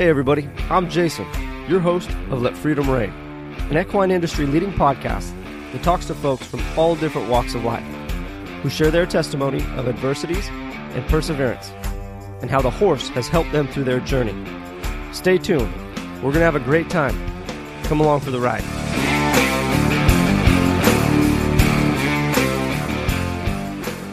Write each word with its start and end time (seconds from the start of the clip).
Hey, 0.00 0.08
everybody, 0.08 0.48
I'm 0.70 0.88
Jason, 0.88 1.26
your 1.68 1.78
host 1.78 2.08
of 2.30 2.40
Let 2.40 2.56
Freedom 2.56 2.88
Reign, 2.88 3.10
an 3.70 3.76
equine 3.76 4.10
industry 4.10 4.46
leading 4.46 4.72
podcast 4.72 5.30
that 5.72 5.82
talks 5.82 6.06
to 6.06 6.14
folks 6.14 6.46
from 6.46 6.62
all 6.78 6.96
different 6.96 7.28
walks 7.28 7.54
of 7.54 7.64
life 7.64 7.84
who 8.62 8.70
share 8.70 8.90
their 8.90 9.04
testimony 9.04 9.58
of 9.76 9.88
adversities 9.88 10.48
and 10.48 11.06
perseverance 11.08 11.68
and 12.40 12.50
how 12.50 12.62
the 12.62 12.70
horse 12.70 13.10
has 13.10 13.28
helped 13.28 13.52
them 13.52 13.68
through 13.68 13.84
their 13.84 14.00
journey. 14.00 14.32
Stay 15.12 15.36
tuned. 15.36 15.70
We're 16.22 16.32
going 16.32 16.36
to 16.36 16.50
have 16.50 16.56
a 16.56 16.60
great 16.60 16.88
time. 16.88 17.14
Come 17.82 18.00
along 18.00 18.20
for 18.20 18.30
the 18.30 18.40
ride. 18.40 18.64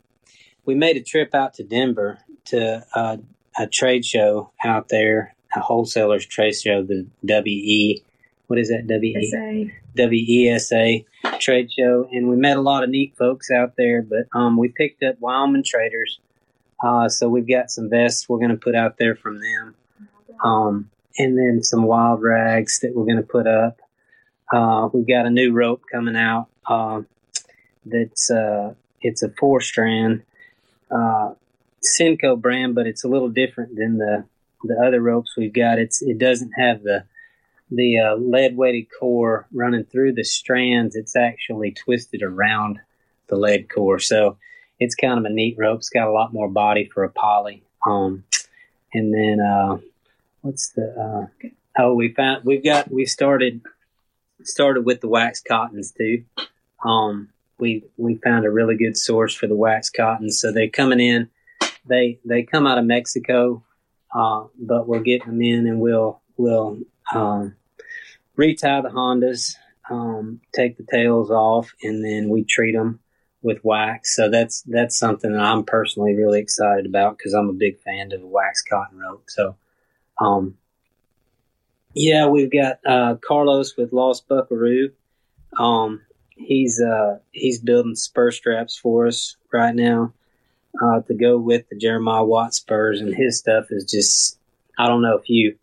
we 0.65 0.75
made 0.75 0.97
a 0.97 1.03
trip 1.03 1.35
out 1.35 1.55
to 1.55 1.63
Denver 1.65 2.19
to 2.47 2.85
uh, 2.95 3.17
a 3.59 3.67
trade 3.67 4.05
show 4.05 4.51
out 4.65 4.89
there, 4.89 5.35
a 5.55 5.61
wholesalers 5.61 6.27
trade 6.27 6.55
show, 6.55 6.83
the 6.83 7.07
WE. 7.23 8.03
What 8.51 8.59
is 8.59 8.71
that? 8.71 8.89
WE 8.89 9.71
WESA 9.97 11.05
trade 11.39 11.71
show, 11.73 12.09
and 12.11 12.29
we 12.29 12.35
met 12.35 12.57
a 12.57 12.61
lot 12.61 12.83
of 12.83 12.91
neat 12.91 13.15
folks 13.17 13.49
out 13.49 13.75
there. 13.77 14.03
But 14.03 14.27
um, 14.33 14.57
we 14.57 14.67
picked 14.67 15.05
up 15.05 15.21
Wyoming 15.21 15.63
traders, 15.63 16.19
uh, 16.83 17.09
so 17.09 17.29
we've 17.29 17.47
got 17.47 17.71
some 17.71 17.89
vests 17.89 18.29
we're 18.29 18.39
going 18.39 18.51
to 18.51 18.57
put 18.57 18.75
out 18.75 18.99
there 18.99 19.15
from 19.15 19.41
them, 19.41 19.77
um, 20.43 20.91
and 21.17 21.39
then 21.39 21.63
some 21.63 21.85
wild 21.85 22.23
rags 22.23 22.81
that 22.81 22.93
we're 22.93 23.05
going 23.05 23.19
to 23.19 23.23
put 23.23 23.47
up. 23.47 23.79
Uh, 24.53 24.89
we've 24.93 25.07
got 25.07 25.27
a 25.27 25.31
new 25.31 25.53
rope 25.53 25.83
coming 25.89 26.17
out. 26.17 26.49
Uh, 26.67 27.03
that's 27.87 28.33
uh, 28.33 28.75
it's 29.01 29.23
a 29.23 29.29
four 29.39 29.61
strand 29.61 30.25
uh, 30.91 31.35
Simcoe 31.83 32.35
brand, 32.35 32.75
but 32.75 32.89
it's 32.89 33.05
a 33.05 33.09
little 33.09 33.29
different 33.29 33.77
than 33.77 33.99
the 33.99 34.25
the 34.65 34.75
other 34.85 35.01
ropes 35.01 35.37
we've 35.37 35.55
got. 35.55 35.79
It's 35.79 36.03
it 36.03 36.19
doesn't 36.19 36.51
have 36.59 36.83
the 36.83 37.05
the 37.71 37.99
uh, 37.99 38.17
lead 38.17 38.57
weighted 38.57 38.89
core 38.99 39.47
running 39.53 39.85
through 39.85 40.15
the 40.15 40.25
strands. 40.25 40.97
It's 40.97 41.17
actually 41.17 41.73
twisted 41.73 42.23
around 42.23 42.81
the 43.29 43.37
lead 43.37 43.69
core, 43.71 43.99
so 43.99 44.39
it's 44.79 44.95
kind 44.95 45.19
of 45.19 45.25
a 45.25 45.31
neat 45.31 45.57
rope. 45.59 45.79
It's 45.79 45.91
got 45.91 46.09
a 46.09 46.13
lot 46.13 46.33
more 46.33 46.49
body 46.49 46.91
for 46.93 47.05
a 47.05 47.11
poly. 47.11 47.63
Um, 47.87 48.25
and 48.93 49.15
then 49.15 49.41
uh, 49.41 49.79
what's 50.43 50.71
the 50.71 51.29
uh, 51.43 51.49
oh 51.79 51.95
we 51.95 52.13
found 52.13 52.45
we've 52.45 52.65
got 52.65 52.91
we 52.91 53.07
started 53.07 53.61
started 54.43 54.85
with 54.85 55.01
the 55.01 55.09
wax 55.09 55.41
cottons 55.41 55.93
too. 55.93 56.25
Um, 56.85 57.29
we 57.59 57.85
we 57.97 58.17
found 58.17 58.45
a 58.45 58.51
really 58.51 58.77
good 58.77 58.97
source 58.97 59.35
for 59.35 59.47
the 59.47 59.55
wax 59.55 59.91
cottons, 59.91 60.41
so 60.41 60.51
they're 60.51 60.69
coming 60.69 61.01
in. 61.01 61.29
They 61.87 62.19
they 62.25 62.43
come 62.43 62.67
out 62.67 62.79
of 62.79 62.85
Mexico, 62.85 63.63
uh, 64.15 64.45
but 64.59 64.89
we're 64.89 65.01
getting 65.01 65.29
them 65.29 65.43
in, 65.43 65.67
and 65.67 65.81
we'll 65.81 66.21
we'll 66.37 66.79
um, 67.13 67.55
retie 68.41 68.83
the 68.83 68.91
Hondas, 68.91 69.57
um, 69.91 70.41
take 70.55 70.79
the 70.79 70.87
tails 70.91 71.31
off, 71.31 71.73
and 71.83 72.03
then 72.03 72.31
we 72.31 72.43
treat 72.43 72.73
them 72.73 73.01
with 73.43 73.63
wax. 73.63 74.17
So 74.17 74.31
that's 74.31 74.63
that's 74.63 74.99
something 74.99 75.33
that 75.33 75.43
I'm 75.43 75.65
personally 75.65 76.15
really 76.15 76.41
excited 76.41 76.87
about 76.87 77.19
because 77.19 77.35
I'm 77.35 77.51
a 77.51 77.55
big 77.55 77.79
fan 77.81 78.13
of 78.13 78.23
wax 78.23 78.63
cotton 78.63 78.99
rope. 78.99 79.25
So, 79.29 79.57
um, 80.19 80.57
yeah, 81.95 82.29
we've 82.29 82.51
got 82.51 82.81
uh, 82.87 83.17
Carlos 83.17 83.77
with 83.77 83.93
Lost 83.93 84.27
Buckaroo. 84.27 84.93
Um, 85.59 86.01
he's 86.37 86.81
uh, 86.81 87.19
he's 87.33 87.61
building 87.61 87.95
spur 87.95 88.31
straps 88.31 88.79
for 88.79 89.07
us 89.07 89.37
right 89.53 89.75
now 89.75 90.15
uh, 90.83 91.01
to 91.03 91.15
go 91.15 91.37
with 91.37 91.69
the 91.69 91.77
Jeremiah 91.77 92.25
Watt 92.25 92.55
spurs, 92.55 93.01
and 93.01 93.15
his 93.15 93.39
stuff 93.39 93.67
is 93.71 93.85
just 93.85 94.39
I 94.79 94.87
don't 94.87 95.03
know 95.03 95.19
if 95.19 95.29
you 95.29 95.59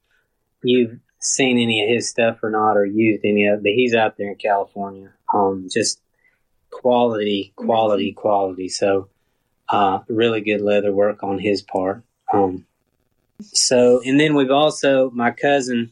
you've 0.63 0.99
seen 1.19 1.57
any 1.57 1.83
of 1.83 1.89
his 1.89 2.09
stuff 2.09 2.43
or 2.43 2.49
not, 2.49 2.77
or 2.77 2.85
used 2.85 3.25
any 3.25 3.45
of, 3.47 3.59
it, 3.59 3.63
but 3.63 3.71
he's 3.71 3.95
out 3.95 4.17
there 4.17 4.31
in 4.31 4.35
California. 4.35 5.11
Um, 5.33 5.67
just 5.71 5.99
quality, 6.71 7.53
quality, 7.55 8.13
quality. 8.13 8.69
So, 8.69 9.09
uh, 9.69 9.99
really 10.07 10.41
good 10.41 10.61
leather 10.61 10.93
work 10.93 11.23
on 11.23 11.39
his 11.39 11.61
part. 11.61 12.03
Um, 12.33 12.65
so, 13.41 14.01
and 14.05 14.19
then 14.19 14.35
we've 14.35 14.51
also 14.51 15.09
my 15.11 15.31
cousin 15.31 15.91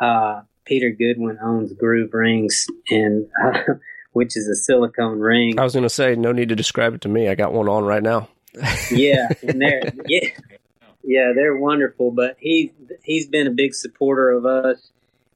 uh, 0.00 0.42
Peter 0.64 0.90
Goodwin 0.90 1.38
owns 1.42 1.72
Groove 1.72 2.12
Rings, 2.12 2.66
and 2.90 3.26
uh, 3.42 3.60
which 4.12 4.36
is 4.36 4.48
a 4.48 4.54
silicone 4.54 5.18
ring. 5.18 5.58
I 5.58 5.64
was 5.64 5.72
going 5.72 5.84
to 5.84 5.88
say, 5.88 6.14
no 6.14 6.32
need 6.32 6.50
to 6.50 6.56
describe 6.56 6.94
it 6.94 7.00
to 7.02 7.08
me. 7.08 7.28
I 7.28 7.34
got 7.34 7.52
one 7.52 7.68
on 7.68 7.84
right 7.84 8.02
now. 8.02 8.28
yeah, 8.90 9.28
and 9.42 9.60
they're 9.60 9.92
yeah, 10.06 10.28
yeah, 11.08 11.32
they're 11.34 11.56
wonderful. 11.56 12.10
But 12.10 12.36
he 12.38 12.72
he's 13.02 13.26
been 13.26 13.46
a 13.46 13.50
big 13.50 13.74
supporter 13.74 14.30
of 14.30 14.44
us. 14.46 14.90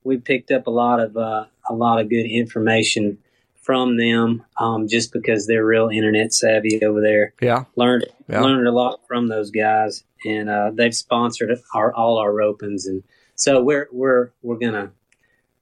We 0.05 0.19
picked 0.19 0.51
up 0.51 0.67
a 0.67 0.71
lot 0.71 1.01
of 1.01 1.17
uh, 1.17 1.47
a 1.69 1.75
lot 1.75 2.01
of 2.01 2.09
good 2.11 2.27
information 2.27 3.19
from 3.63 3.97
them, 3.97 4.45
um, 4.59 4.89
just 4.89 5.13
because 5.13 5.47
they're 5.47 5.65
real 5.65 5.89
internet 5.89 6.33
savvy 6.33 6.85
over 6.85 7.01
there. 7.01 7.33
Yeah. 7.41 7.65
Learned 7.77 8.07
Yeah. 8.29 8.41
learned 8.43 8.67
a 8.67 8.73
lot 8.73 9.01
from 9.09 9.29
those 9.29 9.51
guys, 9.51 10.05
and 10.25 10.51
uh, 10.51 10.71
they've 10.75 10.95
sponsored 10.95 11.57
our 11.75 11.95
all 11.95 12.19
our 12.19 12.33
ropings, 12.33 12.87
and 12.87 13.03
so 13.35 13.63
we're 13.63 13.89
we're 13.93 14.31
we're 14.43 14.59
gonna 14.59 14.91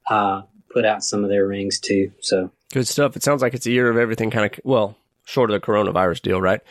uh, 0.09 0.41
put 0.73 0.83
out 0.85 1.03
some 1.03 1.23
of 1.23 1.29
their 1.29 1.47
rings 1.47 1.79
too. 1.79 2.11
So 2.19 2.51
Good 2.73 2.87
stuff. 2.87 3.15
It 3.15 3.23
sounds 3.23 3.41
like 3.41 3.53
it's 3.53 3.65
a 3.65 3.71
year 3.71 3.89
of 3.89 3.97
everything 3.97 4.31
kind 4.31 4.45
of, 4.51 4.59
well, 4.63 4.97
short 5.25 5.51
of 5.51 5.59
the 5.59 5.65
coronavirus 5.65 6.21
deal, 6.21 6.41
right? 6.41 6.61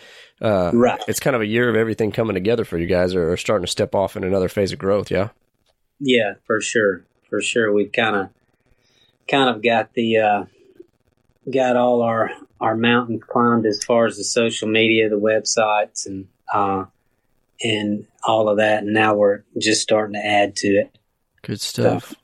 Uh, 0.40 0.70
right, 0.72 1.02
It's 1.06 1.20
kind 1.20 1.36
of 1.36 1.42
a 1.42 1.46
year 1.46 1.68
of 1.68 1.76
everything 1.76 2.12
coming 2.12 2.34
together 2.34 2.64
for 2.64 2.78
you 2.78 2.86
guys 2.86 3.14
or, 3.14 3.32
or 3.32 3.36
starting 3.36 3.64
to 3.64 3.70
step 3.70 3.94
off 3.94 4.16
in 4.16 4.24
another 4.24 4.48
phase 4.48 4.72
of 4.72 4.78
growth. 4.78 5.10
Yeah. 5.10 5.28
yeah, 5.98 6.34
for 6.46 6.60
sure, 6.60 7.04
for 7.28 7.42
sure. 7.42 7.72
We've 7.72 7.92
kind 7.92 8.16
of 8.16 8.28
kind 9.28 9.54
of 9.54 9.62
got 9.62 9.92
the 9.94 10.16
uh, 10.16 10.44
got 11.52 11.76
all 11.76 12.02
our 12.02 12.30
our 12.60 12.76
mountains 12.76 13.22
climbed 13.26 13.66
as 13.66 13.84
far 13.84 14.06
as 14.06 14.16
the 14.16 14.24
social 14.24 14.68
media, 14.68 15.08
the 15.08 15.20
websites, 15.20 16.06
and 16.06 16.28
uh, 16.52 16.86
and 17.62 18.06
all 18.24 18.48
of 18.48 18.56
that. 18.58 18.82
And 18.82 18.94
now 18.94 19.14
we're 19.14 19.42
just 19.58 19.82
starting 19.82 20.14
to 20.14 20.26
add 20.26 20.56
to 20.56 20.68
it. 20.68 20.98
Good 21.42 21.60
stuff. 21.60 22.14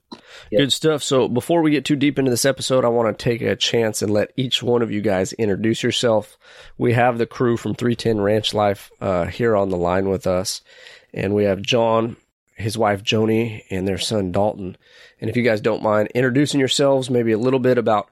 Good 0.51 0.73
stuff. 0.73 1.03
So 1.03 1.29
before 1.29 1.63
we 1.63 1.71
get 1.71 1.85
too 1.85 1.97
deep 1.97 2.19
into 2.19 2.31
this 2.31 2.45
episode, 2.45 2.85
I 2.85 2.89
want 2.89 3.17
to 3.17 3.25
take 3.25 3.43
a 3.43 3.57
chance 3.57 4.03
and 4.03 4.13
let 4.13 4.33
each 4.37 4.63
one 4.63 4.83
of 4.83 4.91
you 4.91 5.01
guys 5.01 5.33
introduce 5.35 5.83
yourself. 5.83 6.39
We 6.79 6.93
have 6.93 7.19
the 7.19 7.27
crew 7.27 7.57
from 7.57 7.75
310 7.75 8.21
Ranch 8.21 8.55
Life 8.55 8.91
uh, 9.01 9.27
here 9.27 9.57
on 9.57 9.71
the 9.71 9.77
line 9.77 10.09
with 10.09 10.27
us, 10.27 10.63
and 11.13 11.35
we 11.35 11.45
have 11.45 11.63
John, 11.63 12.17
his 12.55 12.79
wife 12.79 13.03
Joni, 13.03 13.65
and 13.71 13.87
their 13.87 13.99
son 13.99 14.33
Dalton. 14.33 14.77
And 15.21 15.31
if 15.31 15.37
you 15.37 15.43
guys 15.43 15.61
don't 15.61 15.83
mind 15.83 16.09
introducing 16.15 16.61
yourselves, 16.61 17.11
maybe 17.11 17.33
a 17.33 17.39
little 17.39 17.61
bit 17.61 17.79
about 17.79 18.11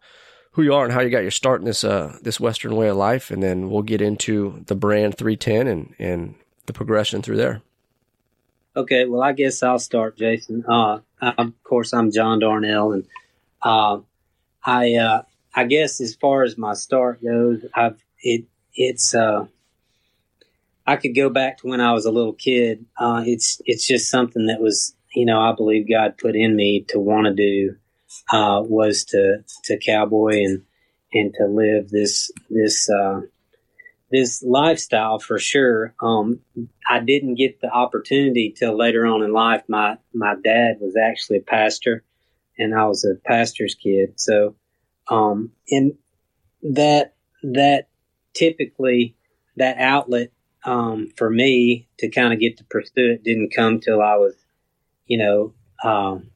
who 0.52 0.62
you 0.62 0.74
are 0.74 0.84
and 0.84 0.92
how 0.92 1.00
you 1.00 1.10
got 1.10 1.22
your 1.22 1.30
start 1.30 1.60
in 1.60 1.66
this 1.66 1.84
uh, 1.84 2.16
this 2.22 2.40
Western 2.40 2.76
way 2.76 2.88
of 2.88 2.96
life, 2.96 3.30
and 3.30 3.42
then 3.42 3.70
we'll 3.70 3.82
get 3.82 4.00
into 4.00 4.62
the 4.66 4.76
brand 4.76 5.18
310 5.18 5.66
and 5.66 5.94
and 5.98 6.34
the 6.66 6.72
progression 6.72 7.22
through 7.22 7.36
there. 7.36 7.62
Okay, 8.76 9.04
well, 9.04 9.22
I 9.22 9.32
guess 9.32 9.62
I'll 9.62 9.78
start, 9.78 10.18
Jason. 10.18 10.64
Uh, 10.66 10.98
of 11.20 11.52
course, 11.62 11.92
I'm 11.92 12.10
John 12.10 12.40
Darnell, 12.40 12.92
and 12.92 13.04
uh, 13.62 14.00
I 14.64 14.94
uh, 14.94 15.22
I 15.54 15.64
guess 15.64 16.00
as 16.00 16.16
far 16.16 16.42
as 16.42 16.58
my 16.58 16.74
start 16.74 17.22
goes, 17.22 17.64
I've 17.72 18.02
it 18.20 18.46
it's 18.74 19.14
uh, 19.14 19.46
I 20.84 20.96
could 20.96 21.14
go 21.14 21.30
back 21.30 21.58
to 21.58 21.68
when 21.68 21.80
I 21.80 21.92
was 21.92 22.04
a 22.04 22.10
little 22.10 22.32
kid. 22.32 22.84
Uh, 22.98 23.22
it's 23.24 23.62
it's 23.64 23.86
just 23.86 24.10
something 24.10 24.46
that 24.46 24.60
was 24.60 24.96
you 25.14 25.24
know 25.24 25.40
I 25.40 25.54
believe 25.54 25.88
God 25.88 26.18
put 26.18 26.34
in 26.34 26.56
me 26.56 26.84
to 26.88 26.98
want 26.98 27.26
to 27.26 27.32
do 27.34 27.76
uh, 28.32 28.60
was 28.60 29.04
to 29.10 29.44
to 29.66 29.78
cowboy 29.78 30.42
and 30.42 30.62
and 31.12 31.32
to 31.34 31.46
live 31.46 31.90
this 31.90 32.32
this 32.50 32.90
uh, 32.90 33.20
this 34.10 34.42
lifestyle 34.42 35.18
for 35.18 35.38
sure. 35.38 35.94
Um, 36.00 36.40
I 36.88 37.00
didn't 37.00 37.36
get 37.36 37.60
the 37.60 37.70
opportunity 37.70 38.54
till 38.56 38.76
later 38.76 39.06
on 39.06 39.22
in 39.22 39.32
life. 39.32 39.62
My 39.68 39.98
my 40.12 40.34
dad 40.42 40.76
was 40.80 40.96
actually 40.96 41.38
a 41.38 41.42
pastor, 41.42 42.04
and 42.58 42.74
I 42.74 42.86
was 42.86 43.04
a 43.04 43.16
pastor's 43.26 43.74
kid. 43.74 44.20
So, 44.20 44.56
um, 45.08 45.52
and 45.70 45.94
that 46.62 47.14
that 47.42 47.88
typically 48.34 49.16
that 49.56 49.78
outlet 49.78 50.30
um, 50.64 51.10
for 51.16 51.30
me 51.30 51.88
to 51.98 52.10
kind 52.10 52.32
of 52.32 52.40
get 52.40 52.58
to 52.58 52.64
pursue 52.64 53.12
it 53.12 53.24
didn't 53.24 53.54
come 53.54 53.80
till 53.80 54.00
I 54.00 54.16
was, 54.16 54.34
you 55.06 55.18
know, 55.18 55.54
um, 55.82 56.30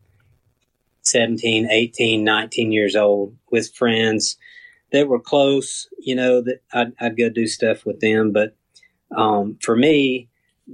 17, 1.02 1.68
18, 1.70 2.22
19 2.22 2.72
years 2.72 2.94
old 2.94 3.36
with 3.50 3.74
friends 3.74 4.36
that 4.92 5.08
were 5.08 5.20
close, 5.20 5.88
you 5.98 6.14
know, 6.14 6.42
that 6.42 6.60
I'd, 6.72 6.92
I'd 7.00 7.18
go 7.18 7.28
do 7.28 7.46
stuff 7.46 7.84
with 7.84 8.00
them. 8.00 8.32
But 8.32 8.56
um, 9.16 9.58
for 9.62 9.76
me, 9.76 10.28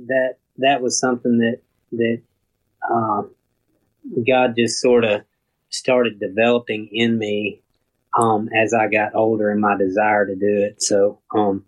that 0.07 0.37
that 0.59 0.83
was 0.83 0.99
something 0.99 1.39
that 1.39 1.61
that 1.93 2.23
uh, 2.91 3.23
God 4.27 4.55
just 4.57 4.81
sort 4.81 5.05
of 5.05 5.23
started 5.71 6.21
developing 6.21 6.89
in 6.93 7.19
me 7.19 7.61
um, 8.17 8.49
as 8.57 8.73
I 8.73 8.89
got 8.89 9.15
older 9.15 9.51
and 9.51 9.61
my 9.61 9.77
desire 9.77 10.27
to 10.27 10.35
do 10.37 10.63
it. 10.63 10.83
So, 10.83 11.21
um, 11.35 11.65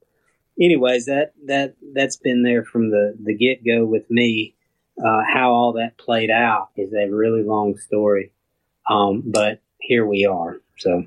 anyways, 0.60 1.06
that 1.06 1.32
that 1.46 1.74
that's 1.92 2.16
been 2.16 2.42
there 2.42 2.64
from 2.64 2.90
the 2.90 3.16
the 3.22 3.34
get 3.34 3.64
go 3.64 3.84
with 3.84 4.08
me. 4.10 4.54
Uh, 4.98 5.22
how 5.30 5.52
all 5.52 5.74
that 5.74 5.98
played 5.98 6.30
out 6.30 6.70
is 6.74 6.90
a 6.94 7.10
really 7.10 7.42
long 7.42 7.76
story, 7.76 8.32
um, 8.88 9.22
but 9.26 9.60
here 9.78 10.06
we 10.06 10.24
are. 10.24 10.58
So. 10.78 11.04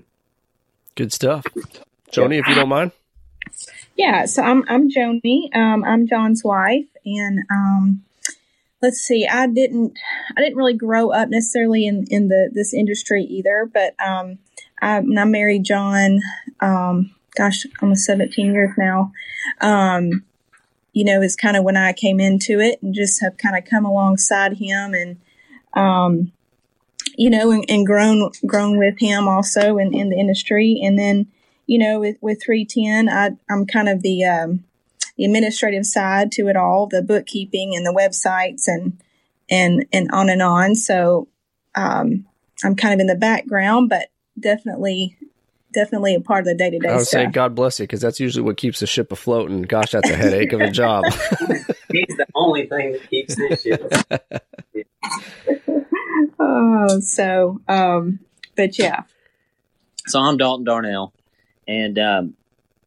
Good 0.99 1.13
stuff. 1.13 1.45
Joni, 2.11 2.41
if 2.41 2.47
you 2.49 2.55
don't 2.55 2.67
mind. 2.67 2.91
Yeah, 3.95 4.25
so 4.25 4.43
I'm 4.43 4.65
I'm 4.67 4.89
Joni. 4.89 5.43
Um, 5.55 5.85
I'm 5.85 6.05
John's 6.07 6.43
wife, 6.43 6.87
and 7.05 7.39
um, 7.49 8.03
let's 8.81 8.97
see. 8.97 9.25
I 9.25 9.47
didn't 9.47 9.97
I 10.35 10.41
didn't 10.41 10.57
really 10.57 10.73
grow 10.73 11.11
up 11.11 11.29
necessarily 11.29 11.87
in 11.87 12.05
in 12.09 12.27
the 12.27 12.51
this 12.53 12.73
industry 12.73 13.23
either, 13.23 13.65
but 13.73 13.95
um, 14.05 14.39
I, 14.81 14.99
when 14.99 15.17
I 15.17 15.23
married 15.23 15.63
John, 15.63 16.19
um, 16.59 17.15
gosh, 17.33 17.65
almost 17.81 18.03
17 18.03 18.51
years 18.51 18.71
now. 18.77 19.13
Um, 19.61 20.25
you 20.91 21.05
know, 21.05 21.21
is 21.21 21.37
kind 21.37 21.55
of 21.55 21.63
when 21.63 21.77
I 21.77 21.93
came 21.93 22.19
into 22.19 22.59
it 22.59 22.83
and 22.83 22.93
just 22.93 23.21
have 23.21 23.37
kind 23.37 23.57
of 23.57 23.63
come 23.63 23.85
alongside 23.85 24.57
him 24.57 24.93
and 24.93 25.17
um, 25.75 26.33
you 27.19 27.29
know, 27.29 27.51
and, 27.51 27.65
and 27.67 27.85
grown 27.85 28.31
grown 28.47 28.77
with 28.77 28.97
him 28.97 29.27
also 29.27 29.77
in, 29.77 29.93
in 29.93 30.09
the 30.09 30.17
industry. 30.17 30.79
And 30.81 30.97
then, 30.97 31.27
you 31.67 31.77
know, 31.77 31.99
with, 31.99 32.15
with 32.21 32.41
310, 32.41 33.09
I, 33.09 33.31
I'm 33.53 33.65
kind 33.65 33.89
of 33.89 34.01
the, 34.01 34.23
um, 34.23 34.63
the 35.17 35.25
administrative 35.25 35.85
side 35.85 36.31
to 36.31 36.47
it 36.47 36.55
all, 36.55 36.87
the 36.87 37.01
bookkeeping 37.01 37.75
and 37.75 37.85
the 37.85 37.91
websites 37.91 38.67
and, 38.67 39.01
and, 39.49 39.85
and 39.91 40.09
on 40.13 40.29
and 40.29 40.41
on. 40.41 40.75
So, 40.75 41.27
um, 41.75 42.25
I'm 42.63 42.77
kind 42.77 42.93
of 42.93 43.01
in 43.01 43.07
the 43.07 43.15
background, 43.15 43.89
but 43.89 44.07
definitely, 44.39 45.17
definitely 45.73 46.15
a 46.15 46.21
part 46.21 46.39
of 46.39 46.45
the 46.45 46.55
day 46.55 46.69
to 46.69 46.79
day. 46.79 46.87
I 46.87 46.95
would 46.95 47.05
say 47.05 47.25
God 47.25 47.53
bless 47.53 47.79
you 47.79 47.83
because 47.83 47.99
that's 47.99 48.21
usually 48.21 48.43
what 48.43 48.55
keeps 48.55 48.79
the 48.79 48.87
ship 48.87 49.11
afloat. 49.11 49.49
And 49.49 49.67
gosh, 49.67 49.91
that's 49.91 50.09
a 50.09 50.15
headache 50.15 50.53
of 50.53 50.61
a 50.61 50.71
job. 50.71 51.03
He's 51.91 52.15
the 52.15 52.27
only 52.33 52.67
thing 52.67 52.93
that 52.93 53.09
keeps 53.09 53.35
this 53.35 53.61
ship. 53.63 53.91
oh, 56.39 56.99
so, 56.99 57.61
um, 57.67 58.19
but 58.55 58.77
yeah. 58.77 59.03
So 60.07 60.19
I'm 60.19 60.37
Dalton 60.37 60.65
Darnell, 60.65 61.13
and 61.67 61.99
um, 61.99 62.33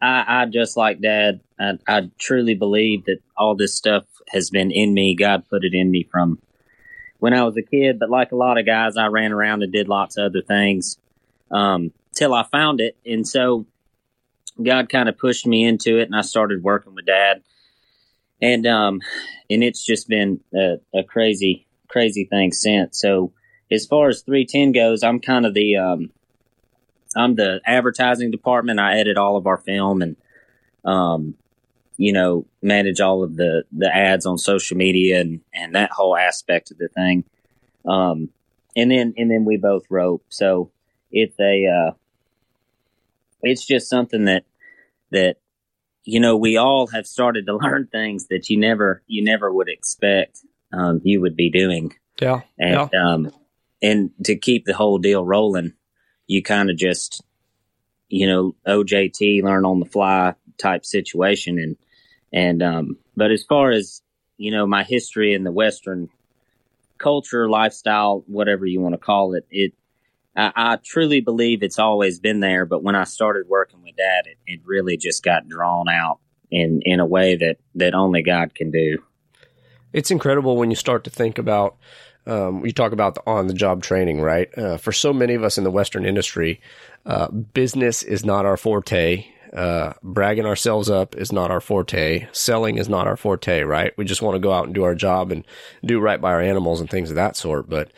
I, 0.01 0.43
I 0.43 0.47
just 0.47 0.77
like 0.77 1.01
Dad. 1.01 1.41
I, 1.59 1.79
I 1.87 2.11
truly 2.19 2.55
believe 2.55 3.05
that 3.05 3.19
all 3.37 3.55
this 3.55 3.75
stuff 3.75 4.05
has 4.31 4.51
been 4.51 4.71
in 4.71 4.93
me. 4.93 5.15
God 5.15 5.49
put 5.49 5.65
it 5.65 5.75
in 5.75 5.91
me 5.91 6.09
from 6.11 6.39
when 7.19 7.35
I 7.35 7.45
was 7.45 7.57
a 7.57 7.63
kid. 7.63 7.99
But 7.99 8.11
like 8.11 8.33
a 8.33 8.37
lot 8.37 8.59
of 8.59 8.67
guys, 8.67 8.97
I 8.97 9.07
ran 9.07 9.33
around 9.33 9.63
and 9.63 9.73
did 9.73 9.89
lots 9.89 10.17
of 10.17 10.25
other 10.25 10.43
things 10.43 10.99
um, 11.51 11.93
till 12.15 12.35
I 12.35 12.43
found 12.45 12.81
it, 12.81 12.97
and 13.07 13.27
so 13.27 13.67
God 14.63 14.89
kind 14.89 15.09
of 15.09 15.19
pushed 15.19 15.47
me 15.47 15.65
into 15.65 15.99
it, 15.99 16.05
and 16.05 16.17
I 16.17 16.23
started 16.23 16.63
working 16.63 16.95
with 16.95 17.07
Dad, 17.07 17.43
and 18.41 18.67
um, 18.67 19.01
and 19.49 19.63
it's 19.63 19.85
just 19.85 20.09
been 20.09 20.41
a, 20.55 20.77
a 20.95 21.05
crazy 21.05 21.67
crazy 21.93 22.25
things 22.25 22.61
since. 22.61 22.99
So 22.99 23.33
as 23.71 23.87
far 23.87 24.09
as 24.09 24.23
310 24.23 24.73
goes, 24.73 25.03
I'm 25.03 25.21
kind 25.21 25.47
of 25.47 25.55
the 25.55 25.77
um, 25.77 26.11
I'm 27.15 27.37
the 27.37 27.61
advertising 27.67 28.31
department. 28.31 28.81
I 28.81 28.99
edit 28.99 29.19
all 29.19 29.37
of 29.37 29.47
our 29.47 29.59
film 29.59 30.03
and 30.03 30.17
um, 30.85 31.35
you 31.97 32.13
know 32.13 32.47
manage 32.63 33.01
all 33.01 33.23
of 33.23 33.37
the 33.37 33.65
the 33.71 33.95
ads 33.95 34.27
on 34.27 34.39
social 34.39 34.77
media 34.77 35.21
and 35.21 35.41
and 35.55 35.75
that 35.75 35.91
whole 35.93 36.17
aspect 36.17 36.71
of 36.71 36.79
the 36.79 36.89
thing. 36.89 37.25
Um, 37.87 38.31
and 38.75 38.91
then 38.91 39.15
and 39.17 39.31
then 39.31 39.45
we 39.45 39.59
both 39.59 39.85
rope. 39.91 40.25
So 40.31 40.71
it's 41.11 41.39
a 41.39 41.67
uh, 41.67 41.93
it's 43.43 43.67
just 43.67 43.91
something 43.91 44.25
that 44.25 44.45
that 45.11 45.37
you 46.05 46.21
know 46.21 46.37
we 46.37 46.57
all 46.57 46.87
have 46.89 47.07
started 47.07 47.47
to 47.47 47.57
learn 47.57 47.87
things 47.87 48.29
that 48.29 48.49
you 48.49 48.59
never 48.59 49.03
you 49.07 49.23
never 49.23 49.53
would 49.53 49.69
expect 49.69 50.41
um, 50.73 51.01
you 51.05 51.21
would 51.21 51.37
be 51.37 51.51
doing. 51.51 51.95
Yeah. 52.21 52.41
And 52.59 52.91
yeah. 52.93 53.05
um 53.05 53.33
and 53.81 54.11
to 54.25 54.37
keep 54.37 54.65
the 54.65 54.75
whole 54.75 54.99
deal 54.99 55.25
rolling, 55.25 55.73
you 56.27 56.43
kind 56.43 56.71
of 56.71 56.77
just 56.77 57.23
you 58.09 58.27
know, 58.27 58.55
OJT 58.69 59.43
learn 59.43 59.65
on 59.65 59.81
the 59.81 59.87
fly 59.87 60.35
type 60.59 60.85
situation 60.85 61.59
and 61.59 61.77
and 62.33 62.63
um 62.63 62.97
but 63.17 63.31
as 63.31 63.45
far 63.45 63.71
as 63.71 64.03
you 64.37 64.51
know 64.51 64.67
my 64.67 64.83
history 64.83 65.35
in 65.35 65.45
the 65.45 65.53
western 65.53 66.09
culture 66.99 67.49
lifestyle 67.49 68.25
whatever 68.27 68.65
you 68.65 68.81
want 68.81 68.95
to 68.95 68.99
call 68.99 69.35
it 69.35 69.47
it 69.51 69.73
I, 70.35 70.53
I, 70.55 70.79
truly 70.83 71.21
believe 71.21 71.63
it's 71.63 71.79
always 71.79 72.21
been 72.21 72.41
there 72.41 72.65
but 72.65 72.83
when 72.83 72.95
i 72.95 73.05
started 73.05 73.49
working 73.49 73.83
with 73.83 73.97
dad 73.97 74.27
it, 74.27 74.39
it 74.47 74.61
really 74.65 74.97
just 74.97 75.23
got 75.23 75.49
drawn 75.49 75.89
out 75.89 76.21
in 76.51 76.81
in 76.85 77.01
a 77.01 77.07
way 77.07 77.37
that 77.37 77.57
that 77.75 77.95
only 77.95 78.23
god 78.23 78.55
can 78.55 78.71
do 78.71 78.99
it's 79.93 80.11
incredible 80.11 80.57
when 80.57 80.71
you 80.71 80.77
start 80.77 81.05
to 81.05 81.11
think 81.11 81.39
about. 81.39 81.77
Um, 82.25 82.65
you 82.65 82.73
talk 82.73 82.93
about 82.93 83.17
the 83.17 83.23
on 83.27 83.49
the 83.49 83.55
job 83.55 83.83
training, 83.83 84.21
right? 84.21 84.49
Uh, 84.57 84.77
for 84.77 84.93
so 84.93 85.13
many 85.13 85.35
of 85.35 85.43
us 85.43 85.59
in 85.59 85.65
the 85.65 85.71
Western 85.71 86.07
industry, 86.07 86.61
uh, 87.05 87.29
business 87.29 88.03
is 88.03 88.25
not 88.25 88.47
our 88.47 88.57
forte. 88.57 89.27
Uh, 89.53 89.93
bragging 90.03 90.47
ourselves 90.47 90.89
up 90.89 91.15
is 91.17 91.33
not 91.33 91.51
our 91.51 91.61
forte. 91.61 92.27
Selling 92.33 92.79
is 92.79 92.89
not 92.89 93.07
our 93.07 93.17
forte, 93.17 93.63
right? 93.63 93.93
We 93.99 94.05
just 94.05 94.23
want 94.23 94.37
to 94.37 94.41
go 94.41 94.53
out 94.53 94.65
and 94.65 94.75
do 94.75 94.85
our 94.85 94.95
job 94.95 95.31
and 95.31 95.45
do 95.85 96.01
right 96.01 96.21
by 96.21 96.31
our 96.33 96.41
animals 96.41 96.81
and 96.81 96.89
things 96.89 97.11
of 97.11 97.17
that 97.17 97.37
sort. 97.37 97.69
But 97.69 97.91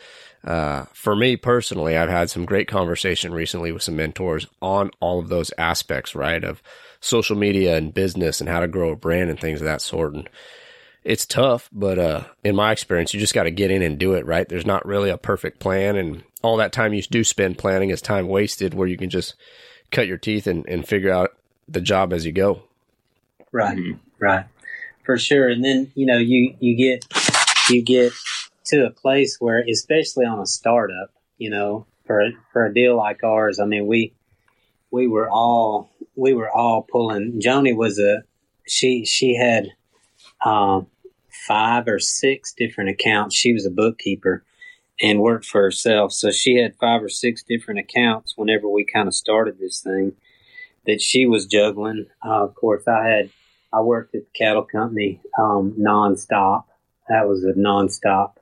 uh, 0.43 0.85
for 0.93 1.15
me 1.15 1.37
personally, 1.37 1.95
I've 1.95 2.09
had 2.09 2.29
some 2.29 2.45
great 2.45 2.67
conversation 2.67 3.33
recently 3.33 3.71
with 3.71 3.83
some 3.83 3.95
mentors 3.95 4.47
on 4.61 4.91
all 4.99 5.19
of 5.19 5.29
those 5.29 5.51
aspects, 5.57 6.13
right? 6.13 6.43
Of 6.43 6.61
social 6.99 7.37
media 7.37 7.77
and 7.77 7.93
business 7.93 8.41
and 8.41 8.49
how 8.49 8.59
to 8.59 8.67
grow 8.67 8.91
a 8.91 8.95
brand 8.95 9.29
and 9.29 9.39
things 9.39 9.61
of 9.61 9.65
that 9.65 9.81
sort. 9.81 10.13
And 10.13 10.29
it's 11.05 11.25
tough, 11.27 11.69
but 11.71 11.99
uh, 11.99 12.23
in 12.43 12.55
my 12.55 12.71
experience, 12.71 13.13
you 13.13 13.19
just 13.19 13.35
got 13.35 13.43
to 13.43 13.51
get 13.51 13.69
in 13.69 13.83
and 13.83 13.97
do 13.97 14.13
it. 14.15 14.25
Right? 14.25 14.49
There's 14.49 14.65
not 14.65 14.85
really 14.85 15.11
a 15.11 15.17
perfect 15.17 15.59
plan, 15.59 15.95
and 15.95 16.23
all 16.41 16.57
that 16.57 16.73
time 16.73 16.93
you 16.93 17.01
do 17.03 17.23
spend 17.23 17.59
planning 17.59 17.91
is 17.91 18.01
time 18.01 18.27
wasted, 18.27 18.73
where 18.73 18.87
you 18.87 18.97
can 18.97 19.11
just 19.11 19.35
cut 19.91 20.07
your 20.07 20.17
teeth 20.17 20.47
and, 20.47 20.67
and 20.67 20.85
figure 20.85 21.11
out 21.11 21.37
the 21.69 21.79
job 21.79 22.11
as 22.11 22.25
you 22.25 22.31
go. 22.31 22.63
Right, 23.51 23.77
mm-hmm. 23.77 23.99
right, 24.19 24.45
for 25.05 25.17
sure. 25.17 25.47
And 25.47 25.63
then 25.63 25.91
you 25.93 26.07
know 26.07 26.17
you 26.17 26.55
you 26.59 26.75
get 26.75 27.05
you 27.69 27.83
get 27.83 28.11
to 28.65 28.87
a 28.87 28.89
place 28.89 29.37
where, 29.39 29.59
especially 29.59 30.25
on 30.25 30.39
a 30.39 30.47
startup, 30.47 31.11
you 31.37 31.51
know, 31.51 31.85
for 32.07 32.31
for 32.51 32.65
a 32.65 32.73
deal 32.73 32.97
like 32.97 33.23
ours, 33.23 33.59
I 33.59 33.65
mean 33.65 33.85
we 33.85 34.11
we 34.89 35.05
were 35.07 35.29
all 35.29 35.91
we 36.15 36.33
were 36.33 36.49
all 36.49 36.81
pulling. 36.81 37.39
Joni 37.39 37.75
was 37.75 37.99
a 37.99 38.23
she 38.67 39.05
she 39.05 39.35
had 39.35 39.67
um, 40.43 40.87
five 41.47 41.87
or 41.87 41.99
six 41.99 42.53
different 42.53 42.89
accounts. 42.89 43.35
She 43.35 43.53
was 43.53 43.65
a 43.65 43.71
bookkeeper 43.71 44.43
and 45.01 45.19
worked 45.19 45.45
for 45.45 45.61
herself, 45.61 46.13
so 46.13 46.31
she 46.31 46.55
had 46.55 46.75
five 46.75 47.03
or 47.03 47.09
six 47.09 47.43
different 47.43 47.79
accounts. 47.79 48.33
Whenever 48.35 48.69
we 48.69 48.85
kind 48.85 49.07
of 49.07 49.13
started 49.13 49.59
this 49.59 49.81
thing, 49.81 50.13
that 50.85 51.01
she 51.01 51.25
was 51.25 51.45
juggling. 51.45 52.07
Uh, 52.25 52.43
of 52.43 52.55
course, 52.55 52.87
I 52.87 53.07
had 53.07 53.29
I 53.73 53.81
worked 53.81 54.15
at 54.15 54.21
the 54.21 54.39
cattle 54.39 54.63
company 54.63 55.21
um, 55.37 55.75
nonstop. 55.79 56.65
That 57.09 57.27
was 57.27 57.43
a 57.43 57.53
nonstop 57.53 58.33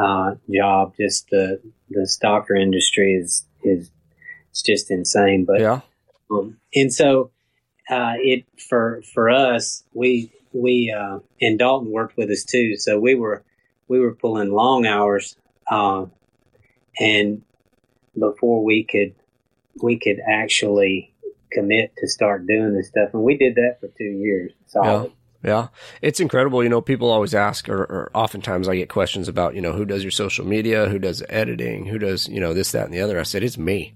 uh, 0.00 0.36
job. 0.52 0.94
Just 0.98 1.28
the 1.30 1.60
the 1.90 2.02
stocker 2.02 2.60
industry 2.60 3.14
is 3.14 3.46
is 3.62 3.90
it's 4.50 4.62
just 4.62 4.90
insane. 4.90 5.44
But 5.44 5.60
yeah, 5.60 5.80
um, 6.30 6.58
and 6.74 6.92
so 6.92 7.30
uh, 7.90 8.14
it 8.18 8.44
for 8.68 9.02
for 9.12 9.30
us 9.30 9.82
we 9.92 10.32
we 10.54 10.94
uh, 10.96 11.18
and 11.40 11.58
Dalton 11.58 11.90
worked 11.90 12.16
with 12.16 12.30
us 12.30 12.44
too. 12.44 12.76
So 12.76 12.98
we 12.98 13.14
were 13.14 13.44
we 13.88 14.00
were 14.00 14.14
pulling 14.14 14.50
long 14.50 14.86
hours, 14.86 15.36
uh, 15.70 16.06
and 16.98 17.42
before 18.18 18.64
we 18.64 18.84
could 18.84 19.14
we 19.82 19.98
could 19.98 20.20
actually 20.26 21.12
commit 21.50 21.92
to 21.98 22.08
start 22.08 22.46
doing 22.46 22.74
this 22.74 22.88
stuff, 22.88 23.10
and 23.12 23.22
we 23.22 23.36
did 23.36 23.56
that 23.56 23.78
for 23.80 23.88
two 23.88 24.04
years. 24.04 24.52
Solid. 24.66 25.06
Yeah. 25.08 25.10
Yeah, 25.46 25.68
it's 26.00 26.20
incredible. 26.20 26.62
You 26.62 26.70
know, 26.70 26.80
people 26.80 27.10
always 27.10 27.34
ask, 27.34 27.68
or, 27.68 27.82
or, 27.82 28.10
oftentimes 28.14 28.66
I 28.66 28.76
get 28.76 28.88
questions 28.88 29.28
about, 29.28 29.54
you 29.54 29.60
know, 29.60 29.74
who 29.74 29.84
does 29.84 30.02
your 30.02 30.10
social 30.10 30.46
media, 30.46 30.88
who 30.88 30.98
does 30.98 31.22
editing, 31.28 31.84
who 31.84 31.98
does, 31.98 32.26
you 32.28 32.40
know, 32.40 32.54
this, 32.54 32.72
that, 32.72 32.86
and 32.86 32.94
the 32.94 33.02
other. 33.02 33.20
I 33.20 33.24
said, 33.24 33.42
it's 33.42 33.58
me. 33.58 33.92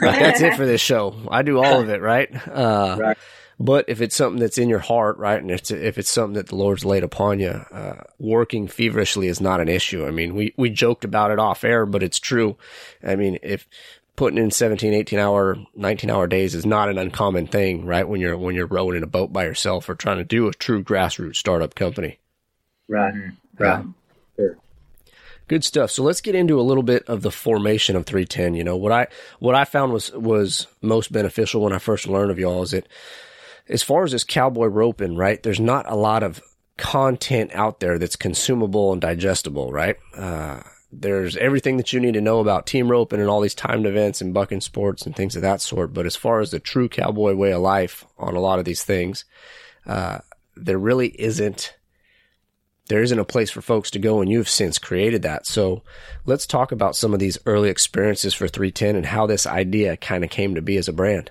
Like, 0.00 0.16
that's 0.20 0.40
it 0.40 0.54
for 0.54 0.64
this 0.64 0.80
show. 0.80 1.16
I 1.28 1.42
do 1.42 1.58
all 1.58 1.80
of 1.80 1.88
it, 1.88 2.00
right? 2.00 2.30
Uh, 2.48 2.96
right. 3.00 3.18
But 3.58 3.84
if 3.88 4.00
it's 4.00 4.16
something 4.16 4.40
that's 4.40 4.58
in 4.58 4.68
your 4.68 4.80
heart, 4.80 5.16
right, 5.18 5.40
and 5.40 5.50
it's, 5.50 5.70
if 5.70 5.96
it's 5.96 6.10
something 6.10 6.34
that 6.34 6.48
the 6.48 6.56
Lord's 6.56 6.84
laid 6.84 7.04
upon 7.04 7.38
you, 7.38 7.50
uh, 7.50 8.02
working 8.18 8.66
feverishly 8.66 9.28
is 9.28 9.40
not 9.40 9.60
an 9.60 9.68
issue. 9.68 10.06
I 10.06 10.10
mean, 10.10 10.34
we, 10.34 10.54
we 10.56 10.70
joked 10.70 11.04
about 11.04 11.30
it 11.30 11.38
off 11.38 11.64
air, 11.64 11.86
but 11.86 12.02
it's 12.02 12.18
true. 12.18 12.56
I 13.02 13.14
mean, 13.14 13.38
if 13.42 13.68
putting 14.16 14.38
in 14.38 14.50
17, 14.50 14.92
18 14.92 15.18
hour, 15.18 15.56
19 15.76 16.10
hour 16.10 16.26
days 16.26 16.54
is 16.54 16.66
not 16.66 16.88
an 16.88 16.98
uncommon 16.98 17.46
thing, 17.46 17.84
right? 17.84 18.08
When 18.08 18.20
you're, 18.20 18.36
when 18.36 18.54
you're 18.54 18.66
rowing 18.66 18.96
in 18.96 19.02
a 19.02 19.08
boat 19.08 19.32
by 19.32 19.44
yourself 19.44 19.88
or 19.88 19.94
trying 19.94 20.18
to 20.18 20.24
do 20.24 20.48
a 20.48 20.52
true 20.52 20.82
grassroots 20.82 21.36
startup 21.36 21.74
company. 21.74 22.18
Right. 22.88 23.14
Right. 23.56 23.84
Sure. 24.36 24.56
Good 25.46 25.62
stuff. 25.62 25.90
So 25.90 26.02
let's 26.02 26.20
get 26.20 26.34
into 26.34 26.58
a 26.58 26.62
little 26.62 26.82
bit 26.82 27.04
of 27.06 27.22
the 27.22 27.30
formation 27.30 27.96
of 27.96 28.06
310. 28.06 28.54
You 28.54 28.64
know, 28.64 28.76
what 28.76 28.92
I, 28.92 29.06
what 29.38 29.54
I 29.54 29.64
found 29.64 29.92
was, 29.92 30.10
was 30.12 30.66
most 30.80 31.12
beneficial 31.12 31.60
when 31.60 31.72
I 31.72 31.78
first 31.78 32.08
learned 32.08 32.30
of 32.30 32.38
y'all 32.38 32.62
is 32.62 32.70
that 32.72 32.88
as 33.68 33.82
far 33.82 34.04
as 34.04 34.12
this 34.12 34.24
cowboy 34.24 34.66
roping, 34.66 35.16
right, 35.16 35.42
there's 35.42 35.60
not 35.60 35.90
a 35.90 35.96
lot 35.96 36.22
of 36.22 36.42
content 36.76 37.50
out 37.54 37.80
there 37.80 37.98
that's 37.98 38.16
consumable 38.16 38.92
and 38.92 39.00
digestible, 39.00 39.72
right? 39.72 39.96
Uh, 40.16 40.60
there's 40.92 41.36
everything 41.36 41.76
that 41.76 41.92
you 41.92 42.00
need 42.00 42.14
to 42.14 42.20
know 42.20 42.40
about 42.40 42.66
team 42.66 42.90
roping 42.90 43.20
and 43.20 43.28
all 43.28 43.40
these 43.40 43.54
timed 43.54 43.86
events 43.86 44.20
and 44.20 44.34
bucking 44.34 44.60
sports 44.60 45.06
and 45.06 45.16
things 45.16 45.34
of 45.34 45.42
that 45.42 45.60
sort. 45.60 45.92
But 45.92 46.06
as 46.06 46.16
far 46.16 46.40
as 46.40 46.50
the 46.50 46.60
true 46.60 46.88
cowboy 46.88 47.34
way 47.34 47.52
of 47.52 47.62
life 47.62 48.04
on 48.18 48.36
a 48.36 48.40
lot 48.40 48.58
of 48.58 48.64
these 48.64 48.84
things, 48.84 49.24
uh, 49.86 50.18
there 50.56 50.78
really 50.78 51.08
isn't 51.20 51.74
there 52.88 53.02
isn't 53.02 53.18
a 53.18 53.24
place 53.24 53.50
for 53.50 53.62
folks 53.62 53.90
to 53.90 53.98
go 53.98 54.20
and 54.20 54.30
you've 54.30 54.48
since 54.48 54.78
created 54.78 55.22
that. 55.22 55.46
So 55.46 55.82
let's 56.26 56.46
talk 56.46 56.70
about 56.70 56.94
some 56.94 57.14
of 57.14 57.18
these 57.18 57.38
early 57.46 57.70
experiences 57.70 58.34
for 58.34 58.46
310 58.46 58.94
and 58.94 59.06
how 59.06 59.26
this 59.26 59.46
idea 59.46 59.96
kind 59.96 60.22
of 60.22 60.28
came 60.28 60.54
to 60.54 60.60
be 60.60 60.76
as 60.76 60.86
a 60.86 60.92
brand. 60.92 61.30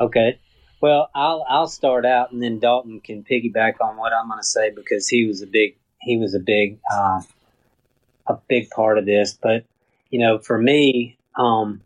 Okay. 0.00 0.38
Well, 0.82 1.10
I'll 1.14 1.46
I'll 1.48 1.68
start 1.68 2.04
out 2.04 2.32
and 2.32 2.42
then 2.42 2.58
Dalton 2.58 3.00
can 3.00 3.22
piggyback 3.22 3.80
on 3.80 3.96
what 3.96 4.12
I'm 4.12 4.26
going 4.26 4.40
to 4.40 4.44
say 4.44 4.70
because 4.70 5.06
he 5.06 5.26
was 5.26 5.40
a 5.40 5.46
big 5.46 5.76
he 6.00 6.16
was 6.16 6.34
a 6.34 6.40
big 6.40 6.80
uh, 6.92 7.22
a 8.26 8.38
big 8.48 8.68
part 8.70 8.98
of 8.98 9.06
this. 9.06 9.38
But 9.40 9.64
you 10.10 10.18
know, 10.18 10.38
for 10.40 10.58
me, 10.58 11.16
um, 11.36 11.82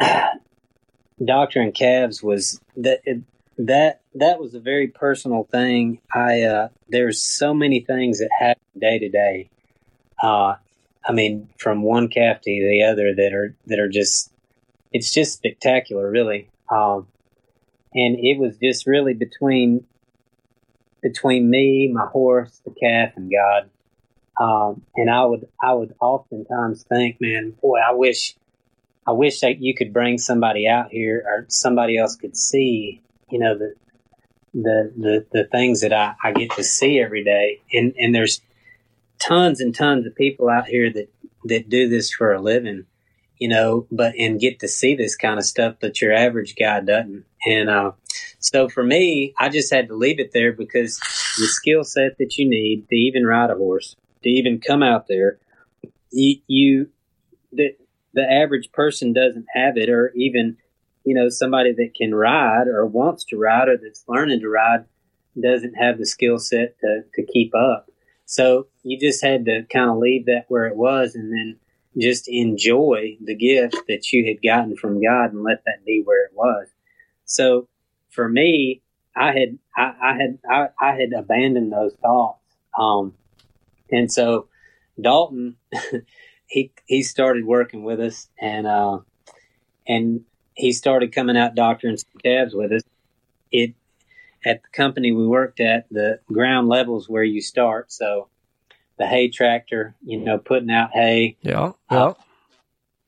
Doctor 1.24 1.60
and 1.60 1.72
Calves 1.72 2.20
was 2.20 2.60
that 2.78 3.02
that 3.58 4.00
that 4.16 4.40
was 4.40 4.54
a 4.56 4.60
very 4.60 4.88
personal 4.88 5.44
thing. 5.44 6.00
I 6.12 6.42
uh, 6.42 6.68
there's 6.88 7.22
so 7.22 7.54
many 7.54 7.78
things 7.78 8.18
that 8.18 8.30
happen 8.36 8.62
day 8.76 8.98
to 8.98 9.08
day. 9.08 9.50
Uh, 10.20 10.56
I 11.06 11.12
mean, 11.12 11.48
from 11.58 11.82
one 11.82 12.08
calf 12.08 12.40
to 12.40 12.50
the 12.50 12.82
other 12.82 13.14
that 13.14 13.32
are 13.32 13.54
that 13.66 13.78
are 13.78 13.88
just 13.88 14.32
it's 14.92 15.12
just 15.12 15.34
spectacular, 15.34 16.10
really. 16.10 16.48
Um, 16.72 17.06
and 17.94 18.16
it 18.18 18.38
was 18.38 18.56
just 18.58 18.86
really 18.86 19.14
between 19.14 19.84
between 21.02 21.48
me, 21.48 21.90
my 21.92 22.06
horse, 22.06 22.60
the 22.64 22.72
calf, 22.72 23.12
and 23.16 23.30
God. 23.30 23.70
Um, 24.38 24.82
and 24.96 25.10
I 25.10 25.24
would 25.24 25.48
I 25.62 25.72
would 25.72 25.94
oftentimes 26.00 26.84
think, 26.84 27.20
man, 27.20 27.54
boy, 27.60 27.78
I 27.78 27.92
wish 27.92 28.34
I 29.06 29.12
wish 29.12 29.40
that 29.40 29.60
you 29.60 29.74
could 29.74 29.92
bring 29.92 30.18
somebody 30.18 30.68
out 30.68 30.90
here 30.90 31.24
or 31.26 31.46
somebody 31.48 31.98
else 31.98 32.16
could 32.16 32.36
see 32.36 33.02
you 33.30 33.38
know 33.38 33.56
the 33.56 33.74
the 34.54 34.92
the, 34.96 35.26
the 35.32 35.44
things 35.44 35.80
that 35.80 35.92
I, 35.92 36.14
I 36.22 36.32
get 36.32 36.52
to 36.52 36.64
see 36.64 37.00
every 37.00 37.24
day 37.24 37.60
and 37.72 37.94
and 37.98 38.14
there's 38.14 38.40
tons 39.18 39.60
and 39.60 39.74
tons 39.74 40.06
of 40.06 40.14
people 40.14 40.48
out 40.48 40.66
here 40.66 40.92
that 40.92 41.08
that 41.44 41.68
do 41.68 41.88
this 41.88 42.10
for 42.10 42.32
a 42.32 42.40
living 42.40 42.86
you 43.40 43.48
know 43.48 43.86
but 43.90 44.14
and 44.16 44.38
get 44.38 44.60
to 44.60 44.68
see 44.68 44.94
this 44.94 45.16
kind 45.16 45.38
of 45.38 45.44
stuff 45.44 45.74
but 45.80 46.00
your 46.00 46.12
average 46.12 46.54
guy 46.54 46.80
doesn't 46.80 47.24
and 47.44 47.68
uh, 47.68 47.90
so 48.38 48.68
for 48.68 48.84
me 48.84 49.34
i 49.38 49.48
just 49.48 49.72
had 49.72 49.88
to 49.88 49.96
leave 49.96 50.20
it 50.20 50.32
there 50.32 50.52
because 50.52 50.98
the 51.38 51.46
skill 51.46 51.82
set 51.82 52.16
that 52.18 52.36
you 52.36 52.48
need 52.48 52.88
to 52.88 52.94
even 52.94 53.26
ride 53.26 53.50
a 53.50 53.56
horse 53.56 53.96
to 54.22 54.28
even 54.28 54.60
come 54.60 54.82
out 54.82 55.06
there 55.08 55.38
you, 56.12 56.36
you 56.46 56.88
the 57.52 57.76
the 58.14 58.30
average 58.30 58.70
person 58.72 59.12
doesn't 59.12 59.46
have 59.54 59.76
it 59.76 59.88
or 59.88 60.12
even 60.14 60.56
you 61.04 61.14
know, 61.14 61.28
somebody 61.28 61.72
that 61.72 61.94
can 61.96 62.14
ride 62.14 62.68
or 62.68 62.86
wants 62.86 63.24
to 63.24 63.36
ride 63.36 63.68
or 63.68 63.76
that's 63.76 64.04
learning 64.06 64.40
to 64.40 64.48
ride 64.48 64.84
doesn't 65.40 65.74
have 65.74 65.98
the 65.98 66.06
skill 66.06 66.38
set 66.38 66.78
to, 66.80 67.02
to 67.14 67.22
keep 67.24 67.54
up. 67.54 67.90
So 68.26 68.66
you 68.82 68.98
just 68.98 69.24
had 69.24 69.46
to 69.46 69.64
kind 69.72 69.90
of 69.90 69.98
leave 69.98 70.26
that 70.26 70.44
where 70.48 70.66
it 70.66 70.76
was 70.76 71.14
and 71.14 71.32
then 71.32 71.58
just 72.00 72.28
enjoy 72.28 73.16
the 73.22 73.34
gift 73.34 73.76
that 73.88 74.12
you 74.12 74.26
had 74.26 74.42
gotten 74.42 74.76
from 74.76 75.02
God 75.02 75.32
and 75.32 75.42
let 75.42 75.64
that 75.64 75.84
be 75.84 76.02
where 76.04 76.24
it 76.24 76.32
was. 76.34 76.68
So 77.24 77.68
for 78.10 78.28
me, 78.28 78.82
I 79.16 79.32
had, 79.32 79.58
I, 79.76 79.94
I 80.02 80.12
had, 80.14 80.38
I, 80.48 80.68
I, 80.80 80.94
had 80.94 81.12
abandoned 81.12 81.72
those 81.72 81.94
thoughts. 82.00 82.40
Um, 82.78 83.14
and 83.90 84.10
so 84.10 84.48
Dalton, 85.00 85.56
he, 86.46 86.72
he 86.86 87.02
started 87.02 87.44
working 87.44 87.82
with 87.82 88.00
us 88.00 88.28
and, 88.40 88.66
uh, 88.66 89.00
and 89.86 90.22
he 90.54 90.72
started 90.72 91.12
coming 91.14 91.36
out 91.36 91.54
doctoring 91.54 91.96
some 91.96 92.20
calves 92.22 92.54
with 92.54 92.72
us. 92.72 92.82
It 93.50 93.74
at 94.44 94.62
the 94.62 94.68
company 94.70 95.12
we 95.12 95.26
worked 95.26 95.60
at, 95.60 95.86
the 95.90 96.20
ground 96.32 96.68
levels 96.68 97.08
where 97.08 97.24
you 97.24 97.40
start. 97.40 97.92
So 97.92 98.28
the 99.00 99.06
hay 99.06 99.28
tractor, 99.28 99.96
you 100.04 100.20
know, 100.20 100.38
putting 100.38 100.70
out 100.70 100.90
hay. 100.92 101.36
Yeah. 101.42 101.72
Yeah. 101.90 102.04
Uh, 102.04 102.14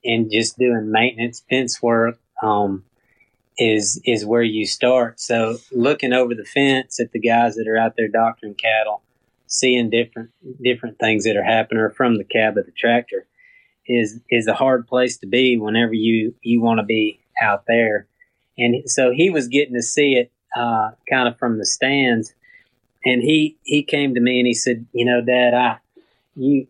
and 0.05 0.33
just 0.33 0.59
doing 0.59 0.91
maintenance 0.91 1.45
fence 1.49 1.81
work 1.81 2.19
um, 2.43 2.85
is 3.59 4.01
is 4.05 4.25
where 4.25 4.43
you 4.43 4.67
start. 4.67 5.21
So 5.21 5.59
looking 5.71 6.13
over 6.13 6.35
the 6.35 6.45
fence 6.45 6.99
at 6.99 7.13
the 7.13 7.21
guys 7.21 7.55
that 7.55 7.69
are 7.69 7.77
out 7.77 7.95
there 7.97 8.09
doctoring 8.09 8.55
cattle, 8.55 9.03
seeing 9.47 9.91
different 9.91 10.31
different 10.61 10.99
things 10.99 11.25
that 11.25 11.37
are 11.37 11.45
happening 11.45 11.81
or 11.81 11.91
from 11.91 12.17
the 12.17 12.25
cab 12.25 12.57
of 12.57 12.67
the 12.67 12.73
tractor 12.73 13.27
is 13.87 14.19
is 14.31 14.47
a 14.47 14.55
hard 14.55 14.89
place 14.89 15.19
to 15.19 15.27
be 15.27 15.57
whenever 15.59 15.93
you 15.93 16.35
you 16.43 16.61
want 16.61 16.81
to 16.81 16.87
be 16.87 17.21
out 17.41 17.65
there. 17.69 18.09
And 18.59 18.89
so 18.91 19.13
he 19.13 19.31
was 19.31 19.49
getting 19.49 19.75
to 19.75 19.83
see 19.83 20.15
it 20.15 20.33
uh, 20.57 20.91
kind 21.09 21.29
of 21.29 21.39
from 21.39 21.59
the 21.59 21.67
stands. 21.67 22.35
And 23.05 23.23
he, 23.23 23.59
he 23.65 23.83
came 23.83 24.15
to 24.15 24.21
me 24.21 24.39
and 24.39 24.47
he 24.47 24.55
said, 24.55 24.87
you 24.93 25.05
know, 25.05 25.21
dad, 25.21 25.55
I, 25.55 25.79
you, 26.35 26.67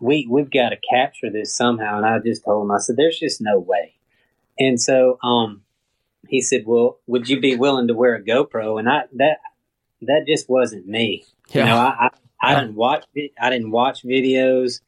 we, 0.00 0.26
we've 0.28 0.50
got 0.50 0.70
to 0.70 0.76
capture 0.90 1.30
this 1.30 1.54
somehow. 1.54 1.98
And 1.98 2.06
I 2.06 2.18
just 2.18 2.44
told 2.44 2.64
him, 2.64 2.70
I 2.70 2.78
said, 2.78 2.96
there's 2.96 3.18
just 3.18 3.40
no 3.40 3.58
way. 3.58 3.94
And 4.58 4.80
so, 4.80 5.18
um, 5.22 5.62
he 6.28 6.40
said, 6.40 6.64
well, 6.66 6.98
would 7.06 7.28
you 7.28 7.40
be 7.40 7.56
willing 7.56 7.88
to 7.88 7.94
wear 7.94 8.14
a 8.14 8.22
GoPro? 8.22 8.78
And 8.78 8.88
I, 8.88 9.02
that, 9.14 9.38
that 10.02 10.24
just 10.26 10.48
wasn't 10.48 10.86
me. 10.86 11.24
Yeah. 11.50 11.62
You 11.62 11.70
know, 11.70 11.76
I, 11.76 12.08
I, 12.42 12.52
I 12.52 12.60
didn't 12.60 12.76
watch, 12.76 13.04
I 13.40 13.50
didn't 13.50 13.70
watch 13.70 14.02
videos. 14.02 14.80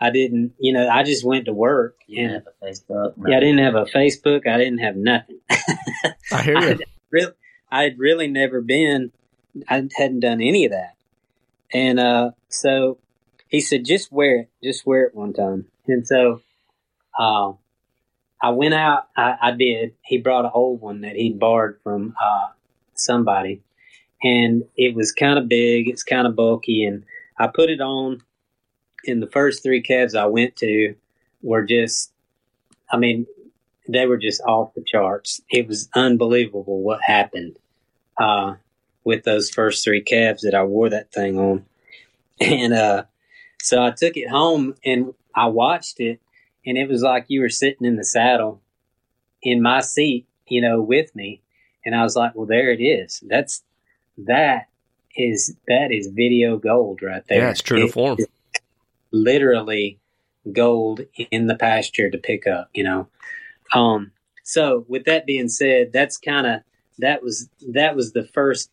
I 0.00 0.10
didn't, 0.10 0.52
you 0.58 0.72
know, 0.72 0.88
I 0.88 1.02
just 1.02 1.24
went 1.24 1.46
to 1.46 1.52
work. 1.52 1.96
You 2.06 2.28
didn't 2.28 2.34
have 2.34 2.46
a 2.60 2.66
Facebook. 2.66 3.14
Yeah, 3.26 3.36
I 3.36 3.40
didn't 3.40 3.58
have 3.58 3.74
a 3.74 3.84
Facebook. 3.84 4.46
I 4.46 4.58
didn't 4.58 4.78
have 4.78 4.96
nothing. 4.96 5.40
I 6.30 6.42
hear 6.42 6.60
you. 6.60 6.68
I 6.68 6.76
really, 7.10 7.32
I 7.70 7.82
had 7.84 7.98
really 7.98 8.28
never 8.28 8.60
been. 8.60 9.12
I 9.68 9.88
hadn't 9.96 10.20
done 10.20 10.40
any 10.40 10.64
of 10.64 10.72
that, 10.72 10.96
and 11.72 12.00
uh, 12.00 12.32
so 12.48 12.98
he 13.48 13.60
said, 13.60 13.84
"Just 13.84 14.12
wear 14.12 14.40
it. 14.40 14.50
Just 14.62 14.86
wear 14.86 15.04
it 15.04 15.14
one 15.14 15.32
time." 15.32 15.66
And 15.86 16.06
so, 16.06 16.42
uh, 17.18 17.52
I 18.42 18.50
went 18.50 18.74
out. 18.74 19.08
I, 19.16 19.36
I 19.40 19.50
did. 19.52 19.94
He 20.02 20.18
brought 20.18 20.44
an 20.44 20.50
old 20.52 20.80
one 20.80 21.02
that 21.02 21.16
he'd 21.16 21.38
borrowed 21.38 21.76
from 21.82 22.14
uh, 22.22 22.48
somebody, 22.94 23.62
and 24.22 24.64
it 24.76 24.94
was 24.94 25.12
kind 25.12 25.38
of 25.38 25.48
big. 25.48 25.88
It's 25.88 26.02
kind 26.02 26.26
of 26.26 26.36
bulky, 26.36 26.84
and 26.84 27.04
I 27.38 27.48
put 27.48 27.70
it 27.70 27.80
on. 27.80 28.22
And 29.06 29.22
the 29.22 29.30
first 29.30 29.62
three 29.62 29.82
calves 29.82 30.14
I 30.14 30.26
went 30.26 30.56
to 30.56 30.94
were 31.42 31.62
just, 31.62 32.10
I 32.90 32.96
mean, 32.96 33.26
they 33.88 34.06
were 34.06 34.16
just 34.16 34.40
off 34.42 34.74
the 34.74 34.82
charts. 34.82 35.42
It 35.50 35.68
was 35.68 35.88
unbelievable 35.94 36.80
what 36.80 37.02
happened 37.02 37.58
uh, 38.18 38.54
with 39.04 39.24
those 39.24 39.50
first 39.50 39.84
three 39.84 40.02
calves 40.02 40.42
that 40.42 40.54
I 40.54 40.64
wore 40.64 40.90
that 40.90 41.12
thing 41.12 41.38
on. 41.38 41.66
And 42.40 42.74
uh, 42.74 43.04
so 43.64 43.82
I 43.82 43.92
took 43.92 44.18
it 44.18 44.28
home 44.28 44.74
and 44.84 45.14
I 45.34 45.46
watched 45.46 45.98
it, 45.98 46.20
and 46.66 46.76
it 46.76 46.86
was 46.86 47.00
like 47.00 47.24
you 47.28 47.40
were 47.40 47.48
sitting 47.48 47.86
in 47.86 47.96
the 47.96 48.04
saddle 48.04 48.60
in 49.42 49.62
my 49.62 49.80
seat, 49.80 50.26
you 50.46 50.60
know, 50.60 50.82
with 50.82 51.16
me. 51.16 51.40
And 51.82 51.94
I 51.94 52.02
was 52.02 52.14
like, 52.14 52.34
well, 52.34 52.44
there 52.44 52.70
it 52.70 52.82
is. 52.82 53.24
That's 53.26 53.62
that 54.18 54.68
is 55.16 55.56
that 55.66 55.92
is 55.92 56.08
video 56.08 56.58
gold 56.58 57.00
right 57.02 57.24
there. 57.26 57.38
Yeah, 57.38 57.50
it's 57.50 57.62
true 57.62 57.78
to 57.78 57.86
It 57.86 57.92
form. 57.92 58.18
Literally 59.12 59.98
gold 60.52 61.00
in 61.30 61.46
the 61.46 61.56
pasture 61.56 62.10
to 62.10 62.18
pick 62.18 62.46
up, 62.46 62.68
you 62.74 62.84
know. 62.84 63.08
Um 63.72 64.12
so 64.42 64.84
with 64.88 65.06
that 65.06 65.24
being 65.24 65.48
said, 65.48 65.90
that's 65.90 66.18
kind 66.18 66.46
of 66.46 66.60
that 66.98 67.22
was 67.22 67.48
that 67.72 67.96
was 67.96 68.12
the 68.12 68.24
first, 68.24 68.70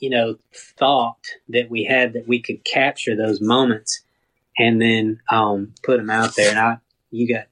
you 0.00 0.10
know, 0.10 0.36
thought 0.52 1.24
that 1.48 1.70
we 1.70 1.84
had 1.84 2.14
that 2.14 2.26
we 2.26 2.40
could 2.40 2.64
capture 2.64 3.14
those 3.14 3.40
moments 3.40 4.02
and 4.58 4.80
then 4.80 5.20
um 5.30 5.74
put 5.82 5.98
them 5.98 6.10
out 6.10 6.34
there 6.34 6.50
and 6.50 6.58
I 6.58 6.78
you 7.10 7.32
got 7.32 7.46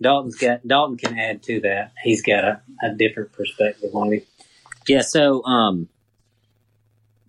Dalton's 0.00 0.36
got 0.36 0.66
Dalton 0.66 0.96
can 0.96 1.18
add 1.18 1.42
to 1.44 1.60
that. 1.60 1.92
He's 2.02 2.22
got 2.22 2.44
a, 2.44 2.62
a 2.82 2.94
different 2.94 3.32
perspective 3.32 3.90
on 3.94 4.12
it. 4.12 4.26
Yeah, 4.86 5.00
so 5.00 5.44
um 5.44 5.88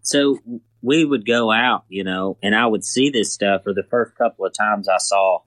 so 0.02 0.40
we 0.82 1.04
would 1.04 1.26
go 1.26 1.52
out, 1.52 1.84
you 1.90 2.04
know, 2.04 2.38
and 2.42 2.56
I 2.56 2.66
would 2.66 2.84
see 2.84 3.10
this 3.10 3.34
stuff 3.34 3.64
for 3.64 3.74
the 3.74 3.84
first 3.84 4.16
couple 4.16 4.46
of 4.46 4.54
times 4.54 4.88
I 4.88 4.98
saw 4.98 5.42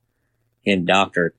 him 0.63 0.85
doctor 0.85 1.35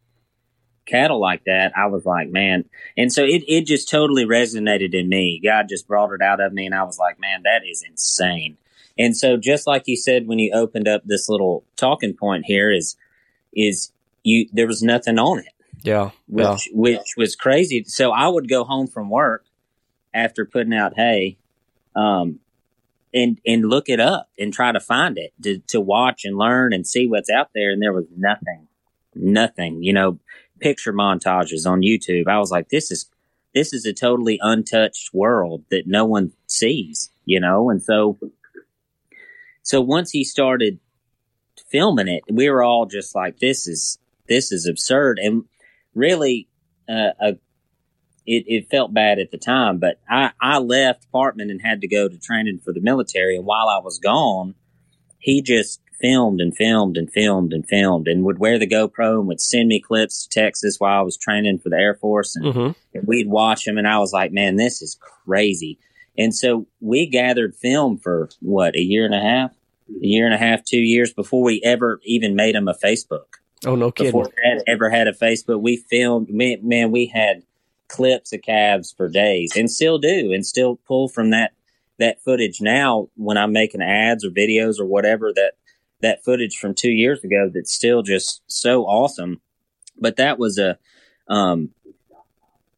cattle 0.85 1.19
like 1.19 1.43
that, 1.45 1.73
I 1.77 1.87
was 1.87 2.05
like, 2.05 2.29
man. 2.29 2.65
And 2.97 3.11
so 3.11 3.23
it, 3.23 3.43
it 3.47 3.65
just 3.65 3.89
totally 3.89 4.25
resonated 4.25 4.93
in 4.93 5.09
me. 5.09 5.41
God 5.43 5.67
just 5.69 5.87
brought 5.87 6.13
it 6.13 6.21
out 6.21 6.41
of 6.41 6.53
me 6.53 6.65
and 6.65 6.75
I 6.75 6.83
was 6.83 6.99
like, 6.99 7.19
man, 7.19 7.43
that 7.43 7.61
is 7.69 7.83
insane. 7.87 8.57
And 8.97 9.15
so 9.17 9.37
just 9.37 9.65
like 9.67 9.83
you 9.87 9.97
said 9.97 10.27
when 10.27 10.39
you 10.39 10.51
opened 10.53 10.87
up 10.87 11.01
this 11.05 11.27
little 11.29 11.63
talking 11.75 12.13
point 12.15 12.45
here 12.45 12.71
is 12.71 12.95
is 13.53 13.91
you 14.23 14.47
there 14.53 14.67
was 14.67 14.81
nothing 14.83 15.17
on 15.19 15.39
it 15.39 15.47
Yeah. 15.83 16.11
which 16.27 16.67
Yeah. 16.67 16.73
which 16.73 17.07
was 17.17 17.35
crazy. 17.35 17.83
So 17.85 18.11
I 18.11 18.27
would 18.27 18.47
go 18.49 18.63
home 18.63 18.87
from 18.87 19.09
work 19.09 19.45
after 20.13 20.45
putting 20.45 20.73
out 20.73 20.93
hay, 20.95 21.37
um, 21.95 22.39
and 23.13 23.39
and 23.45 23.65
look 23.65 23.89
it 23.89 23.99
up 23.99 24.29
and 24.39 24.51
try 24.53 24.71
to 24.71 24.79
find 24.79 25.17
it 25.17 25.33
to 25.43 25.59
to 25.67 25.79
watch 25.81 26.23
and 26.25 26.37
learn 26.37 26.73
and 26.73 26.85
see 26.87 27.07
what's 27.07 27.29
out 27.29 27.49
there. 27.53 27.71
And 27.71 27.81
there 27.81 27.93
was 27.93 28.05
nothing, 28.15 28.67
nothing. 29.15 29.83
You 29.83 29.93
know, 29.93 30.19
picture 30.59 30.93
montages 30.93 31.69
on 31.69 31.81
YouTube. 31.81 32.27
I 32.27 32.39
was 32.39 32.51
like, 32.51 32.69
this 32.69 32.91
is 32.91 33.09
this 33.53 33.73
is 33.73 33.85
a 33.85 33.93
totally 33.93 34.39
untouched 34.41 35.13
world 35.13 35.63
that 35.69 35.85
no 35.87 36.05
one 36.05 36.31
sees. 36.47 37.09
You 37.25 37.39
know, 37.39 37.69
and 37.69 37.81
so 37.81 38.17
so 39.63 39.81
once 39.81 40.11
he 40.11 40.23
started 40.23 40.79
filming 41.69 42.07
it, 42.07 42.23
we 42.29 42.49
were 42.49 42.63
all 42.63 42.85
just 42.85 43.15
like, 43.15 43.39
this 43.39 43.67
is 43.67 43.97
this 44.27 44.51
is 44.51 44.67
absurd. 44.67 45.19
And 45.19 45.45
really, 45.95 46.47
uh, 46.87 47.11
a, 47.19 47.29
it, 48.25 48.45
it 48.47 48.69
felt 48.69 48.93
bad 48.93 49.19
at 49.19 49.31
the 49.31 49.37
time, 49.37 49.79
but 49.79 49.99
I, 50.09 50.31
I 50.39 50.59
left 50.59 51.11
Parkman 51.13 51.51
and 51.51 51.61
had 51.61 51.81
to 51.81 51.87
go 51.87 52.07
to 52.07 52.17
training 52.17 52.59
for 52.63 52.71
the 52.71 52.79
military. 52.79 53.35
And 53.35 53.45
while 53.45 53.67
I 53.67 53.79
was 53.79 53.99
gone, 53.99 54.55
he 55.19 55.41
just 55.41 55.81
filmed 55.99 56.41
and 56.41 56.55
filmed 56.55 56.97
and 56.97 57.11
filmed 57.11 57.53
and 57.53 57.67
filmed 57.67 58.07
and 58.07 58.23
would 58.23 58.39
wear 58.39 58.59
the 58.59 58.67
GoPro 58.67 59.19
and 59.19 59.27
would 59.27 59.41
send 59.41 59.67
me 59.67 59.79
clips 59.79 60.25
to 60.25 60.39
Texas 60.39 60.77
while 60.79 60.99
I 60.99 61.01
was 61.01 61.17
training 61.17 61.59
for 61.59 61.69
the 61.69 61.77
Air 61.77 61.95
Force. 61.95 62.35
And, 62.35 62.53
hmm 62.53 62.71
and 62.93 63.07
we'd 63.07 63.27
watch 63.27 63.65
him. 63.65 63.77
And 63.77 63.87
I 63.87 63.97
was 63.97 64.13
like, 64.13 64.31
man, 64.31 64.55
this 64.55 64.81
is 64.81 64.99
crazy. 65.25 65.79
And 66.17 66.33
so 66.35 66.67
we 66.79 67.07
gathered 67.07 67.55
film 67.55 67.97
for 67.97 68.29
what, 68.39 68.75
a 68.75 68.81
year 68.81 69.05
and 69.05 69.15
a 69.15 69.21
half? 69.21 69.51
A 69.89 70.05
year 70.05 70.25
and 70.25 70.33
a 70.33 70.37
half, 70.37 70.63
two 70.63 70.79
years 70.79 71.13
before 71.13 71.43
we 71.43 71.61
ever 71.63 71.99
even 72.03 72.35
made 72.35 72.55
them 72.55 72.67
a 72.67 72.73
Facebook 72.73 73.37
Oh, 73.65 73.75
no 73.75 73.91
kidding. 73.91 74.11
before 74.11 74.31
we 74.35 74.49
had 74.49 74.63
ever 74.67 74.89
had 74.89 75.07
a 75.07 75.13
Facebook. 75.13 75.61
We 75.61 75.77
filmed, 75.77 76.29
man, 76.29 76.59
man, 76.63 76.91
we 76.91 77.05
had 77.05 77.43
clips 77.87 78.33
of 78.33 78.41
calves 78.41 78.91
for 78.91 79.07
days 79.07 79.55
and 79.55 79.69
still 79.69 79.99
do 79.99 80.31
and 80.33 80.45
still 80.45 80.77
pull 80.87 81.07
from 81.07 81.29
that, 81.29 81.53
that 81.99 82.21
footage 82.23 82.59
now 82.59 83.09
when 83.15 83.37
I'm 83.37 83.53
making 83.53 83.81
ads 83.81 84.25
or 84.25 84.29
videos 84.29 84.79
or 84.79 84.85
whatever 84.85 85.31
that, 85.33 85.53
that 86.01 86.23
footage 86.23 86.57
from 86.57 86.73
two 86.73 86.91
years 86.91 87.23
ago 87.23 87.49
that's 87.53 87.71
still 87.71 88.01
just 88.01 88.41
so 88.47 88.83
awesome. 88.83 89.39
But 89.97 90.17
that 90.17 90.39
was 90.39 90.57
a, 90.57 90.77
um, 91.29 91.69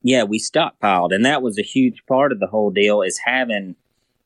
yeah, 0.06 0.24
we 0.24 0.40
stockpiled 0.40 1.16
and 1.16 1.26
that 1.26 1.42
was 1.42 1.58
a 1.58 1.64
huge 1.64 2.06
part 2.06 2.32
of 2.32 2.40
the 2.40 2.46
whole 2.46 2.70
deal 2.70 3.02
is 3.02 3.18
having 3.26 3.76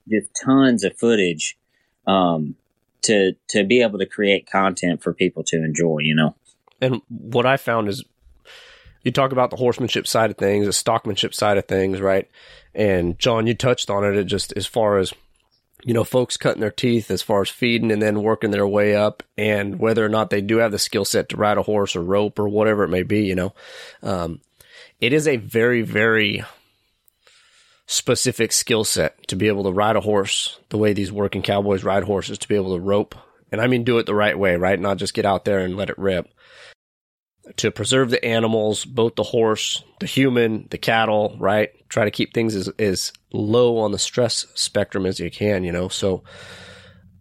just 0.09 0.27
tons 0.43 0.83
of 0.83 0.97
footage, 0.97 1.57
um, 2.05 2.55
to, 3.03 3.33
to 3.47 3.63
be 3.63 3.81
able 3.81 3.97
to 3.99 4.05
create 4.05 4.51
content 4.51 5.01
for 5.01 5.13
people 5.13 5.41
to 5.45 5.55
enjoy, 5.55 5.99
you 5.99 6.13
know? 6.13 6.35
And 6.81 7.01
what 7.07 7.45
I 7.45 7.55
found 7.55 7.87
is 7.87 8.03
you 9.03 9.11
talk 9.13 9.31
about 9.31 9.51
the 9.51 9.55
horsemanship 9.55 10.05
side 10.05 10.31
of 10.31 10.37
things, 10.37 10.65
the 10.65 10.73
stockmanship 10.73 11.33
side 11.33 11.57
of 11.57 11.65
things, 11.65 12.01
right? 12.01 12.29
And 12.75 13.17
John, 13.17 13.47
you 13.47 13.53
touched 13.53 13.89
on 13.89 14.03
it, 14.03 14.17
it 14.17 14.25
just 14.25 14.51
as 14.57 14.65
far 14.65 14.97
as 14.97 15.13
you 15.85 15.93
know, 15.93 16.03
folks 16.03 16.35
cutting 16.35 16.59
their 16.59 16.71
teeth 16.71 17.09
as 17.09 17.21
far 17.21 17.41
as 17.41 17.49
feeding 17.49 17.89
and 17.89 18.01
then 18.01 18.21
working 18.21 18.51
their 18.51 18.67
way 18.67 18.97
up, 18.97 19.23
and 19.37 19.79
whether 19.79 20.05
or 20.05 20.09
not 20.09 20.29
they 20.29 20.41
do 20.41 20.57
have 20.57 20.73
the 20.73 20.77
skill 20.77 21.05
set 21.05 21.29
to 21.29 21.37
ride 21.37 21.57
a 21.57 21.63
horse 21.63 21.95
or 21.95 22.03
rope 22.03 22.37
or 22.37 22.49
whatever 22.49 22.83
it 22.83 22.89
may 22.89 23.03
be, 23.03 23.21
you 23.21 23.35
know, 23.35 23.53
um, 24.03 24.41
it 24.99 25.13
is 25.13 25.27
a 25.27 25.37
very, 25.37 25.81
very 25.81 26.43
specific 27.87 28.51
skill 28.51 28.83
set 28.83 29.27
to 29.27 29.35
be 29.35 29.47
able 29.47 29.63
to 29.63 29.71
ride 29.71 29.95
a 29.95 30.01
horse 30.01 30.59
the 30.69 30.77
way 30.77 30.93
these 30.93 31.11
working 31.11 31.41
cowboys 31.41 31.83
ride 31.83 32.03
horses, 32.03 32.37
to 32.37 32.47
be 32.47 32.55
able 32.55 32.75
to 32.75 32.81
rope, 32.81 33.15
and 33.51 33.59
I 33.61 33.67
mean 33.67 33.83
do 33.83 33.97
it 33.97 34.05
the 34.05 34.15
right 34.15 34.37
way, 34.37 34.55
right? 34.55 34.79
Not 34.79 34.97
just 34.97 35.13
get 35.13 35.25
out 35.25 35.45
there 35.45 35.59
and 35.59 35.75
let 35.75 35.89
it 35.89 35.97
rip 35.97 36.29
to 37.57 37.71
preserve 37.71 38.09
the 38.09 38.23
animals, 38.23 38.85
both 38.85 39.15
the 39.15 39.23
horse, 39.23 39.83
the 39.99 40.05
human, 40.05 40.67
the 40.69 40.77
cattle, 40.77 41.35
right? 41.39 41.69
Try 41.89 42.05
to 42.05 42.11
keep 42.11 42.33
things 42.33 42.55
as, 42.55 42.67
as 42.79 43.11
low 43.31 43.79
on 43.79 43.91
the 43.91 43.99
stress 43.99 44.45
spectrum 44.55 45.05
as 45.05 45.19
you 45.19 45.31
can, 45.31 45.63
you 45.63 45.71
know? 45.71 45.87
So, 45.87 46.23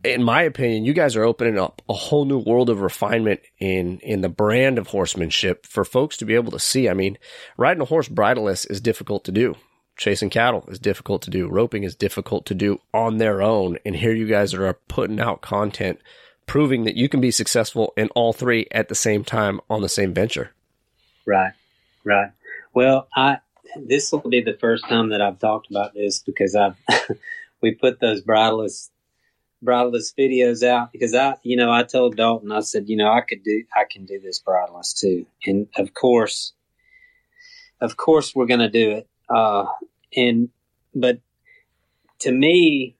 in 0.04 0.22
my 0.22 0.42
opinion, 0.42 0.84
you 0.84 0.92
guys 0.92 1.16
are 1.16 1.24
opening 1.24 1.58
up 1.58 1.82
a 1.88 1.92
whole 1.92 2.24
new 2.24 2.38
world 2.38 2.70
of 2.70 2.80
refinement 2.80 3.40
in, 3.58 3.98
in 4.00 4.20
the 4.20 4.28
brand 4.28 4.78
of 4.78 4.88
horsemanship 4.88 5.66
for 5.66 5.84
folks 5.84 6.16
to 6.18 6.24
be 6.24 6.34
able 6.34 6.52
to 6.52 6.58
see. 6.58 6.88
I 6.88 6.94
mean, 6.94 7.18
riding 7.56 7.82
a 7.82 7.86
horse 7.86 8.08
bridleless 8.08 8.64
is 8.66 8.80
difficult 8.80 9.24
to 9.24 9.32
do. 9.32 9.56
Chasing 9.96 10.30
cattle 10.30 10.64
is 10.68 10.78
difficult 10.78 11.22
to 11.22 11.30
do. 11.30 11.48
Roping 11.48 11.82
is 11.82 11.96
difficult 11.96 12.46
to 12.46 12.54
do 12.54 12.80
on 12.94 13.18
their 13.18 13.42
own. 13.42 13.78
And 13.84 13.96
here 13.96 14.14
you 14.14 14.28
guys 14.28 14.54
are 14.54 14.72
putting 14.86 15.18
out 15.18 15.40
content 15.40 16.00
proving 16.46 16.84
that 16.84 16.96
you 16.96 17.08
can 17.08 17.20
be 17.20 17.30
successful 17.30 17.92
in 17.96 18.08
all 18.10 18.32
three 18.32 18.66
at 18.72 18.88
the 18.88 18.94
same 18.94 19.22
time 19.22 19.60
on 19.70 19.82
the 19.82 19.88
same 19.88 20.14
venture. 20.14 20.52
Right, 21.26 21.52
right. 22.04 22.30
Well, 22.74 23.06
I 23.14 23.38
this 23.76 24.10
will 24.10 24.20
be 24.20 24.40
the 24.40 24.56
first 24.58 24.88
time 24.88 25.10
that 25.10 25.20
I've 25.20 25.38
talked 25.38 25.70
about 25.70 25.94
this 25.94 26.20
because 26.20 26.56
I've 26.56 26.76
we 27.60 27.74
put 27.74 28.00
those 28.00 28.22
bridleless 28.22 28.90
bridleless 29.62 30.12
videos 30.16 30.62
out 30.62 30.92
because 30.92 31.14
I, 31.14 31.34
you 31.42 31.56
know, 31.56 31.70
I 31.70 31.82
told 31.82 32.16
Dalton, 32.16 32.52
I 32.52 32.60
said, 32.60 32.88
you 32.88 32.96
know, 32.96 33.10
I 33.10 33.20
could 33.20 33.42
do, 33.42 33.64
I 33.74 33.84
can 33.90 34.04
do 34.04 34.20
this 34.20 34.40
bridleless 34.40 34.94
too, 34.94 35.26
and 35.44 35.68
of 35.76 35.94
course, 35.94 36.52
of 37.80 37.96
course, 37.96 38.34
we're 38.34 38.46
going 38.46 38.60
to 38.60 38.70
do 38.70 38.90
it. 38.92 39.08
Uh, 39.28 39.66
and 40.16 40.48
but 40.94 41.20
to 42.20 42.32
me, 42.32 42.96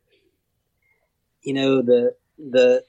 you 1.43 1.55
know, 1.55 1.83
the 1.83 2.15
the 2.39 2.85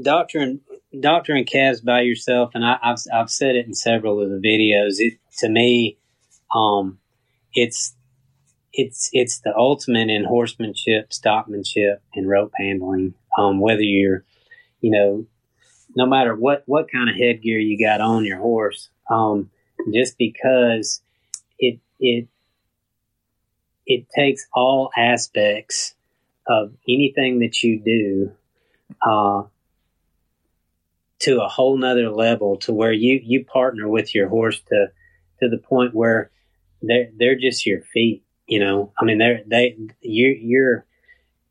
doctor 0.00 0.38
and 0.38 0.60
doctor 1.00 1.34
and 1.34 1.46
calves 1.46 1.80
by 1.80 2.02
yourself, 2.02 2.52
and 2.54 2.64
I, 2.64 2.78
have 2.82 2.98
I've 3.12 3.30
said 3.30 3.56
it 3.56 3.66
in 3.66 3.74
several 3.74 4.22
of 4.22 4.30
the 4.30 4.36
videos. 4.36 4.96
It 4.98 5.18
to 5.38 5.48
me, 5.48 5.98
um, 6.54 6.98
it's 7.52 7.95
it's 8.76 9.08
it's 9.12 9.40
the 9.40 9.56
ultimate 9.56 10.10
in 10.10 10.24
horsemanship, 10.24 11.10
stockmanship, 11.10 11.96
and 12.14 12.28
rope 12.28 12.52
handling. 12.56 13.14
Um, 13.38 13.60
whether 13.60 13.82
you're, 13.82 14.24
you 14.80 14.90
know, 14.90 15.26
no 15.96 16.06
matter 16.06 16.34
what 16.34 16.62
what 16.66 16.90
kind 16.92 17.08
of 17.08 17.16
headgear 17.16 17.58
you 17.58 17.82
got 17.82 18.00
on 18.00 18.24
your 18.24 18.38
horse, 18.38 18.90
um, 19.10 19.50
just 19.92 20.18
because 20.18 21.00
it 21.58 21.80
it 21.98 22.28
it 23.86 24.06
takes 24.14 24.46
all 24.52 24.90
aspects 24.96 25.94
of 26.46 26.72
anything 26.88 27.40
that 27.40 27.62
you 27.62 27.80
do 27.80 28.32
uh, 29.02 29.42
to 31.20 31.40
a 31.40 31.48
whole 31.48 31.78
nother 31.78 32.10
level 32.10 32.58
to 32.58 32.74
where 32.74 32.92
you 32.92 33.20
you 33.24 33.42
partner 33.44 33.88
with 33.88 34.14
your 34.14 34.28
horse 34.28 34.60
to 34.68 34.88
to 35.40 35.48
the 35.48 35.58
point 35.58 35.94
where 35.94 36.30
they're 36.82 37.08
they're 37.16 37.38
just 37.38 37.64
your 37.64 37.80
feet 37.80 38.22
you 38.46 38.60
know 38.60 38.92
i 39.00 39.04
mean 39.04 39.18
they're 39.18 39.40
they 39.46 39.76
you 40.00 40.36
you're 40.40 40.86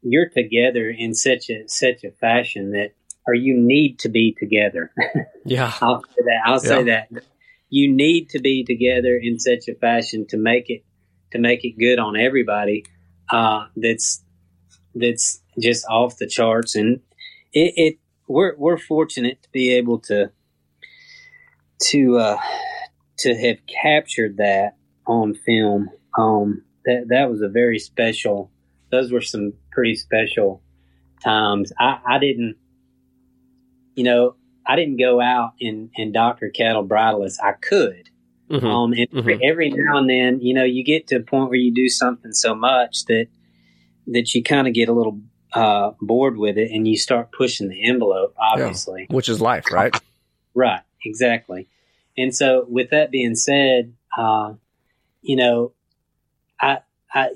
you're 0.02 0.30
together 0.30 0.90
in 0.90 1.14
such 1.14 1.50
a 1.50 1.64
such 1.68 2.04
a 2.04 2.12
fashion 2.12 2.72
that 2.72 2.92
or 3.28 3.34
you 3.34 3.56
need 3.58 4.00
to 4.00 4.10
be 4.10 4.36
together 4.40 4.92
Yeah. 5.46 5.74
i'll 5.82 6.02
say 6.02 6.24
that 6.26 6.42
i'll 6.46 6.60
say 6.60 6.84
Yeah. 6.84 7.06
that 7.12 7.24
you 7.70 7.92
need 7.92 8.30
to 8.30 8.40
be 8.40 8.64
together 8.64 9.20
in 9.22 9.40
such 9.40 9.68
a 9.68 9.76
fashion 9.76 10.26
to 10.28 10.38
make 10.38 10.70
it 10.70 10.84
to 11.32 11.40
make 11.40 11.66
it 11.66 11.78
good 11.78 12.00
on 12.00 12.16
everybody 12.18 12.84
uh 13.32 13.66
that's 13.76 14.24
that's 14.94 15.42
just 15.60 15.86
off 15.90 16.18
the 16.18 16.28
charts 16.28 16.76
and 16.76 17.02
it, 17.52 17.74
it 17.76 17.98
we're 18.28 18.56
we're 18.58 18.78
fortunate 18.78 19.42
to 19.44 19.50
be 19.52 19.74
able 19.74 20.00
to 20.00 20.32
to 21.82 22.18
uh 22.18 22.38
to 23.18 23.36
have 23.36 23.58
captured 23.66 24.38
that 24.38 24.78
on 25.08 25.34
film 25.34 25.90
um 26.18 26.64
that 26.86 27.08
that 27.10 27.30
was 27.30 27.42
a 27.42 27.50
very 27.50 27.80
special 27.80 28.52
those 28.92 29.12
were 29.12 29.22
some 29.22 29.54
pretty 29.72 29.96
special 29.96 30.62
times 31.24 31.72
i 31.80 32.00
i 32.08 32.20
didn't 32.20 32.56
you 33.96 34.04
know 34.04 34.36
i 34.66 34.76
didn't 34.76 34.98
go 34.98 35.22
out 35.22 35.54
and 35.62 35.90
and 35.98 36.14
doctor 36.14 36.50
cattle 36.50 36.84
bridleless 36.84 37.40
i 37.44 37.52
could 37.54 38.10
Mhm. 38.50 38.64
um, 38.64 38.94
and 38.94 39.08
every, 39.18 39.40
every 39.44 39.70
now 39.72 39.98
and 39.98 40.08
then, 40.08 40.40
you 40.40 40.54
know, 40.54 40.64
you 40.64 40.84
get 40.84 41.08
to 41.08 41.16
a 41.16 41.20
point 41.20 41.50
where 41.50 41.58
you 41.58 41.74
do 41.74 41.90
something 41.90 42.32
so 42.32 42.54
much 42.54 43.06
that 43.06 43.26
that 44.06 44.36
you 44.36 44.44
kind 44.44 44.68
of 44.68 44.76
get 44.76 44.88
a 44.88 44.94
little 44.94 45.20
uh, 45.54 45.94
bored 46.00 46.38
with 46.38 46.56
it, 46.56 46.70
and 46.70 46.88
you 46.88 46.96
start 46.96 47.32
pushing 47.32 47.70
the 47.70 47.84
envelope. 47.90 48.36
Obviously, 48.38 49.08
Which 49.10 49.30
is 49.30 49.42
life, 49.42 49.72
right? 49.72 50.00
right? 50.54 50.82
Exactly. 51.04 51.68
And 52.20 52.36
so, 52.36 52.68
with 52.70 52.92
that 52.92 53.10
being 53.10 53.34
said, 53.34 53.96
uh, 54.16 54.54
you 55.24 55.38
know, 55.38 55.72
I, 56.62 56.80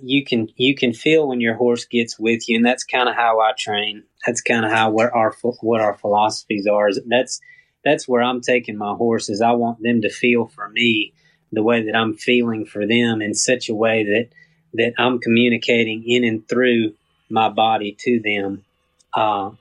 you 0.01 0.25
can 0.25 0.49
you 0.57 0.75
can 0.75 0.93
feel 0.93 1.27
when 1.27 1.39
your 1.39 1.55
horse 1.55 1.85
gets 1.85 2.19
with 2.19 2.49
you, 2.49 2.57
and 2.57 2.65
that's 2.65 2.83
kind 2.83 3.07
of 3.07 3.15
how 3.15 3.39
I 3.39 3.53
train. 3.57 4.03
That's 4.25 4.41
kind 4.41 4.65
of 4.65 4.71
how 4.71 4.91
what 4.91 5.13
our 5.13 5.33
what 5.61 5.81
our 5.81 5.97
philosophies 5.97 6.67
are. 6.67 6.89
Is 6.89 6.99
that's 7.07 7.39
that's 7.83 8.07
where 8.07 8.21
I'm 8.21 8.41
taking 8.41 8.77
my 8.77 8.93
horses. 8.93 9.41
I 9.41 9.51
want 9.51 9.81
them 9.81 10.01
to 10.01 10.09
feel 10.09 10.47
for 10.47 10.67
me 10.69 11.13
the 11.51 11.63
way 11.63 11.85
that 11.85 11.95
I'm 11.95 12.13
feeling 12.13 12.65
for 12.65 12.85
them 12.85 13.21
in 13.21 13.33
such 13.33 13.69
a 13.69 13.75
way 13.75 14.03
that 14.03 14.29
that 14.73 14.93
I'm 14.97 15.19
communicating 15.19 16.03
in 16.05 16.23
and 16.23 16.47
through 16.47 16.93
my 17.29 17.49
body 17.49 17.95
to 18.01 18.19
them 18.19 18.65
uh, 19.13 19.51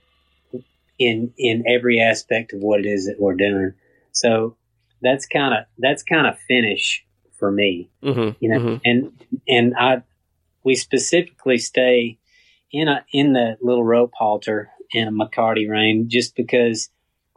in 0.99 1.33
in 1.39 1.65
every 1.69 2.01
aspect 2.01 2.53
of 2.53 2.61
what 2.61 2.81
it 2.81 2.87
is 2.87 3.07
that 3.07 3.21
we're 3.21 3.35
doing. 3.35 3.75
So 4.11 4.57
that's 5.01 5.27
kind 5.27 5.55
of 5.55 5.65
that's 5.79 6.03
kind 6.03 6.27
of 6.27 6.39
finish 6.41 7.05
for 7.39 7.51
me 7.51 7.91
hmm 8.03 8.31
you 8.41 8.49
know 8.49 8.81
and 8.85 9.13
and 9.49 9.75
i 9.79 10.03
we 10.65 10.75
specifically 10.75 11.59
stay 11.59 12.19
in 12.73 12.89
a 12.89 13.05
in 13.13 13.33
the 13.33 13.57
little 13.63 13.85
rope 13.85 14.13
halter 14.15 14.71
in 14.93 15.09
a 15.09 15.13
mccarty 15.13 15.69
rein 15.69 16.09
just 16.09 16.35
because 16.37 16.91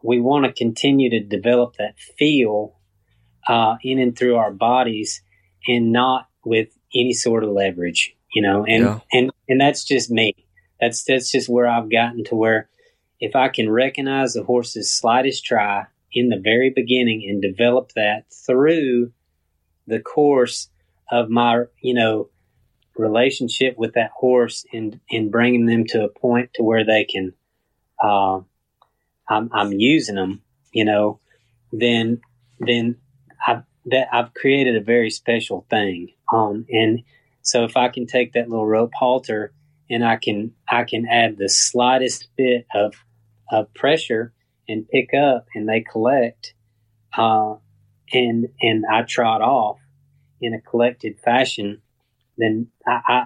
we 0.03 0.19
want 0.19 0.45
to 0.45 0.53
continue 0.53 1.09
to 1.09 1.19
develop 1.19 1.75
that 1.77 1.97
feel 2.17 2.75
uh, 3.47 3.75
in 3.83 3.99
and 3.99 4.17
through 4.17 4.35
our 4.35 4.51
bodies 4.51 5.21
and 5.67 5.91
not 5.91 6.27
with 6.43 6.69
any 6.93 7.13
sort 7.13 7.43
of 7.43 7.51
leverage 7.51 8.15
you 8.33 8.41
know 8.41 8.65
and 8.65 8.83
Yeah. 8.83 8.99
and 9.13 9.31
and 9.47 9.61
that's 9.61 9.83
just 9.83 10.09
me 10.09 10.33
that's 10.79 11.03
that's 11.03 11.31
just 11.31 11.49
where 11.49 11.67
i've 11.67 11.91
gotten 11.91 12.23
to 12.25 12.35
where 12.35 12.69
if 13.19 13.35
i 13.35 13.47
can 13.49 13.69
recognize 13.69 14.33
the 14.33 14.43
horse's 14.43 14.91
slightest 14.93 15.45
try 15.45 15.85
in 16.13 16.29
the 16.29 16.39
very 16.43 16.71
beginning 16.75 17.25
and 17.29 17.41
develop 17.41 17.91
that 17.95 18.25
through 18.45 19.11
the 19.91 19.99
course 19.99 20.69
of 21.12 21.30
my 21.30 21.63
you 21.82 21.93
know 21.93 22.30
relationship 22.95 23.77
with 23.77 23.93
that 23.93 24.12
horse 24.15 24.65
and 24.73 24.99
and 25.10 25.32
bringing 25.32 25.65
them 25.65 25.86
to 25.86 26.04
a 26.04 26.10
point 26.10 26.49
to 26.56 26.63
where 26.63 26.86
they 26.86 27.06
can 27.06 27.34
uh, 28.04 28.39
I'm, 29.30 29.49
I'm 29.54 29.71
using 29.71 30.15
them 30.15 30.41
you 30.73 30.86
know 30.86 31.19
then 31.71 32.21
then 32.60 32.97
I've 33.45 33.63
that 33.86 34.08
I've 34.12 34.34
created 34.34 34.75
a 34.75 34.82
very 34.82 35.10
special 35.10 35.65
thing. 35.69 36.10
Um 36.32 36.65
and 36.69 37.04
so 37.41 37.63
if 37.63 37.75
I 37.75 37.89
can 37.89 38.06
take 38.06 38.34
that 38.34 38.49
little 38.49 38.67
rope 38.67 38.91
halter 38.93 39.54
and 39.89 40.06
I 40.06 40.17
can 40.17 40.54
I 40.69 40.84
can 40.84 41.08
add 41.08 41.38
the 41.38 41.49
slightest 41.49 42.30
bit 42.38 42.65
of 42.73 42.93
of 43.51 43.73
pressure 43.73 44.34
and 44.67 44.88
pick 44.88 45.13
up 45.13 45.47
and 45.56 45.67
they 45.67 45.82
collect 45.82 46.54
uh 47.17 47.56
and 48.13 48.49
and 48.62 48.86
I 48.86 49.01
trot 49.04 49.41
off 49.41 49.80
in 50.41 50.54
a 50.54 50.62
collected 50.62 51.19
fashion, 51.19 51.82
then 52.38 52.67
I, 52.86 53.01
I 53.08 53.25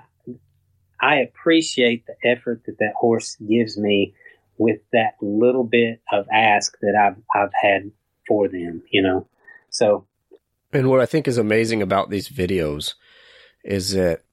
I 0.99 1.15
appreciate 1.17 2.05
the 2.05 2.15
effort 2.27 2.63
that 2.65 2.77
that 2.79 2.93
horse 2.95 3.35
gives 3.35 3.77
me 3.77 4.13
with 4.57 4.79
that 4.93 5.15
little 5.21 5.63
bit 5.63 6.01
of 6.11 6.25
ask 6.31 6.77
that 6.81 6.95
I've 6.95 7.21
I've 7.35 7.51
had 7.59 7.91
for 8.27 8.47
them, 8.47 8.83
you 8.89 9.01
know. 9.01 9.27
So 9.69 10.07
And 10.73 10.89
what 10.89 11.01
I 11.01 11.05
think 11.05 11.27
is 11.27 11.37
amazing 11.37 11.81
about 11.81 12.09
these 12.09 12.29
videos 12.29 12.93
is 13.63 13.91
that 13.91 14.23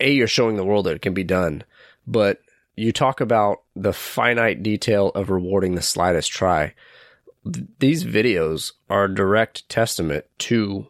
a 0.00 0.10
you're 0.10 0.26
showing 0.26 0.56
the 0.56 0.64
world 0.64 0.86
that 0.86 0.96
it 0.96 1.02
can 1.02 1.14
be 1.14 1.24
done, 1.24 1.64
but 2.06 2.40
you 2.76 2.92
talk 2.92 3.20
about 3.20 3.62
the 3.74 3.92
finite 3.92 4.62
detail 4.62 5.08
of 5.14 5.30
rewarding 5.30 5.74
the 5.74 5.82
slightest 5.82 6.30
try. 6.30 6.74
Th- 7.44 7.66
These 7.78 8.04
videos 8.04 8.72
are 8.90 9.08
direct 9.08 9.68
testament 9.68 10.26
to 10.38 10.86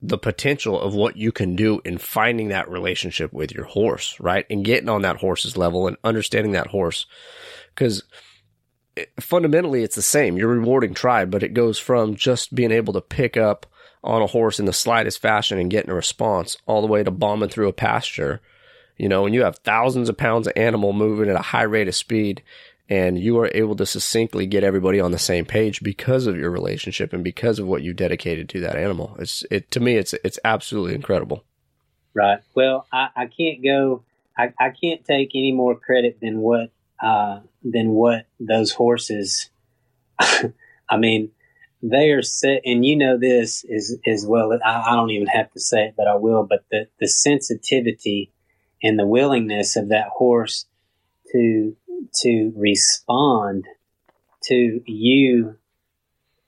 the 0.00 0.18
potential 0.18 0.80
of 0.80 0.94
what 0.94 1.16
you 1.16 1.32
can 1.32 1.56
do 1.56 1.80
in 1.84 1.98
finding 1.98 2.48
that 2.48 2.70
relationship 2.70 3.32
with 3.32 3.52
your 3.52 3.64
horse, 3.64 4.18
right? 4.20 4.46
And 4.48 4.64
getting 4.64 4.88
on 4.88 5.02
that 5.02 5.16
horse's 5.16 5.56
level 5.56 5.88
and 5.88 5.96
understanding 6.04 6.52
that 6.52 6.68
horse. 6.68 7.06
Because 7.74 8.04
fundamentally 9.20 9.82
it's 9.82 9.96
the 9.96 10.02
same. 10.02 10.36
You're 10.36 10.48
rewarding 10.48 10.94
try, 10.94 11.24
but 11.24 11.42
it 11.42 11.54
goes 11.54 11.78
from 11.78 12.14
just 12.14 12.54
being 12.54 12.70
able 12.70 12.92
to 12.92 13.00
pick 13.00 13.36
up 13.36 13.66
on 14.04 14.22
a 14.22 14.26
horse 14.26 14.60
in 14.60 14.66
the 14.66 14.72
slightest 14.72 15.20
fashion 15.20 15.58
and 15.58 15.70
getting 15.70 15.90
a 15.90 15.94
response 15.94 16.56
all 16.66 16.80
the 16.80 16.86
way 16.86 17.02
to 17.02 17.10
bombing 17.10 17.48
through 17.48 17.68
a 17.68 17.72
pasture. 17.72 18.40
You 18.96 19.08
know, 19.08 19.22
when 19.22 19.34
you 19.34 19.42
have 19.42 19.58
thousands 19.58 20.08
of 20.08 20.16
pounds 20.16 20.46
of 20.46 20.52
animal 20.56 20.92
moving 20.92 21.28
at 21.28 21.36
a 21.36 21.42
high 21.42 21.62
rate 21.62 21.88
of 21.88 21.94
speed 21.94 22.42
and 22.88 23.18
you 23.18 23.38
are 23.38 23.50
able 23.52 23.76
to 23.76 23.86
succinctly 23.86 24.46
get 24.46 24.64
everybody 24.64 24.98
on 24.98 25.10
the 25.10 25.18
same 25.18 25.44
page 25.44 25.82
because 25.82 26.26
of 26.26 26.36
your 26.36 26.50
relationship 26.50 27.12
and 27.12 27.22
because 27.22 27.58
of 27.58 27.66
what 27.66 27.82
you 27.82 27.92
dedicated 27.92 28.48
to 28.48 28.60
that 28.60 28.76
animal. 28.76 29.16
It's 29.18 29.44
it 29.50 29.70
to 29.72 29.80
me 29.80 29.96
it's 29.96 30.14
it's 30.24 30.38
absolutely 30.44 30.94
incredible. 30.94 31.44
Right. 32.14 32.40
Well, 32.54 32.86
I, 32.92 33.08
I 33.14 33.26
can't 33.26 33.62
go. 33.62 34.02
I, 34.36 34.52
I 34.58 34.70
can't 34.70 35.04
take 35.04 35.30
any 35.34 35.52
more 35.52 35.74
credit 35.74 36.18
than 36.20 36.38
what 36.38 36.70
uh, 37.02 37.40
than 37.62 37.90
what 37.90 38.26
those 38.40 38.72
horses. 38.72 39.50
I 40.18 40.96
mean, 40.96 41.30
they 41.82 42.10
are 42.10 42.22
set, 42.22 42.62
and 42.64 42.84
you 42.84 42.96
know 42.96 43.18
this 43.18 43.64
is 43.64 43.98
as 44.06 44.26
well. 44.26 44.58
I, 44.64 44.90
I 44.90 44.96
don't 44.96 45.10
even 45.10 45.28
have 45.28 45.52
to 45.52 45.60
say 45.60 45.86
it, 45.86 45.94
but 45.96 46.08
I 46.08 46.16
will. 46.16 46.44
But 46.44 46.64
the 46.70 46.88
the 46.98 47.08
sensitivity 47.08 48.32
and 48.82 48.98
the 48.98 49.06
willingness 49.06 49.76
of 49.76 49.90
that 49.90 50.08
horse 50.08 50.66
to 51.32 51.76
to 52.22 52.52
respond 52.56 53.66
to 54.44 54.80
you 54.86 55.56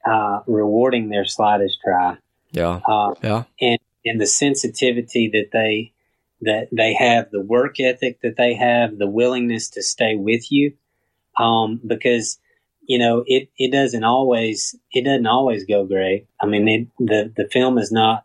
uh, 0.04 0.40
rewarding 0.46 1.08
their 1.08 1.24
slightest 1.24 1.78
try. 1.84 2.16
Yeah. 2.52 2.80
Uh, 2.86 3.14
Yeah. 3.22 3.44
and 3.60 3.78
and 4.04 4.20
the 4.20 4.26
sensitivity 4.26 5.28
that 5.28 5.50
they 5.52 5.92
that 6.42 6.68
they 6.72 6.94
have, 6.94 7.30
the 7.30 7.42
work 7.42 7.78
ethic 7.80 8.20
that 8.22 8.36
they 8.36 8.54
have, 8.54 8.96
the 8.96 9.06
willingness 9.06 9.68
to 9.70 9.82
stay 9.82 10.16
with 10.16 10.50
you, 10.50 10.72
um, 11.38 11.80
because 11.86 12.38
you 12.82 12.98
know 12.98 13.24
it 13.26 13.50
it 13.58 13.70
doesn't 13.70 14.04
always 14.04 14.74
it 14.92 15.04
doesn't 15.04 15.26
always 15.26 15.64
go 15.64 15.84
great. 15.84 16.26
I 16.40 16.46
mean, 16.46 16.68
it, 16.68 16.88
the 16.98 17.32
the 17.36 17.48
film 17.48 17.78
is 17.78 17.92
not. 17.92 18.24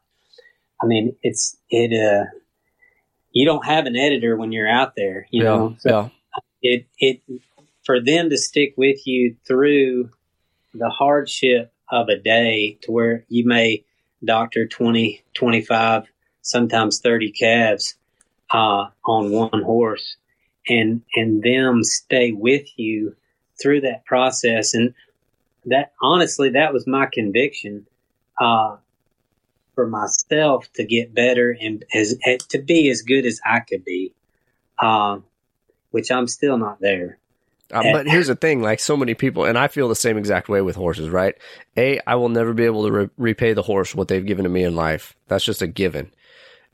I 0.81 0.85
mean, 0.85 1.15
it's 1.23 1.57
it. 1.69 1.93
Uh, 1.93 2.25
you 3.31 3.45
don't 3.45 3.65
have 3.65 3.85
an 3.85 3.97
editor 3.97 4.37
when 4.37 4.53
you're 4.53 4.69
out 4.69 4.93
there, 4.95 5.27
you 5.29 5.43
yeah. 5.43 5.49
know. 5.49 5.75
So 5.79 5.89
yeah. 5.89 6.09
It 6.73 6.87
it 6.99 7.41
for 7.85 8.01
them 8.01 8.29
to 8.29 8.37
stick 8.37 8.73
with 8.77 9.05
you 9.05 9.35
through 9.47 10.09
the 10.73 10.89
hardship 10.89 11.71
of 11.91 12.09
a 12.09 12.17
day 12.17 12.77
to 12.81 12.91
where 12.91 13.25
you 13.29 13.45
may 13.45 13.83
doctor 14.23 14.67
20 14.67 15.23
25 15.33 16.03
sometimes 16.41 16.99
30 16.99 17.31
calves 17.31 17.95
uh, 18.51 18.87
on 19.05 19.31
one 19.31 19.61
horse 19.61 20.17
and 20.67 21.01
and 21.15 21.43
them 21.43 21.83
stay 21.83 22.31
with 22.31 22.67
you 22.77 23.15
through 23.61 23.81
that 23.81 24.05
process. 24.05 24.73
And 24.73 24.93
that 25.65 25.93
honestly 26.01 26.51
that 26.51 26.73
was 26.73 26.87
my 26.87 27.07
conviction 27.11 27.87
uh, 28.39 28.77
for 29.73 29.87
myself 29.87 30.71
to 30.73 30.85
get 30.85 31.13
better 31.13 31.55
and 31.59 31.83
as, 31.93 32.17
to 32.49 32.59
be 32.59 32.89
as 32.89 33.01
good 33.01 33.25
as 33.25 33.39
I 33.45 33.59
could 33.59 33.83
be, 33.83 34.13
um, 34.79 35.23
which 35.95 36.11
I'm 36.11 36.27
still 36.27 36.57
not 36.57 36.81
there. 36.81 37.17
Uh, 37.71 37.83
but 37.93 38.05
here's 38.05 38.27
the 38.27 38.35
thing 38.35 38.61
like 38.61 38.81
so 38.81 38.97
many 38.97 39.13
people, 39.13 39.45
and 39.45 39.57
I 39.57 39.69
feel 39.69 39.87
the 39.87 39.95
same 39.95 40.17
exact 40.17 40.49
way 40.49 40.61
with 40.61 40.75
horses, 40.75 41.07
right? 41.07 41.35
A, 41.77 42.01
I 42.05 42.15
will 42.15 42.27
never 42.27 42.51
be 42.51 42.65
able 42.65 42.85
to 42.85 42.91
re- 42.91 43.09
repay 43.17 43.53
the 43.53 43.61
horse 43.61 43.95
what 43.95 44.09
they've 44.09 44.25
given 44.25 44.43
to 44.43 44.49
me 44.49 44.65
in 44.65 44.75
life. 44.75 45.15
That's 45.29 45.45
just 45.45 45.61
a 45.61 45.67
given. 45.67 46.11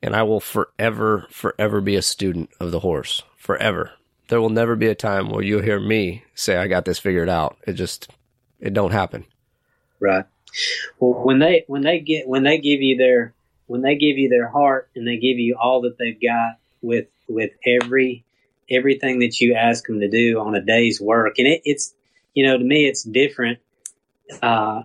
And 0.01 0.15
I 0.15 0.23
will 0.23 0.39
forever, 0.39 1.27
forever 1.29 1.81
be 1.81 1.95
a 1.95 2.01
student 2.01 2.49
of 2.59 2.71
the 2.71 2.79
horse. 2.79 3.21
Forever. 3.37 3.91
There 4.29 4.41
will 4.41 4.49
never 4.49 4.75
be 4.75 4.87
a 4.87 4.95
time 4.95 5.29
where 5.29 5.43
you'll 5.43 5.61
hear 5.61 5.79
me 5.79 6.23
say, 6.33 6.57
I 6.57 6.65
got 6.65 6.85
this 6.85 6.97
figured 6.97 7.29
out. 7.29 7.57
It 7.67 7.73
just, 7.73 8.09
it 8.59 8.73
don't 8.73 8.91
happen. 8.91 9.25
Right. 9.99 10.25
Well, 10.99 11.23
when 11.23 11.37
they 11.37 11.63
when 11.67 11.83
they 11.83 11.99
get 11.99 12.27
when 12.27 12.41
they 12.41 12.57
give 12.57 12.81
you 12.81 12.97
their 12.97 13.35
when 13.67 13.83
they 13.83 13.93
give 13.93 14.17
you 14.17 14.29
their 14.29 14.47
heart 14.47 14.89
and 14.95 15.07
they 15.07 15.17
give 15.17 15.37
you 15.37 15.57
all 15.61 15.81
that 15.81 15.99
they've 15.99 16.19
got 16.19 16.57
with 16.81 17.05
with 17.27 17.51
every 17.67 18.25
everything 18.71 19.19
that 19.19 19.39
you 19.39 19.55
ask 19.55 19.85
them 19.85 19.99
to 19.99 20.09
do 20.09 20.39
on 20.39 20.55
a 20.55 20.61
day's 20.61 20.99
work, 21.01 21.35
and 21.37 21.47
it, 21.47 21.61
it's 21.65 21.93
you 22.33 22.45
know 22.45 22.57
to 22.57 22.63
me 22.63 22.85
it's 22.85 23.03
different. 23.03 23.59
Uh, 24.41 24.83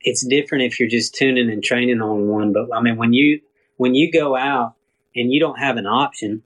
it's 0.00 0.26
different 0.26 0.64
if 0.64 0.78
you're 0.78 0.88
just 0.88 1.14
tuning 1.14 1.50
and 1.50 1.62
training 1.62 2.00
on 2.00 2.28
one, 2.28 2.52
but 2.52 2.68
I 2.74 2.80
mean 2.80 2.96
when 2.96 3.12
you 3.12 3.40
when 3.76 3.94
you 3.94 4.12
go 4.12 4.36
out 4.36 4.74
and 5.14 5.32
you 5.32 5.40
don't 5.40 5.58
have 5.58 5.76
an 5.76 5.86
option, 5.86 6.42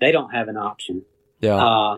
they 0.00 0.12
don't 0.12 0.30
have 0.30 0.48
an 0.48 0.56
option. 0.56 1.04
Yeah. 1.40 1.56
Uh, 1.56 1.96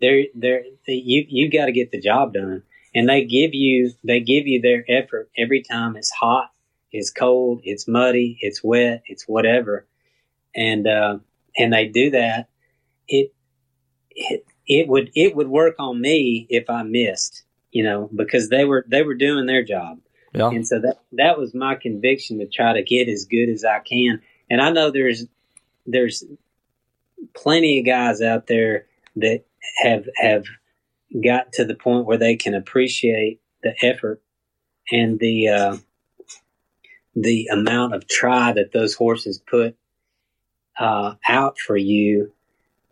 they're, 0.00 0.24
they're, 0.34 0.64
you, 0.86 1.26
you 1.28 1.50
got 1.50 1.66
to 1.66 1.72
get 1.72 1.92
the 1.92 2.00
job 2.00 2.32
done 2.32 2.62
and 2.94 3.08
they 3.08 3.24
give 3.24 3.54
you 3.54 3.92
they 4.04 4.20
give 4.20 4.46
you 4.46 4.60
their 4.60 4.84
effort 4.88 5.30
every 5.36 5.62
time 5.62 5.96
it's 5.96 6.10
hot 6.10 6.50
it's 6.92 7.10
cold 7.10 7.60
it's 7.64 7.86
muddy 7.86 8.38
it's 8.40 8.62
wet 8.62 9.02
it's 9.06 9.24
whatever 9.28 9.86
and 10.54 10.86
uh, 10.86 11.18
and 11.56 11.72
they 11.72 11.86
do 11.86 12.10
that 12.10 12.48
it 13.08 13.32
it 14.20 14.46
it 14.66 14.88
would 14.88 15.10
it 15.14 15.34
would 15.34 15.48
work 15.48 15.74
on 15.78 16.00
me 16.00 16.46
if 16.48 16.68
i 16.68 16.82
missed 16.82 17.42
you 17.70 17.82
know 17.82 18.08
because 18.14 18.48
they 18.48 18.64
were 18.64 18.84
they 18.88 19.02
were 19.02 19.14
doing 19.14 19.46
their 19.46 19.64
job 19.64 19.98
yeah. 20.34 20.48
and 20.48 20.66
so 20.66 20.78
that 20.78 21.00
that 21.12 21.38
was 21.38 21.54
my 21.54 21.74
conviction 21.74 22.38
to 22.38 22.46
try 22.46 22.72
to 22.72 22.82
get 22.82 23.08
as 23.08 23.24
good 23.24 23.48
as 23.48 23.64
i 23.64 23.78
can 23.80 24.20
and 24.50 24.60
i 24.60 24.70
know 24.70 24.90
there's 24.90 25.26
there's 25.86 26.24
plenty 27.34 27.80
of 27.80 27.86
guys 27.86 28.20
out 28.20 28.46
there 28.46 28.86
that 29.16 29.44
have 29.82 30.06
have 30.16 30.44
got 31.24 31.52
to 31.52 31.64
the 31.64 31.74
point 31.74 32.06
where 32.06 32.18
they 32.18 32.36
can 32.36 32.54
appreciate 32.54 33.40
the 33.62 33.74
effort 33.82 34.22
and 34.92 35.18
the 35.18 35.48
uh, 35.48 35.76
the 37.14 37.46
amount 37.46 37.94
of 37.94 38.06
try 38.06 38.52
that 38.52 38.72
those 38.72 38.94
horses 38.94 39.38
put 39.38 39.76
uh, 40.78 41.14
out 41.28 41.58
for 41.58 41.76
you 41.76 42.32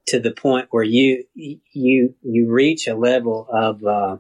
to 0.09 0.21
the 0.21 0.31
point 0.31 0.69
where 0.71 0.85
you 0.85 1.25
you 1.35 2.15
you 2.23 2.53
reach 2.53 2.87
a 2.87 2.95
level 2.95 3.47
of 3.51 3.85
uh, 3.85 4.17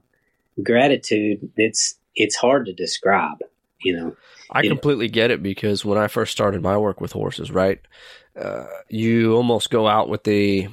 gratitude 0.62 1.50
that's 1.56 1.96
it's 2.14 2.36
hard 2.36 2.66
to 2.66 2.72
describe 2.72 3.38
you 3.82 3.96
know 3.96 4.16
i 4.50 4.66
completely 4.66 5.08
get 5.08 5.30
it 5.30 5.42
because 5.42 5.84
when 5.84 5.98
i 5.98 6.08
first 6.08 6.32
started 6.32 6.62
my 6.62 6.76
work 6.76 7.00
with 7.00 7.12
horses 7.12 7.50
right 7.50 7.80
uh, 8.38 8.66
you 8.88 9.34
almost 9.34 9.70
go 9.70 9.88
out 9.88 10.08
with 10.08 10.24
the 10.24 10.68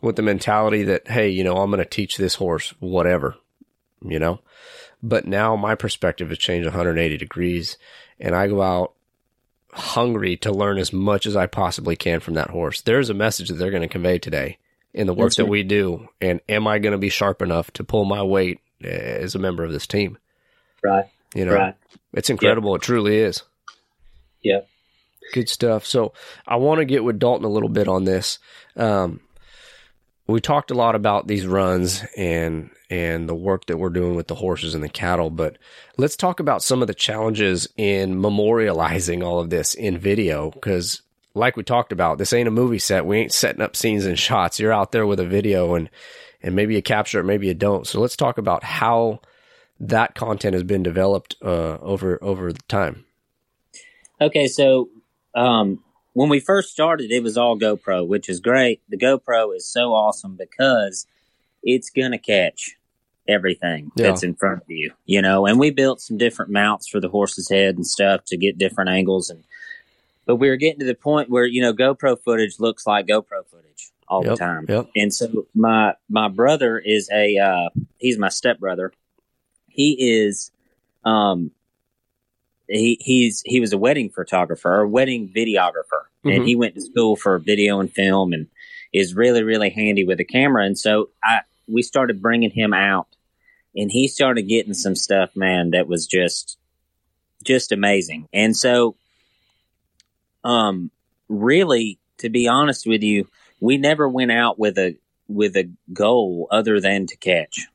with 0.00 0.16
the 0.16 0.22
mentality 0.22 0.82
that, 0.84 1.08
hey, 1.08 1.28
you 1.28 1.44
know, 1.44 1.56
I'm 1.56 1.70
going 1.70 1.82
to 1.82 1.88
teach 1.88 2.16
this 2.16 2.36
horse 2.36 2.74
whatever, 2.80 3.36
you 4.02 4.18
know? 4.18 4.40
But 5.02 5.26
now 5.26 5.56
my 5.56 5.74
perspective 5.74 6.28
has 6.28 6.38
changed 6.38 6.66
180 6.66 7.16
degrees 7.16 7.76
and 8.18 8.34
I 8.34 8.46
go 8.48 8.62
out 8.62 8.94
hungry 9.76 10.36
to 10.38 10.52
learn 10.52 10.78
as 10.78 10.92
much 10.92 11.26
as 11.26 11.36
I 11.36 11.46
possibly 11.46 11.96
can 11.96 12.20
from 12.20 12.34
that 12.34 12.50
horse. 12.50 12.80
There's 12.80 13.10
a 13.10 13.14
message 13.14 13.48
that 13.48 13.54
they're 13.54 13.70
going 13.70 13.82
to 13.82 13.88
convey 13.88 14.18
today 14.18 14.58
in 14.94 15.06
the 15.06 15.14
work 15.14 15.28
That's 15.28 15.36
that 15.36 15.46
we 15.46 15.62
do. 15.62 16.08
And 16.20 16.40
am 16.48 16.66
I 16.66 16.78
going 16.78 16.92
to 16.92 16.98
be 16.98 17.10
sharp 17.10 17.42
enough 17.42 17.70
to 17.72 17.84
pull 17.84 18.04
my 18.04 18.22
weight 18.22 18.60
as 18.82 19.34
a 19.34 19.38
member 19.38 19.64
of 19.64 19.72
this 19.72 19.86
team? 19.86 20.18
Right. 20.82 21.04
You 21.34 21.44
know, 21.44 21.54
right. 21.54 21.74
it's 22.14 22.30
incredible. 22.30 22.72
Yep. 22.72 22.82
It 22.82 22.84
truly 22.84 23.16
is. 23.18 23.42
Yep. 24.42 24.68
Good 25.32 25.48
stuff. 25.48 25.84
So 25.84 26.12
I 26.46 26.56
want 26.56 26.78
to 26.78 26.84
get 26.84 27.04
with 27.04 27.18
Dalton 27.18 27.44
a 27.44 27.50
little 27.50 27.68
bit 27.68 27.88
on 27.88 28.04
this. 28.04 28.38
Um, 28.76 29.20
we 30.26 30.40
talked 30.40 30.70
a 30.70 30.74
lot 30.74 30.94
about 30.94 31.26
these 31.26 31.46
runs 31.46 32.04
and 32.16 32.70
and 32.88 33.28
the 33.28 33.34
work 33.34 33.66
that 33.66 33.78
we're 33.78 33.90
doing 33.90 34.14
with 34.14 34.28
the 34.28 34.34
horses 34.36 34.74
and 34.74 34.82
the 34.82 34.88
cattle, 34.88 35.30
but 35.30 35.58
let's 35.96 36.16
talk 36.16 36.40
about 36.40 36.62
some 36.62 36.82
of 36.82 36.88
the 36.88 36.94
challenges 36.94 37.68
in 37.76 38.16
memorializing 38.16 39.24
all 39.24 39.40
of 39.40 39.50
this 39.50 39.74
in 39.74 39.98
video 39.98 40.50
because 40.50 41.02
like 41.34 41.56
we 41.56 41.62
talked 41.62 41.92
about, 41.92 42.18
this 42.18 42.32
ain't 42.32 42.48
a 42.48 42.52
movie 42.52 42.78
set. 42.78 43.04
We 43.04 43.18
ain't 43.18 43.32
setting 43.32 43.60
up 43.60 43.76
scenes 43.76 44.06
and 44.06 44.18
shots. 44.18 44.58
You're 44.58 44.72
out 44.72 44.92
there 44.92 45.06
with 45.06 45.20
a 45.20 45.26
video 45.26 45.74
and 45.74 45.90
and 46.42 46.54
maybe 46.54 46.74
you 46.74 46.82
capture 46.82 47.20
it, 47.20 47.24
maybe 47.24 47.46
you 47.46 47.54
don't. 47.54 47.86
So 47.86 48.00
let's 48.00 48.16
talk 48.16 48.38
about 48.38 48.62
how 48.62 49.20
that 49.80 50.14
content 50.14 50.54
has 50.54 50.62
been 50.62 50.82
developed 50.82 51.36
uh, 51.42 51.78
over 51.80 52.22
over 52.22 52.52
time. 52.52 53.04
Okay, 54.20 54.46
so 54.46 54.88
um, 55.34 55.82
when 56.14 56.28
we 56.28 56.40
first 56.40 56.70
started, 56.70 57.10
it 57.10 57.22
was 57.22 57.36
all 57.36 57.58
GoPro, 57.58 58.06
which 58.06 58.28
is 58.28 58.40
great. 58.40 58.80
The 58.88 58.96
GoPro 58.96 59.54
is 59.54 59.66
so 59.66 59.92
awesome 59.92 60.36
because 60.36 61.06
it's 61.66 61.90
going 61.90 62.12
to 62.12 62.18
catch 62.18 62.76
everything 63.28 63.90
yeah. 63.96 64.06
that's 64.06 64.22
in 64.22 64.34
front 64.34 64.62
of 64.62 64.70
you, 64.70 64.92
you 65.04 65.20
know. 65.20 65.46
And 65.46 65.58
we 65.58 65.70
built 65.70 66.00
some 66.00 66.16
different 66.16 66.50
mounts 66.50 66.88
for 66.88 67.00
the 67.00 67.08
horse's 67.08 67.50
head 67.50 67.74
and 67.74 67.86
stuff 67.86 68.24
to 68.26 68.36
get 68.36 68.56
different 68.56 68.88
angles. 68.88 69.28
And 69.28 69.44
but 70.24 70.36
we 70.36 70.48
were 70.48 70.56
getting 70.56 70.80
to 70.80 70.86
the 70.86 70.94
point 70.94 71.28
where 71.28 71.44
you 71.44 71.60
know 71.60 71.74
GoPro 71.74 72.18
footage 72.18 72.58
looks 72.58 72.86
like 72.86 73.06
GoPro 73.06 73.44
footage 73.50 73.90
all 74.08 74.24
yep, 74.24 74.34
the 74.34 74.36
time. 74.36 74.66
Yep. 74.68 74.90
And 74.96 75.12
so 75.12 75.46
my 75.54 75.94
my 76.08 76.28
brother 76.28 76.78
is 76.78 77.10
a 77.12 77.36
uh, 77.38 77.68
he's 77.98 78.18
my 78.18 78.28
stepbrother. 78.28 78.92
He 79.68 79.96
is 80.24 80.50
um 81.04 81.50
he 82.68 82.98
he's 83.00 83.42
he 83.44 83.60
was 83.60 83.72
a 83.72 83.78
wedding 83.78 84.10
photographer, 84.10 84.80
a 84.80 84.88
wedding 84.88 85.32
videographer, 85.34 86.06
mm-hmm. 86.24 86.30
and 86.30 86.46
he 86.46 86.56
went 86.56 86.74
to 86.74 86.80
school 86.80 87.16
for 87.16 87.38
video 87.38 87.80
and 87.80 87.92
film, 87.92 88.32
and 88.32 88.46
is 88.92 89.14
really 89.14 89.42
really 89.42 89.70
handy 89.70 90.04
with 90.04 90.20
a 90.20 90.24
camera. 90.24 90.64
And 90.64 90.78
so 90.78 91.10
I 91.22 91.40
we 91.66 91.82
started 91.82 92.22
bringing 92.22 92.50
him 92.50 92.72
out, 92.72 93.08
and 93.74 93.90
he 93.90 94.08
started 94.08 94.42
getting 94.42 94.74
some 94.74 94.94
stuff, 94.94 95.30
man, 95.34 95.70
that 95.70 95.88
was 95.88 96.06
just 96.06 96.58
just 97.44 97.72
amazing. 97.72 98.28
And 98.32 98.56
so, 98.56 98.96
um, 100.42 100.90
really, 101.28 101.98
to 102.18 102.28
be 102.28 102.48
honest 102.48 102.86
with 102.86 103.02
you, 103.02 103.28
we 103.60 103.78
never 103.78 104.08
went 104.08 104.32
out 104.32 104.58
with 104.58 104.78
a 104.78 104.96
with 105.28 105.56
a 105.56 105.70
goal 105.92 106.48
other 106.50 106.80
than 106.80 107.06
to 107.06 107.16
catch. 107.16 107.66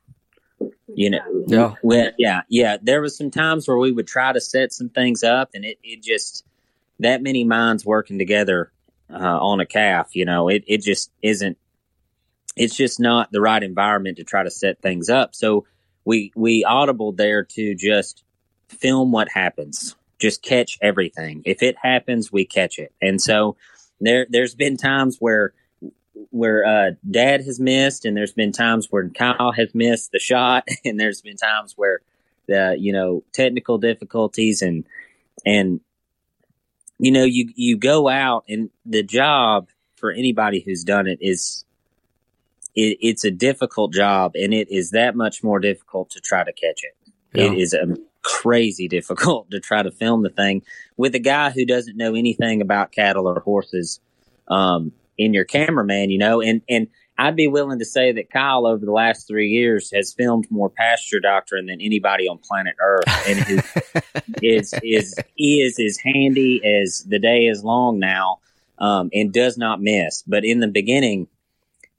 You 0.94 1.10
know 1.10 1.44
yeah. 1.46 1.74
well, 1.82 2.10
yeah 2.18 2.42
yeah. 2.48 2.76
There 2.80 3.00
was 3.00 3.16
some 3.16 3.30
times 3.30 3.66
where 3.66 3.78
we 3.78 3.92
would 3.92 4.06
try 4.06 4.32
to 4.32 4.40
set 4.40 4.72
some 4.72 4.88
things 4.88 5.22
up 5.22 5.50
and 5.54 5.64
it, 5.64 5.78
it 5.82 6.02
just 6.02 6.44
that 7.00 7.22
many 7.22 7.44
minds 7.44 7.84
working 7.84 8.18
together 8.18 8.70
uh, 9.10 9.16
on 9.16 9.60
a 9.60 9.66
calf 9.66 10.14
you 10.14 10.24
know 10.24 10.48
it, 10.48 10.64
it 10.66 10.82
just 10.82 11.10
isn't 11.22 11.58
it's 12.56 12.76
just 12.76 13.00
not 13.00 13.30
the 13.32 13.40
right 13.40 13.62
environment 13.62 14.18
to 14.18 14.24
try 14.24 14.42
to 14.42 14.50
set 14.50 14.80
things 14.80 15.08
up. 15.08 15.34
So 15.34 15.66
we 16.04 16.32
we 16.34 16.64
audible 16.64 17.12
there 17.12 17.44
to 17.44 17.74
just 17.74 18.24
film 18.68 19.12
what 19.12 19.28
happens. 19.28 19.96
Just 20.18 20.42
catch 20.42 20.78
everything. 20.80 21.42
If 21.44 21.62
it 21.62 21.76
happens 21.80 22.32
we 22.32 22.44
catch 22.44 22.78
it. 22.78 22.92
And 23.00 23.20
so 23.20 23.56
there 24.00 24.26
there's 24.28 24.54
been 24.54 24.76
times 24.76 25.16
where 25.18 25.52
where 26.30 26.64
uh, 26.64 26.90
Dad 27.10 27.42
has 27.42 27.58
missed, 27.58 28.04
and 28.04 28.16
there's 28.16 28.32
been 28.32 28.52
times 28.52 28.88
where 28.90 29.08
Kyle 29.08 29.52
has 29.52 29.74
missed 29.74 30.12
the 30.12 30.18
shot, 30.18 30.66
and 30.84 30.98
there's 30.98 31.22
been 31.22 31.36
times 31.36 31.74
where 31.76 32.00
the 32.48 32.76
you 32.78 32.92
know 32.92 33.22
technical 33.32 33.78
difficulties 33.78 34.62
and 34.62 34.84
and 35.46 35.80
you 36.98 37.10
know 37.10 37.24
you 37.24 37.50
you 37.54 37.76
go 37.76 38.08
out 38.08 38.44
and 38.48 38.70
the 38.84 39.02
job 39.02 39.68
for 39.96 40.10
anybody 40.10 40.60
who's 40.60 40.82
done 40.82 41.06
it 41.06 41.18
is 41.20 41.64
it, 42.74 42.98
it's 43.00 43.24
a 43.24 43.30
difficult 43.30 43.92
job, 43.92 44.32
and 44.34 44.52
it 44.52 44.70
is 44.70 44.90
that 44.90 45.14
much 45.14 45.42
more 45.42 45.60
difficult 45.60 46.10
to 46.10 46.20
try 46.20 46.44
to 46.44 46.52
catch 46.52 46.82
it. 46.82 46.96
Yeah. 47.34 47.52
It 47.52 47.58
is 47.58 47.74
a 47.74 47.96
crazy 48.22 48.88
difficult 48.88 49.50
to 49.52 49.60
try 49.60 49.82
to 49.82 49.90
film 49.90 50.22
the 50.22 50.30
thing 50.30 50.62
with 50.96 51.14
a 51.14 51.20
guy 51.20 51.50
who 51.50 51.64
doesn't 51.64 51.96
know 51.96 52.14
anything 52.14 52.60
about 52.60 52.92
cattle 52.92 53.26
or 53.26 53.40
horses. 53.40 54.00
Um, 54.48 54.92
in 55.18 55.34
your 55.34 55.44
cameraman, 55.44 56.10
you 56.10 56.18
know, 56.18 56.40
and, 56.40 56.62
and 56.68 56.88
I'd 57.18 57.36
be 57.36 57.46
willing 57.46 57.78
to 57.78 57.84
say 57.84 58.12
that 58.12 58.30
Kyle 58.30 58.66
over 58.66 58.84
the 58.84 58.92
last 58.92 59.28
three 59.28 59.48
years 59.48 59.90
has 59.92 60.12
filmed 60.12 60.46
more 60.50 60.70
pasture 60.70 61.20
doctoring 61.20 61.66
than 61.66 61.80
anybody 61.80 62.26
on 62.26 62.38
planet 62.38 62.74
Earth, 62.80 63.04
and 63.28 63.38
is 64.42 64.74
is 64.74 64.74
is 64.82 65.14
is 65.38 65.78
as 65.78 65.98
handy 65.98 66.60
as 66.64 67.04
the 67.06 67.18
day 67.18 67.46
is 67.46 67.62
long 67.62 67.98
now, 67.98 68.38
um, 68.78 69.10
and 69.12 69.32
does 69.32 69.58
not 69.58 69.80
miss. 69.80 70.22
But 70.26 70.44
in 70.44 70.60
the 70.60 70.68
beginning, 70.68 71.28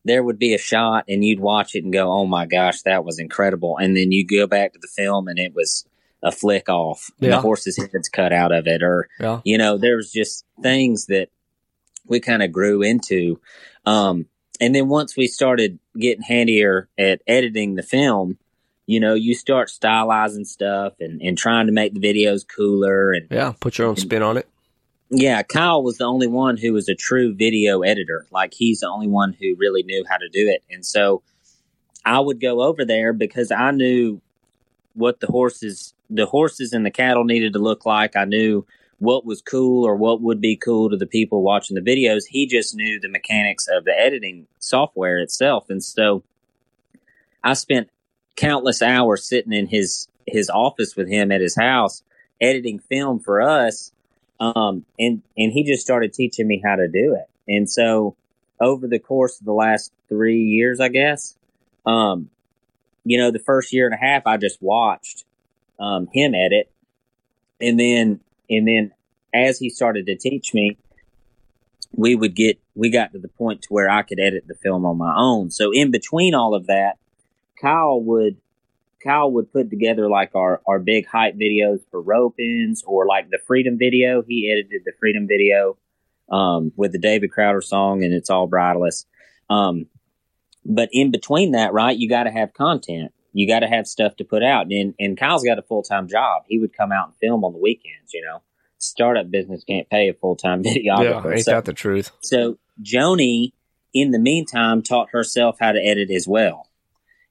there 0.06 0.24
would 0.24 0.40
be 0.40 0.54
a 0.54 0.58
shot, 0.58 1.06
and 1.08 1.24
you'd 1.24 1.40
watch 1.40 1.76
it 1.76 1.84
and 1.84 1.94
go, 1.94 2.12
"Oh 2.12 2.26
my 2.26 2.46
gosh, 2.46 2.82
that 2.84 3.06
was 3.06 3.20
incredible!" 3.20 3.78
And 3.78 3.96
then 3.96 4.12
you 4.12 4.26
go 4.26 4.48
back 4.48 4.74
to 4.74 4.80
the 4.80 4.88
film, 4.88 5.28
and 5.28 5.40
it 5.40 5.54
was 5.56 5.86
a 6.22 6.32
flick 6.32 6.70
off, 6.70 7.12
Yeah. 7.20 7.32
the 7.32 7.42
horse's 7.42 7.78
head's 7.78 8.08
cut 8.10 8.32
out 8.32 8.52
of 8.54 8.66
it, 8.68 8.82
or 8.82 9.10
Yeah. 9.20 9.42
you 9.44 9.58
know, 9.58 9.78
there 9.78 9.98
was 9.98 10.12
just 10.12 10.46
things 10.62 11.08
that 11.08 11.28
we 12.08 12.20
kind 12.22 12.42
of 12.42 12.52
grew 12.52 12.82
into. 12.82 13.40
Um, 13.86 14.28
and 14.62 14.74
then 14.74 14.88
once 14.88 15.18
we 15.18 15.28
started 15.28 15.80
getting 16.00 16.24
handier 16.24 16.88
at 16.98 17.22
editing 17.28 17.76
the 17.76 17.84
film, 17.84 18.38
you 18.86 19.00
know, 19.02 19.14
you 19.14 19.36
start 19.36 19.70
stylizing 19.70 20.46
stuff 20.46 20.94
and, 21.02 21.22
and 21.22 21.38
trying 21.38 21.66
to 21.68 21.72
make 21.74 21.94
the 21.94 22.00
videos 22.00 22.46
cooler. 22.48 23.12
And 23.12 23.28
Yeah. 23.32 23.54
Put 23.60 23.78
your 23.78 23.88
own 23.88 23.98
spin 23.98 24.22
on 24.22 24.38
it. 24.38 24.48
Yeah, 25.16 25.44
Kyle 25.44 25.84
was 25.84 25.98
the 25.98 26.06
only 26.06 26.28
one 26.28 26.58
who 26.58 26.74
was 26.74 26.90
a 26.90 26.96
true 26.96 27.36
video 27.36 27.82
editor. 27.82 28.26
Like 28.32 28.54
he's 28.54 28.80
the 28.80 28.90
only 28.90 29.08
one 29.08 29.34
who 29.40 29.56
really 29.58 29.84
knew 29.84 30.04
how 30.10 30.18
to 30.18 30.28
do 30.30 30.50
it. 30.50 30.64
And 30.72 30.84
so 30.84 31.22
I 32.04 32.20
would 32.20 32.42
go 32.42 32.64
over 32.64 32.84
there 32.84 33.14
because 33.14 33.52
I 33.52 33.72
knew 33.72 34.22
what 34.96 35.20
the 35.20 35.28
horses 35.28 35.94
the 36.10 36.26
horses 36.26 36.74
and 36.74 36.86
the 36.86 36.92
cattle 36.92 37.26
needed 37.26 37.54
to 37.54 37.60
look 37.60 37.86
like. 37.86 38.16
I 38.16 38.26
knew 38.26 38.66
what 38.98 39.26
was 39.26 39.42
cool 39.42 39.86
or 39.86 39.96
what 39.96 40.22
would 40.22 40.42
be 40.42 40.56
cool 40.56 40.90
to 40.90 40.98
the 40.98 41.08
people 41.08 41.44
watching 41.44 41.76
the 41.76 41.82
videos. 41.82 42.24
He 42.28 42.48
just 42.48 42.76
knew 42.76 43.00
the 43.00 43.10
mechanics 43.10 43.68
of 43.72 43.86
the 43.86 43.98
editing 43.98 44.48
software 44.60 45.20
itself. 45.20 45.70
And 45.70 45.84
so 45.84 46.24
I 47.44 47.54
spent 47.54 47.90
countless 48.36 48.82
hours 48.82 49.28
sitting 49.28 49.54
in 49.54 49.68
his 49.68 50.08
his 50.26 50.50
office 50.50 50.96
with 50.96 51.08
him 51.08 51.32
at 51.32 51.42
his 51.42 51.56
house 51.56 52.02
editing 52.42 52.80
film 52.80 53.20
for 53.20 53.42
us 53.42 53.92
um, 54.44 54.86
and 55.00 55.22
and 55.38 55.54
he 55.54 55.64
just 55.64 55.84
started 55.84 56.14
teaching 56.14 56.48
me 56.48 56.62
how 56.64 56.76
to 56.76 56.88
do 56.88 57.16
it. 57.16 57.30
And 57.48 57.70
so 57.70 58.16
over 58.60 58.88
the 58.88 59.00
course 59.00 59.40
of 59.40 59.46
the 59.46 59.54
last 59.54 59.94
three 60.10 60.44
years, 60.44 60.80
I 60.80 60.90
guess, 60.90 61.38
um, 61.86 62.30
you 63.06 63.18
know, 63.18 63.32
the 63.32 63.40
first 63.40 63.72
year 63.72 63.86
and 63.86 63.96
a 63.96 63.98
half, 63.98 64.24
I 64.26 64.38
just 64.38 64.62
watched 64.62 65.24
um, 65.80 66.08
him 66.12 66.36
edit, 66.36 66.70
and 67.62 67.80
then 67.80 68.20
and 68.50 68.68
then 68.68 68.92
as 69.34 69.60
he 69.60 69.70
started 69.70 70.08
to 70.08 70.18
teach 70.18 70.54
me, 70.54 70.78
we 71.94 72.14
would 72.14 72.36
get 72.36 72.60
we 72.76 72.90
got 72.90 73.14
to 73.14 73.20
the 73.20 73.30
point 73.30 73.62
to 73.64 73.70
where 73.70 73.90
I 73.90 74.02
could 74.02 74.20
edit 74.20 74.44
the 74.46 74.56
film 74.56 74.86
on 74.86 74.98
my 74.98 75.14
own. 75.16 75.52
So 75.52 75.72
in 75.74 75.90
between 75.90 76.36
all 76.36 76.54
of 76.54 76.68
that, 76.68 76.98
Kyle 77.62 78.02
would 78.02 78.38
Kyle 79.04 79.32
would 79.32 79.52
put 79.52 79.70
together 79.70 80.10
like 80.10 80.34
our, 80.36 80.62
our 80.68 80.80
big 80.80 81.06
hype 81.08 81.36
videos 81.36 81.80
for 81.92 82.02
rope 82.02 82.36
ins 82.40 82.84
or 82.84 83.06
like 83.06 83.30
the 83.30 83.40
Freedom 83.46 83.78
video. 83.78 84.24
He 84.28 84.50
edited 84.52 84.84
the 84.86 84.94
Freedom 85.00 85.28
video 85.28 85.78
um, 86.32 86.72
with 86.76 86.92
the 86.92 87.00
David 87.00 87.32
Crowder 87.32 87.62
song 87.62 88.04
and 88.04 88.14
it's 88.14 88.30
all 88.30 88.48
bridleless. 88.48 89.06
Um, 89.50 89.88
but 90.66 90.90
in 90.94 91.12
between 91.12 91.52
that, 91.52 91.74
right, 91.74 91.98
you 91.98 92.08
got 92.08 92.24
to 92.24 92.32
have 92.32 92.54
content. 92.54 93.12
You 93.34 93.48
got 93.48 93.60
to 93.60 93.68
have 93.68 93.88
stuff 93.88 94.16
to 94.18 94.24
put 94.24 94.44
out. 94.44 94.68
And, 94.72 94.94
and 95.00 95.18
Kyle's 95.18 95.44
got 95.44 95.60
a 95.60 95.64
full 95.64 95.84
time 95.84 96.08
job. 96.08 96.44
He 96.48 96.60
would 96.60 96.76
come 96.76 96.92
out 96.92 97.08
and 97.08 97.18
film 97.18 97.44
on 97.44 97.52
the 97.54 97.60
weekends, 97.60 98.14
you 98.14 98.22
know. 98.22 98.42
Startup 98.78 99.30
business 99.30 99.64
can't 99.64 99.90
pay 99.90 100.10
a 100.10 100.14
full 100.14 100.36
time 100.36 100.62
Yeah. 100.66 100.96
videographer. 100.96 101.34
Ain't 101.36 101.46
so, 101.46 101.52
that 101.52 101.66
the 101.66 101.74
truth? 101.74 102.12
so 102.22 102.58
Joni, 102.82 103.54
in 103.94 104.12
the 104.12 104.20
meantime, 104.20 104.82
taught 104.82 105.10
herself 105.12 105.58
how 105.60 105.72
to 105.72 105.80
edit 105.80 106.10
as 106.12 106.28
well. 106.28 106.68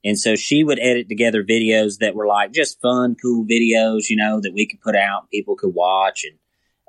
And 0.04 0.18
so 0.18 0.34
she 0.34 0.64
would 0.64 0.80
edit 0.80 1.08
together 1.08 1.44
videos 1.44 1.98
that 1.98 2.14
were 2.14 2.26
like 2.26 2.52
just 2.52 2.80
fun, 2.80 3.14
cool 3.20 3.44
videos, 3.44 4.10
you 4.10 4.16
know, 4.16 4.40
that 4.40 4.52
we 4.52 4.66
could 4.66 4.80
put 4.80 4.96
out 4.96 5.22
and 5.22 5.30
people 5.30 5.54
could 5.56 5.74
watch. 5.74 6.24
And 6.24 6.38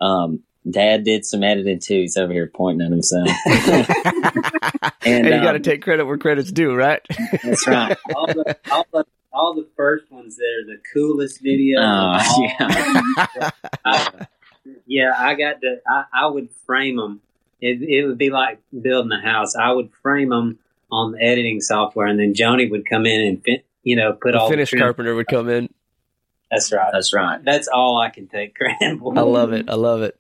um, 0.02 0.40
Dad 0.70 1.04
did 1.04 1.26
some 1.26 1.44
editing 1.44 1.80
too. 1.80 2.02
He's 2.02 2.18
over 2.18 2.34
here 2.34 2.50
pointing 2.54 2.86
at 2.86 2.92
himself. 2.92 3.30
And, 3.46 4.88
and 5.06 5.26
you 5.28 5.42
got 5.42 5.52
to 5.52 5.58
um, 5.58 5.62
take 5.62 5.84
credit 5.84 6.06
where 6.06 6.18
credit's 6.18 6.52
due, 6.52 6.74
right? 6.74 7.02
that's 7.44 7.68
right. 7.68 7.98
all 8.16 8.28
the, 8.28 8.58
all 8.72 8.88
the 8.92 9.06
all 9.32 9.54
the 9.56 9.68
first 9.76 10.12
ones 10.12 10.36
that 10.36 10.46
are 10.46 10.76
the 10.76 10.82
coolest 10.94 11.44
videos. 11.44 11.80
Oh, 11.80 12.66
of 12.66 13.42
all. 13.42 13.52
I- 13.86 14.28
yeah, 14.86 15.12
I 15.18 15.36
got 15.36 15.62
to. 15.62 15.82
I, 15.88 16.06
I 16.14 16.28
would 16.28 16.50
frame 16.66 16.98
them. 16.98 17.22
It, 17.60 17.82
it 17.82 18.06
would 18.06 18.18
be 18.18 18.30
like 18.30 18.60
building 18.80 19.12
a 19.12 19.22
house. 19.22 19.56
I 19.56 19.72
would 19.72 19.92
frame 20.02 20.30
them 20.30 20.60
on 20.94 21.12
the 21.14 21.22
editing 21.22 21.62
software, 21.62 22.08
and 22.08 22.20
then 22.20 22.34
Joni 22.34 22.70
would 22.70 22.86
come 22.88 23.06
in 23.06 23.22
and 23.22 23.44
fin- 23.44 23.64
you 23.84 23.96
know 23.96 24.14
put 24.14 24.34
the 24.34 24.40
all 24.40 24.50
finished 24.50 24.72
the 24.72 24.80
carpenter 24.80 25.16
would 25.16 25.28
come 25.28 25.50
in. 25.50 25.70
That's 26.52 26.72
right. 26.72 26.90
That's 26.92 27.14
right. 27.14 27.44
That's 27.44 27.68
all 27.68 27.98
I 27.98 28.10
can 28.10 28.28
take 28.28 28.56
credit 28.80 29.00
for. 29.00 29.18
I 29.18 29.22
love 29.22 29.54
it. 29.54 29.70
I 29.70 29.76
love 29.76 30.02
it. 30.02 30.20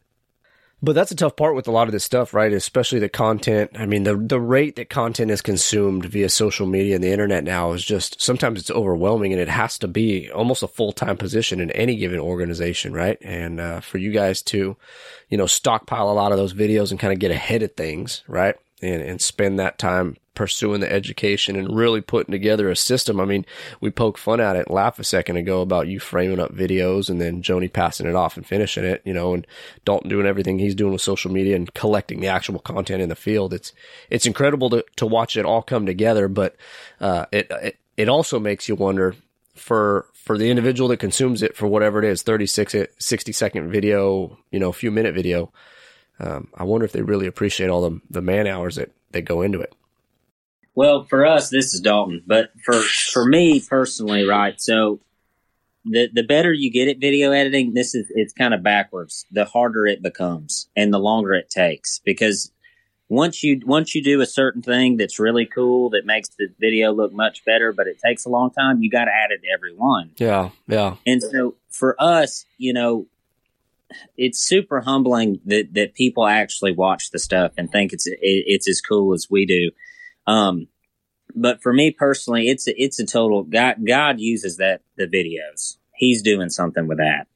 But 0.84 0.96
that's 0.96 1.12
a 1.12 1.16
tough 1.16 1.38
part 1.38 1.56
with 1.56 1.70
a 1.70 1.72
lot 1.72 1.88
of 1.88 1.94
this 1.94 2.04
stuff, 2.04 2.34
right? 2.34 2.52
Especially 2.52 3.00
the 3.00 3.08
content. 3.08 3.72
I 3.76 3.86
mean, 3.86 4.04
the 4.04 4.18
the 4.18 4.40
rate 4.40 4.76
that 4.76 4.90
content 4.90 5.32
is 5.32 5.42
consumed 5.42 6.04
via 6.04 6.28
social 6.28 6.68
media 6.68 6.96
and 6.96 7.04
the 7.04 7.12
internet 7.12 7.46
now 7.46 7.72
is 7.72 7.86
just 7.86 8.22
sometimes 8.22 8.60
it's 8.60 8.70
overwhelming, 8.70 9.32
and 9.32 9.42
it 9.42 9.48
has 9.48 9.78
to 9.78 9.88
be 9.88 10.30
almost 10.30 10.62
a 10.62 10.68
full 10.68 10.92
time 10.92 11.16
position 11.16 11.62
in 11.62 11.72
any 11.72 11.96
given 11.96 12.20
organization, 12.20 12.92
right? 12.92 13.18
And 13.22 13.62
uh, 13.62 13.80
for 13.80 13.98
you 13.98 14.12
guys 14.12 14.42
to, 14.42 14.76
you 15.30 15.38
know, 15.38 15.46
stockpile 15.46 16.10
a 16.10 16.12
lot 16.12 16.34
of 16.34 16.38
those 16.38 16.54
videos 16.54 16.92
and 16.92 17.00
kind 17.00 17.14
of 17.14 17.20
get 17.20 17.32
ahead 17.32 17.64
of 17.64 17.76
things, 17.76 18.22
right? 18.28 18.58
And 18.82 19.02
and 19.02 19.22
spend 19.22 19.60
that 19.60 19.78
time 19.78 20.18
pursuing 20.34 20.82
the 20.82 20.91
education 20.91 21.56
and 21.56 21.76
really 21.76 22.02
putting 22.02 22.32
together 22.32 22.69
a 22.69 22.76
system. 22.76 23.19
I 23.19 23.26
mean, 23.26 23.46
we 23.82 23.91
poke 23.91 24.17
fun 24.17 24.39
at 24.39 24.56
it 24.56 24.72
laugh 24.72 25.00
a 25.00 25.04
second 25.04 25.38
ago 25.38 25.62
about 25.62 25.88
you 25.88 26.00
framing 26.00 26.39
up 26.39 26.54
videos 26.54 27.10
and 27.10 27.22
then 27.22 27.41
Joni 27.41 27.72
passing 27.72 28.08
it 28.08 28.15
off 28.15 28.38
and 28.38 28.46
finishing 28.46 28.84
it, 28.84 29.02
you 29.06 29.13
know, 29.13 29.34
and 29.34 29.46
Dalton 29.86 30.10
doing 30.10 30.26
everything 30.26 30.60
he's 30.60 30.76
doing 30.76 30.93
with 30.93 31.02
social 31.02 31.32
media 31.32 31.56
and 31.56 31.74
collecting 31.74 32.19
the 32.19 32.28
actual 32.28 32.60
content 32.60 33.02
in 33.02 33.10
the 33.10 33.15
field. 33.15 33.54
It's, 33.54 33.74
it's 34.10 34.26
incredible 34.26 34.69
to, 34.72 34.86
to 34.98 35.06
watch 35.06 35.38
it 35.38 35.46
all 35.46 35.62
come 35.62 35.86
together, 35.86 36.28
but, 36.28 36.56
uh, 37.00 37.26
it, 37.32 37.48
it, 37.52 37.78
it 37.96 38.10
also 38.10 38.39
makes 38.39 38.67
you 38.67 38.76
wonder 38.76 39.15
for, 39.56 40.08
for 40.13 40.38
the 40.38 40.50
individual 40.50 40.89
that 40.89 40.98
consumes 40.98 41.43
it 41.43 41.56
for 41.56 41.67
whatever 41.67 42.00
it 42.00 42.06
is, 42.06 42.24
36, 42.24 42.76
60 42.98 43.32
second 43.32 43.72
video, 43.72 44.38
you 44.52 44.60
know, 44.60 44.69
a 44.69 44.74
few 44.74 44.89
minute 44.89 45.13
video. 45.13 45.52
Um, 46.19 46.50
I 46.56 46.63
wonder 46.63 46.86
if 46.86 46.91
they 46.91 47.02
really 47.02 47.28
appreciate 47.28 47.69
all 47.69 47.89
the, 47.89 48.02
the 48.10 48.22
man 48.22 48.48
hours 48.48 48.76
that, 48.76 48.91
that 49.12 49.24
go 49.24 49.41
into 49.41 49.60
it. 49.60 49.74
Well, 50.76 51.04
for 51.04 51.26
us, 51.26 51.50
this 51.50 51.74
is 51.74 51.82
Dalton, 51.82 52.24
but 52.26 52.52
for 52.64 52.74
for 52.74 53.26
me 53.26 53.62
personally, 53.62 54.26
right? 54.26 54.60
So 54.60 55.00
the 55.86 56.10
the 56.12 56.24
better 56.24 56.52
you 56.52 56.72
get 56.72 56.88
at 56.88 57.00
video 57.00 57.32
editing, 57.32 57.74
this 57.74 57.94
is 57.94 58.08
it's 58.10 58.34
kind 58.34 58.54
of 58.54 58.64
backwards. 58.64 59.26
The 59.32 59.46
harder 59.46 59.86
it 59.86 60.02
becomes, 60.02 60.70
and 60.76 60.94
the 60.94 61.00
longer 61.00 61.34
it 61.34 61.50
takes, 61.50 62.00
because 62.00 62.52
once 63.10 63.44
you 63.44 63.62
once 63.66 63.94
you 63.94 64.04
do 64.04 64.22
a 64.22 64.26
certain 64.26 64.62
thing 64.62 64.98
that's 64.98 65.20
really 65.20 65.46
cool 65.46 65.92
that 65.92 66.06
makes 66.06 66.30
the 66.30 66.48
video 66.60 66.92
look 66.92 67.14
much 67.14 67.46
better, 67.46 67.72
but 67.72 67.88
it 67.88 68.00
takes 68.04 68.26
a 68.26 68.30
long 68.30 68.50
time, 68.50 68.82
you 68.82 68.90
got 68.90 69.06
to 69.06 69.12
add 69.12 69.32
it 69.32 69.42
to 69.42 69.48
every 69.54 69.76
one. 69.76 70.12
Yeah. 70.18 70.50
Yeah. 70.68 70.96
And 71.06 71.22
so 71.22 71.56
for 71.70 71.96
us, 72.00 72.46
you 72.58 72.74
know, 72.74 73.06
it's 74.18 74.40
super 74.40 74.82
humbling 74.82 75.40
that, 75.46 75.74
that 75.74 75.94
people 75.94 76.26
actually 76.26 76.72
watch 76.72 77.12
the 77.12 77.20
stuff 77.20 77.52
and 77.58 77.72
think 77.72 77.94
it's 77.94 78.08
it, 78.08 78.18
it's 78.22 78.68
as 78.68 78.82
cool 78.82 79.14
as 79.14 79.28
we 79.30 79.46
do. 79.46 79.70
Um, 80.28 80.68
but 81.36 81.62
for 81.62 81.74
me 81.74 81.92
personally, 81.92 82.50
it's 82.50 82.68
a, 82.68 82.82
it's 82.82 83.00
a 83.00 83.06
total 83.06 83.44
God. 83.44 83.78
God 83.86 84.20
uses 84.20 84.58
that 84.58 84.82
the 84.98 85.08
videos. 85.08 85.78
He's 85.96 86.22
doing 86.22 86.50
something 86.50 86.88
with 86.88 86.98
that. 86.98 87.28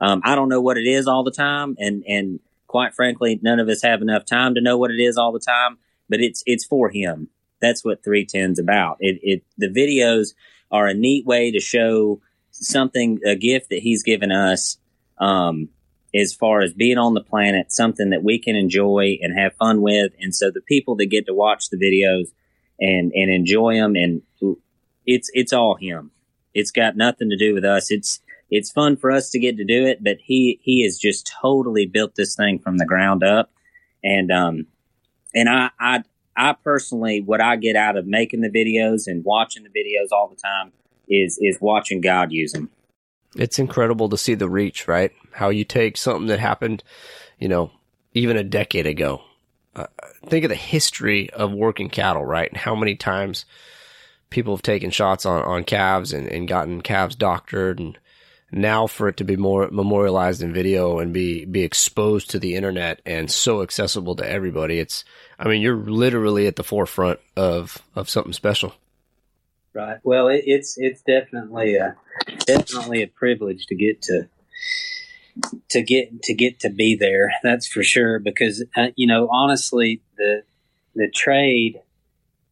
Um, 0.00 0.20
I 0.24 0.34
don't 0.34 0.48
know 0.48 0.60
what 0.60 0.78
it 0.78 0.86
is 0.86 1.06
all 1.06 1.24
the 1.24 1.30
time, 1.30 1.76
and 1.78 2.02
and 2.06 2.40
quite 2.66 2.94
frankly, 2.94 3.38
none 3.42 3.60
of 3.60 3.68
us 3.68 3.82
have 3.82 4.02
enough 4.02 4.24
time 4.24 4.54
to 4.54 4.60
know 4.60 4.78
what 4.78 4.90
it 4.90 5.00
is 5.00 5.16
all 5.16 5.32
the 5.32 5.40
time. 5.40 5.78
But 6.08 6.20
it's 6.20 6.42
it's 6.46 6.64
for 6.64 6.90
Him. 6.90 7.28
That's 7.60 7.84
what 7.84 8.02
310's 8.02 8.58
about. 8.58 8.96
It 9.00 9.20
it 9.22 9.44
the 9.58 9.68
videos 9.68 10.34
are 10.70 10.86
a 10.86 10.94
neat 10.94 11.26
way 11.26 11.52
to 11.52 11.60
show 11.60 12.20
something, 12.50 13.20
a 13.24 13.36
gift 13.36 13.70
that 13.70 13.80
He's 13.80 14.02
given 14.02 14.32
us. 14.32 14.78
Um, 15.18 15.68
as 16.14 16.34
far 16.34 16.60
as 16.60 16.74
being 16.74 16.98
on 16.98 17.14
the 17.14 17.22
planet, 17.22 17.72
something 17.72 18.10
that 18.10 18.22
we 18.22 18.38
can 18.38 18.54
enjoy 18.54 19.18
and 19.22 19.38
have 19.38 19.54
fun 19.54 19.80
with. 19.80 20.12
And 20.20 20.34
so 20.34 20.50
the 20.50 20.60
people 20.60 20.96
that 20.96 21.06
get 21.06 21.26
to 21.26 21.34
watch 21.34 21.70
the 21.70 21.78
videos 21.78 22.30
and, 22.78 23.12
and 23.14 23.30
enjoy 23.30 23.76
them 23.76 23.96
and 23.96 24.22
it's, 25.06 25.30
it's 25.32 25.52
all 25.52 25.76
him. 25.76 26.10
It's 26.54 26.70
got 26.70 26.96
nothing 26.96 27.30
to 27.30 27.36
do 27.36 27.54
with 27.54 27.64
us. 27.64 27.90
It's, 27.90 28.20
it's 28.50 28.70
fun 28.70 28.96
for 28.96 29.10
us 29.10 29.30
to 29.30 29.38
get 29.38 29.56
to 29.56 29.64
do 29.64 29.86
it, 29.86 30.04
but 30.04 30.18
he, 30.22 30.60
he 30.62 30.84
has 30.84 30.98
just 30.98 31.32
totally 31.40 31.86
built 31.86 32.14
this 32.14 32.36
thing 32.36 32.58
from 32.58 32.76
the 32.76 32.84
ground 32.84 33.24
up. 33.24 33.50
And, 34.04 34.30
um, 34.30 34.66
and 35.34 35.48
I, 35.48 35.70
I, 35.80 36.02
I 36.36 36.52
personally, 36.52 37.22
what 37.22 37.40
I 37.40 37.56
get 37.56 37.76
out 37.76 37.96
of 37.96 38.06
making 38.06 38.42
the 38.42 38.50
videos 38.50 39.06
and 39.06 39.24
watching 39.24 39.64
the 39.64 39.70
videos 39.70 40.12
all 40.12 40.28
the 40.28 40.36
time 40.36 40.72
is, 41.08 41.38
is 41.40 41.58
watching 41.60 42.02
God 42.02 42.32
use 42.32 42.52
them. 42.52 42.70
it's 43.34 43.58
incredible 43.58 44.10
to 44.10 44.18
see 44.18 44.34
the 44.34 44.48
reach, 44.48 44.86
right? 44.86 45.12
How 45.32 45.48
you 45.48 45.64
take 45.64 45.96
something 45.96 46.26
that 46.28 46.40
happened, 46.40 46.82
you 47.38 47.48
know, 47.48 47.70
even 48.14 48.36
a 48.36 48.44
decade 48.44 48.86
ago. 48.86 49.22
Uh, 49.74 49.86
think 50.26 50.44
of 50.44 50.50
the 50.50 50.54
history 50.54 51.30
of 51.30 51.52
working 51.52 51.88
cattle, 51.88 52.24
right? 52.24 52.48
And 52.48 52.58
how 52.58 52.74
many 52.74 52.94
times 52.94 53.46
people 54.28 54.54
have 54.54 54.62
taken 54.62 54.90
shots 54.90 55.24
on, 55.24 55.42
on 55.42 55.64
calves 55.64 56.12
and, 56.12 56.26
and 56.26 56.46
gotten 56.46 56.82
calves 56.82 57.16
doctored 57.16 57.80
and 57.80 57.98
now 58.50 58.86
for 58.86 59.08
it 59.08 59.16
to 59.16 59.24
be 59.24 59.36
more 59.36 59.70
memorialized 59.70 60.42
in 60.42 60.52
video 60.52 60.98
and 60.98 61.14
be, 61.14 61.46
be 61.46 61.62
exposed 61.62 62.30
to 62.30 62.38
the 62.38 62.54
internet 62.54 63.00
and 63.06 63.30
so 63.30 63.62
accessible 63.62 64.14
to 64.16 64.28
everybody. 64.28 64.78
It's, 64.78 65.04
I 65.38 65.48
mean, 65.48 65.62
you're 65.62 65.76
literally 65.76 66.46
at 66.46 66.56
the 66.56 66.64
forefront 66.64 67.20
of, 67.34 67.78
of 67.96 68.10
something 68.10 68.34
special. 68.34 68.74
Right. 69.74 69.98
Well, 70.02 70.28
it, 70.28 70.44
it's 70.46 70.76
it's 70.76 71.00
definitely 71.00 71.76
a 71.76 71.96
definitely 72.40 73.02
a 73.02 73.06
privilege 73.06 73.66
to 73.68 73.74
get 73.74 74.02
to 74.02 74.28
to 75.70 75.82
get 75.82 76.22
to 76.22 76.34
get 76.34 76.60
to 76.60 76.70
be 76.70 76.96
there. 76.96 77.30
That's 77.42 77.66
for 77.66 77.82
sure. 77.82 78.18
Because 78.18 78.64
uh, 78.76 78.88
you 78.96 79.06
know, 79.06 79.28
honestly, 79.30 80.02
the 80.16 80.42
the 80.94 81.10
trade, 81.10 81.80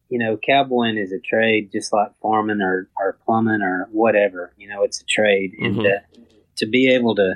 you 0.09 0.19
know, 0.19 0.37
cowboying 0.37 0.97
is 0.97 1.11
a 1.11 1.19
trade, 1.19 1.71
just 1.71 1.93
like 1.93 2.11
farming 2.21 2.61
or 2.61 2.89
or 2.99 3.17
plumbing 3.25 3.61
or 3.61 3.87
whatever. 3.91 4.53
You 4.57 4.69
know, 4.69 4.83
it's 4.83 5.01
a 5.01 5.05
trade, 5.05 5.53
mm-hmm. 5.59 5.79
and 5.79 5.87
uh, 5.87 5.99
to 6.57 6.67
be 6.67 6.93
able 6.93 7.15
to 7.15 7.35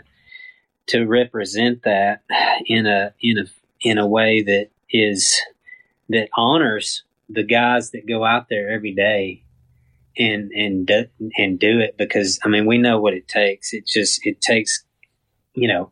to 0.88 1.06
represent 1.06 1.84
that 1.84 2.24
in 2.66 2.86
a 2.86 3.14
in 3.22 3.38
a 3.38 3.46
in 3.82 3.98
a 3.98 4.08
way 4.08 4.42
that 4.44 4.70
is 4.90 5.42
that 6.10 6.30
honors 6.36 7.04
the 7.30 7.44
guys 7.44 7.92
that 7.92 8.08
go 8.08 8.24
out 8.24 8.50
there 8.50 8.70
every 8.70 8.94
day 8.94 9.44
and 10.18 10.52
and 10.52 10.88
do, 10.88 11.06
and 11.38 11.60
do 11.60 11.80
it 11.80 11.98
because 11.98 12.40
I 12.44 12.48
mean 12.48 12.66
we 12.66 12.78
know 12.78 13.00
what 13.00 13.14
it 13.14 13.28
takes. 13.28 13.74
It 13.74 13.86
just 13.88 14.26
it 14.26 14.42
takes 14.42 14.85
you 15.56 15.68
know 15.68 15.92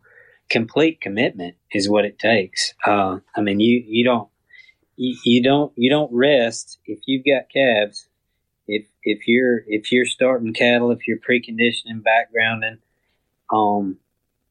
complete 0.50 1.02
commitment 1.02 1.56
is 1.72 1.90
what 1.90 2.06
it 2.06 2.20
takes. 2.20 2.74
Uh, 2.86 3.20
I 3.36 3.42
mean 3.42 3.60
you 3.60 3.84
you 3.86 4.04
don't 4.04 4.30
you, 4.96 5.18
you 5.24 5.44
don't 5.44 5.72
you 5.76 5.90
don't 5.90 6.12
rest 6.14 6.80
if 6.86 7.00
you've 7.06 7.26
got 7.26 7.50
calves. 7.50 8.08
If 8.68 8.86
if 9.04 9.28
you're 9.28 9.62
if 9.68 9.92
you're 9.92 10.06
starting 10.06 10.54
cattle, 10.54 10.92
if 10.92 11.08
you're 11.08 11.18
preconditioning, 11.18 12.02
backgrounding, 12.02 12.78
um, 13.52 13.98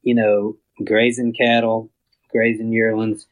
you 0.02 0.14
know, 0.14 0.56
grazing 0.84 1.34
cattle, 1.34 1.90
grazing 2.30 2.72
yearlings, 2.72 3.26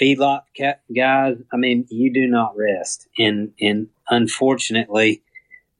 feedlot 0.00 0.42
cat 0.56 0.82
guys. 0.94 1.36
I 1.52 1.56
mean, 1.56 1.86
you 1.90 2.12
do 2.12 2.26
not 2.26 2.56
rest, 2.56 3.08
and 3.18 3.52
and 3.60 3.88
unfortunately, 4.08 5.22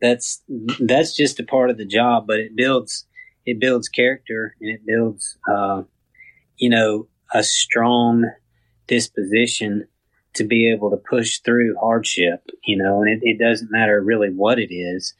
that's 0.00 0.42
that's 0.80 1.14
just 1.14 1.40
a 1.40 1.44
part 1.44 1.70
of 1.70 1.78
the 1.78 1.86
job, 1.86 2.26
but 2.26 2.38
it 2.40 2.56
builds 2.56 3.06
it 3.46 3.60
builds 3.60 3.88
character 3.88 4.54
and 4.60 4.70
it 4.70 4.86
builds 4.86 5.38
uh, 5.48 5.82
you 6.56 6.70
know 6.70 7.06
a 7.32 7.42
strong 7.42 8.24
disposition 8.86 9.86
to 10.34 10.44
be 10.44 10.70
able 10.70 10.90
to 10.90 10.96
push 10.96 11.38
through 11.38 11.76
hardship. 11.80 12.50
You 12.64 12.76
know, 12.78 13.02
and 13.02 13.10
it, 13.10 13.20
it 13.22 13.38
doesn't 13.38 13.70
matter 13.70 14.00
really 14.00 14.30
what 14.30 14.58
it 14.58 14.72
is. 14.72 15.14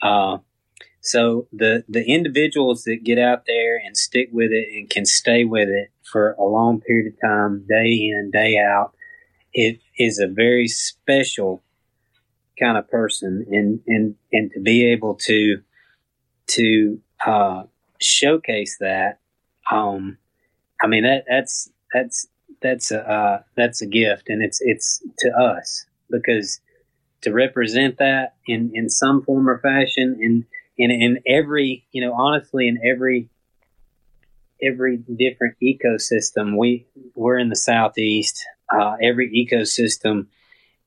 Uh, 0.00 0.38
so 1.00 1.48
the 1.52 1.84
the 1.88 2.04
individuals 2.04 2.84
that 2.84 3.04
get 3.04 3.18
out 3.18 3.44
there 3.46 3.76
and 3.76 3.96
stick 3.96 4.28
with 4.32 4.52
it 4.52 4.68
and 4.72 4.88
can 4.88 5.04
stay 5.04 5.44
with 5.44 5.68
it 5.68 5.90
for 6.10 6.32
a 6.32 6.44
long 6.44 6.80
period 6.80 7.12
of 7.12 7.20
time, 7.20 7.66
day 7.68 8.10
in 8.12 8.30
day 8.32 8.58
out, 8.58 8.94
it 9.52 9.80
is 9.98 10.18
a 10.18 10.28
very 10.28 10.68
special 10.68 11.62
kind 12.58 12.78
of 12.78 12.88
person 12.88 13.46
and 13.50 13.80
and 13.86 14.14
and 14.32 14.50
to 14.52 14.60
be 14.60 14.92
able 14.92 15.14
to 15.14 15.62
to 16.46 17.00
uh, 17.26 17.64
showcase 18.00 18.76
that 18.80 19.20
um 19.70 20.18
i 20.82 20.86
mean 20.86 21.04
that 21.04 21.24
that's 21.28 21.70
that's 21.92 22.26
that's 22.60 22.90
a 22.90 23.00
uh, 23.08 23.42
that's 23.56 23.80
a 23.82 23.86
gift 23.86 24.28
and 24.28 24.42
it's 24.42 24.60
it's 24.60 25.02
to 25.18 25.30
us 25.30 25.86
because 26.10 26.60
to 27.20 27.32
represent 27.32 27.98
that 27.98 28.34
in 28.46 28.72
in 28.74 28.88
some 28.88 29.22
form 29.22 29.48
or 29.48 29.58
fashion 29.58 30.18
in 30.20 30.44
in 30.76 30.90
in 30.90 31.18
every 31.26 31.86
you 31.92 32.04
know 32.04 32.12
honestly 32.12 32.66
in 32.66 32.78
every 32.84 33.28
every 34.60 34.96
different 34.96 35.56
ecosystem 35.62 36.58
we 36.58 36.86
we're 37.14 37.38
in 37.38 37.48
the 37.48 37.56
southeast 37.56 38.44
uh, 38.72 38.96
every 39.00 39.30
ecosystem 39.30 40.26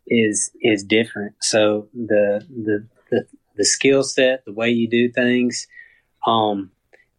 is 0.07 0.51
is 0.61 0.83
different. 0.83 1.35
So 1.41 1.87
the 1.93 2.45
the 2.49 2.87
the, 3.11 3.25
the 3.55 3.65
skill 3.65 4.03
set, 4.03 4.45
the 4.45 4.53
way 4.53 4.69
you 4.69 4.89
do 4.89 5.09
things, 5.11 5.67
um, 6.25 6.71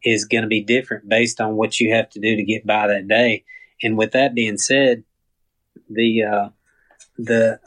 is 0.02 0.24
going 0.24 0.42
to 0.42 0.48
be 0.48 0.62
different 0.62 1.08
based 1.08 1.40
on 1.40 1.56
what 1.56 1.80
you 1.80 1.94
have 1.94 2.08
to 2.10 2.20
do 2.20 2.36
to 2.36 2.44
get 2.44 2.66
by 2.66 2.86
that 2.86 3.08
day. 3.08 3.44
And 3.82 3.96
with 3.96 4.12
that 4.12 4.34
being 4.34 4.58
said, 4.58 5.04
the 5.90 6.22
uh, 6.22 6.48
the 7.18 7.60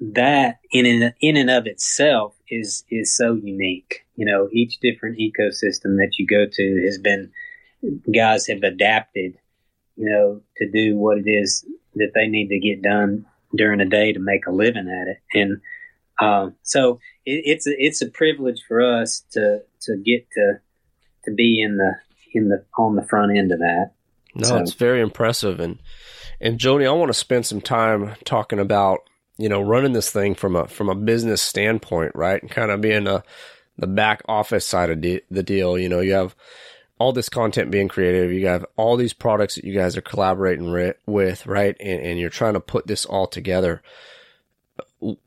that 0.00 0.58
in 0.70 0.86
and, 0.86 1.14
in 1.20 1.36
and 1.36 1.50
of 1.50 1.66
itself 1.66 2.34
is 2.48 2.84
is 2.90 3.16
so 3.16 3.34
unique. 3.34 4.04
You 4.16 4.26
know, 4.26 4.48
each 4.52 4.78
different 4.80 5.18
ecosystem 5.18 5.96
that 5.98 6.12
you 6.18 6.26
go 6.26 6.46
to 6.50 6.82
has 6.84 6.98
been 6.98 7.32
guys 8.14 8.46
have 8.46 8.62
adapted, 8.62 9.38
you 9.96 10.10
know, 10.10 10.40
to 10.56 10.70
do 10.70 10.96
what 10.96 11.18
it 11.18 11.28
is 11.28 11.64
that 11.94 12.12
they 12.14 12.26
need 12.26 12.48
to 12.48 12.58
get 12.58 12.82
done 12.82 13.26
during 13.54 13.78
the 13.78 13.84
day 13.84 14.12
to 14.12 14.18
make 14.18 14.46
a 14.46 14.52
living 14.52 14.88
at 14.88 15.08
it. 15.08 15.18
And 15.34 15.60
um, 16.20 16.54
so 16.62 16.98
it, 17.24 17.42
it's 17.44 17.66
a, 17.66 17.74
it's 17.76 18.02
a 18.02 18.08
privilege 18.08 18.62
for 18.66 18.80
us 18.80 19.24
to 19.32 19.60
to 19.82 19.96
get 19.96 20.26
to 20.32 20.60
to 21.24 21.34
be 21.34 21.62
in 21.62 21.76
the 21.76 21.92
in 22.32 22.48
the 22.48 22.64
on 22.78 22.96
the 22.96 23.06
front 23.06 23.36
end 23.36 23.52
of 23.52 23.58
that. 23.60 23.92
No, 24.34 24.48
so. 24.48 24.56
it's 24.58 24.74
very 24.74 25.00
impressive, 25.00 25.60
and 25.60 25.78
and 26.40 26.58
Joni, 26.58 26.86
I 26.86 26.92
want 26.92 27.08
to 27.08 27.14
spend 27.14 27.46
some 27.46 27.60
time 27.60 28.14
talking 28.24 28.58
about 28.58 29.00
you 29.38 29.48
know 29.48 29.60
running 29.60 29.92
this 29.92 30.10
thing 30.10 30.34
from 30.34 30.56
a 30.56 30.66
from 30.66 30.88
a 30.88 30.94
business 30.94 31.42
standpoint, 31.42 32.12
right, 32.14 32.40
and 32.40 32.50
kind 32.50 32.70
of 32.70 32.80
being 32.80 33.06
a 33.06 33.22
the 33.78 33.86
back 33.86 34.22
office 34.26 34.66
side 34.66 34.90
of 34.90 35.00
de- 35.00 35.22
the 35.30 35.42
deal. 35.42 35.78
You 35.78 35.88
know, 35.88 36.00
you 36.00 36.14
have 36.14 36.34
all 36.98 37.12
this 37.12 37.28
content 37.28 37.70
being 37.70 37.88
created. 37.88 38.34
You 38.34 38.46
have 38.46 38.64
all 38.76 38.96
these 38.96 39.12
products 39.12 39.56
that 39.56 39.64
you 39.64 39.74
guys 39.74 39.96
are 39.96 40.02
collaborating 40.02 40.70
ri- 40.70 40.94
with, 41.06 41.46
right? 41.46 41.76
And, 41.78 42.00
and, 42.00 42.18
you're 42.18 42.30
trying 42.30 42.54
to 42.54 42.60
put 42.60 42.86
this 42.86 43.04
all 43.04 43.26
together. 43.26 43.82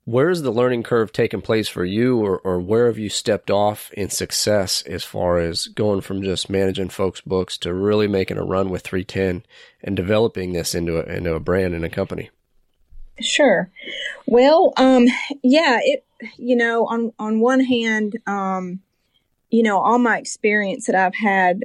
Where 0.05 0.29
is 0.29 0.41
the 0.41 0.51
learning 0.51 0.83
curve 0.83 1.11
taking 1.11 1.41
place 1.41 1.67
for 1.67 1.85
you, 1.85 2.19
or, 2.19 2.39
or 2.39 2.59
where 2.59 2.87
have 2.87 2.97
you 2.97 3.09
stepped 3.09 3.49
off 3.49 3.91
in 3.93 4.09
success 4.09 4.81
as 4.83 5.03
far 5.03 5.39
as 5.39 5.67
going 5.67 6.01
from 6.01 6.23
just 6.23 6.49
managing 6.49 6.89
folks' 6.89 7.21
books 7.21 7.57
to 7.59 7.73
really 7.73 8.07
making 8.07 8.37
a 8.37 8.43
run 8.43 8.69
with 8.69 8.81
310 8.81 9.45
and 9.83 9.95
developing 9.95 10.53
this 10.53 10.75
into 10.75 10.99
a, 10.99 11.03
into 11.03 11.33
a 11.33 11.39
brand 11.39 11.73
and 11.73 11.85
a 11.85 11.89
company? 11.89 12.29
Sure. 13.21 13.69
Well, 14.25 14.73
um, 14.77 15.07
yeah, 15.43 15.79
it, 15.81 16.05
you 16.37 16.55
know, 16.55 16.85
on, 16.87 17.13
on 17.19 17.39
one 17.39 17.59
hand, 17.59 18.17
um, 18.27 18.79
you 19.49 19.63
know, 19.63 19.79
all 19.79 19.99
my 19.99 20.17
experience 20.17 20.85
that 20.87 20.95
I've 20.95 21.15
had 21.15 21.63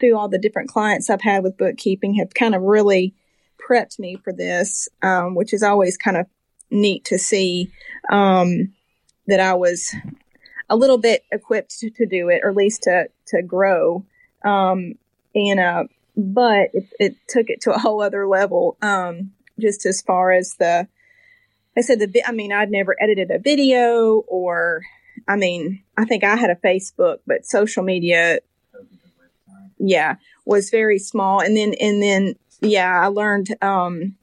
through 0.00 0.16
all 0.16 0.28
the 0.28 0.38
different 0.38 0.68
clients 0.68 1.08
I've 1.08 1.22
had 1.22 1.42
with 1.42 1.56
bookkeeping 1.56 2.14
have 2.14 2.34
kind 2.34 2.54
of 2.54 2.62
really 2.62 3.14
prepped 3.58 3.98
me 3.98 4.16
for 4.16 4.32
this, 4.32 4.88
um, 5.02 5.34
which 5.34 5.52
is 5.52 5.62
always 5.62 5.96
kind 5.96 6.16
of 6.16 6.26
neat 6.72 7.04
to 7.06 7.18
see 7.18 7.70
um, 8.10 8.72
that 9.26 9.40
I 9.40 9.54
was 9.54 9.94
a 10.68 10.76
little 10.76 10.98
bit 10.98 11.24
equipped 11.30 11.78
to, 11.80 11.90
to, 11.90 12.06
do 12.06 12.28
it, 12.28 12.40
or 12.42 12.50
at 12.50 12.56
least 12.56 12.84
to 12.84 13.08
to 13.28 13.42
grow. 13.42 14.04
Um, 14.44 14.94
and 15.34 15.60
uh, 15.60 15.84
but 16.16 16.70
it, 16.72 16.86
it, 16.98 17.16
took 17.28 17.48
it 17.48 17.60
to 17.62 17.72
a 17.72 17.78
whole 17.78 18.02
other 18.02 18.26
level, 18.26 18.76
um, 18.82 19.32
just 19.60 19.86
as 19.86 20.02
far 20.02 20.32
as 20.32 20.54
the. 20.58 20.88
I 21.76 21.80
said 21.80 22.00
the. 22.00 22.22
I 22.26 22.32
mean, 22.32 22.52
I'd 22.52 22.70
never 22.70 22.96
edited 23.00 23.30
a 23.30 23.38
video 23.38 24.24
or 24.26 24.82
I 25.28 25.36
mean, 25.36 25.82
I 25.96 26.04
think 26.04 26.24
I 26.24 26.36
had 26.36 26.50
a 26.50 26.56
Facebook, 26.56 27.18
but 27.26 27.46
social 27.46 27.82
media, 27.82 28.38
yeah, 29.78 30.16
was 30.44 30.70
very 30.70 30.98
small. 30.98 31.40
And 31.40 31.56
then, 31.56 31.74
and 31.80 32.02
then, 32.02 32.34
yeah, 32.60 33.00
I 33.00 33.06
learned, 33.06 33.54
um, 33.62 34.16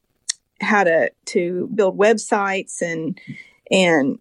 how 0.61 0.83
to, 0.83 1.11
to 1.25 1.69
build 1.73 1.97
websites 1.97 2.81
and, 2.81 3.19
and, 3.71 4.19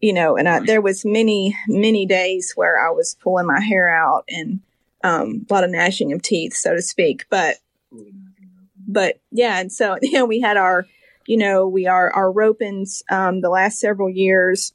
you 0.00 0.12
know, 0.12 0.36
and 0.36 0.48
I, 0.48 0.60
there 0.60 0.80
was 0.80 1.04
many, 1.04 1.56
many 1.66 2.06
days 2.06 2.52
where 2.54 2.78
I 2.78 2.90
was 2.90 3.16
pulling 3.20 3.46
my 3.46 3.60
hair 3.60 3.88
out 3.88 4.24
and, 4.28 4.60
um, 5.04 5.46
a 5.48 5.52
lot 5.52 5.64
of 5.64 5.70
gnashing 5.70 6.12
of 6.12 6.22
teeth, 6.22 6.54
so 6.54 6.74
to 6.74 6.82
speak. 6.82 7.26
But, 7.30 7.56
but 8.86 9.20
yeah, 9.30 9.58
and 9.58 9.72
so, 9.72 9.98
you 10.02 10.12
know, 10.12 10.24
we 10.24 10.40
had 10.40 10.56
our, 10.56 10.86
you 11.26 11.36
know, 11.36 11.68
we 11.68 11.86
are, 11.86 12.10
our 12.12 12.32
ropens, 12.32 13.02
um, 13.10 13.40
the 13.40 13.50
last 13.50 13.78
several 13.78 14.08
years, 14.08 14.72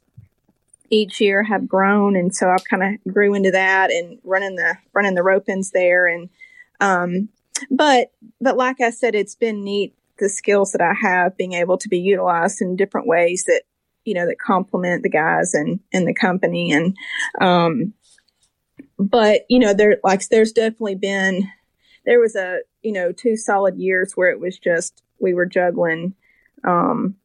each 0.93 1.19
year 1.19 1.43
have 1.43 1.67
grown, 1.67 2.15
and 2.15 2.33
so 2.33 2.49
I've 2.49 2.63
kind 2.65 2.83
of 2.83 3.13
grew 3.13 3.33
into 3.33 3.51
that 3.51 3.91
and 3.91 4.19
running 4.23 4.55
the 4.55 4.77
running 4.93 5.15
the 5.15 5.23
rope 5.23 5.49
ins 5.49 5.71
there. 5.71 6.07
And 6.07 6.29
um, 6.79 7.29
but 7.71 8.11
but 8.39 8.57
like 8.57 8.79
I 8.79 8.91
said, 8.91 9.15
it's 9.15 9.35
been 9.35 9.63
neat 9.63 9.95
the 10.19 10.29
skills 10.29 10.71
that 10.71 10.81
I 10.81 10.93
have 10.93 11.37
being 11.37 11.53
able 11.53 11.77
to 11.77 11.89
be 11.89 11.99
utilized 11.99 12.61
in 12.61 12.75
different 12.75 13.07
ways 13.07 13.45
that 13.47 13.63
you 14.05 14.13
know 14.13 14.25
that 14.25 14.39
complement 14.39 15.03
the 15.03 15.09
guys 15.09 15.53
and 15.53 15.79
and 15.91 16.07
the 16.07 16.13
company 16.13 16.71
and 16.71 16.95
um 17.39 17.93
but 18.99 19.41
you 19.49 19.59
know 19.59 19.73
there 19.73 19.97
like 20.03 20.27
there's 20.29 20.51
definitely 20.51 20.95
been 20.95 21.49
there 22.05 22.19
was 22.19 22.35
a 22.35 22.59
you 22.81 22.91
know 22.91 23.11
two 23.11 23.37
solid 23.37 23.77
years 23.77 24.13
where 24.15 24.29
it 24.29 24.39
was 24.39 24.59
just 24.59 25.01
we 25.19 25.33
were 25.33 25.45
juggling 25.45 26.13
um 26.65 27.15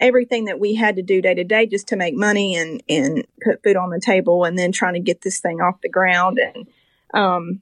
everything 0.00 0.44
that 0.46 0.60
we 0.60 0.74
had 0.74 0.96
to 0.96 1.02
do 1.02 1.20
day 1.20 1.34
to 1.34 1.44
day 1.44 1.66
just 1.66 1.88
to 1.88 1.96
make 1.96 2.14
money 2.14 2.56
and, 2.56 2.82
and 2.88 3.24
put 3.42 3.62
food 3.62 3.76
on 3.76 3.90
the 3.90 4.00
table 4.00 4.44
and 4.44 4.58
then 4.58 4.72
trying 4.72 4.94
to 4.94 5.00
get 5.00 5.22
this 5.22 5.40
thing 5.40 5.60
off 5.60 5.80
the 5.82 5.88
ground. 5.88 6.38
And, 6.38 6.68
um, 7.14 7.60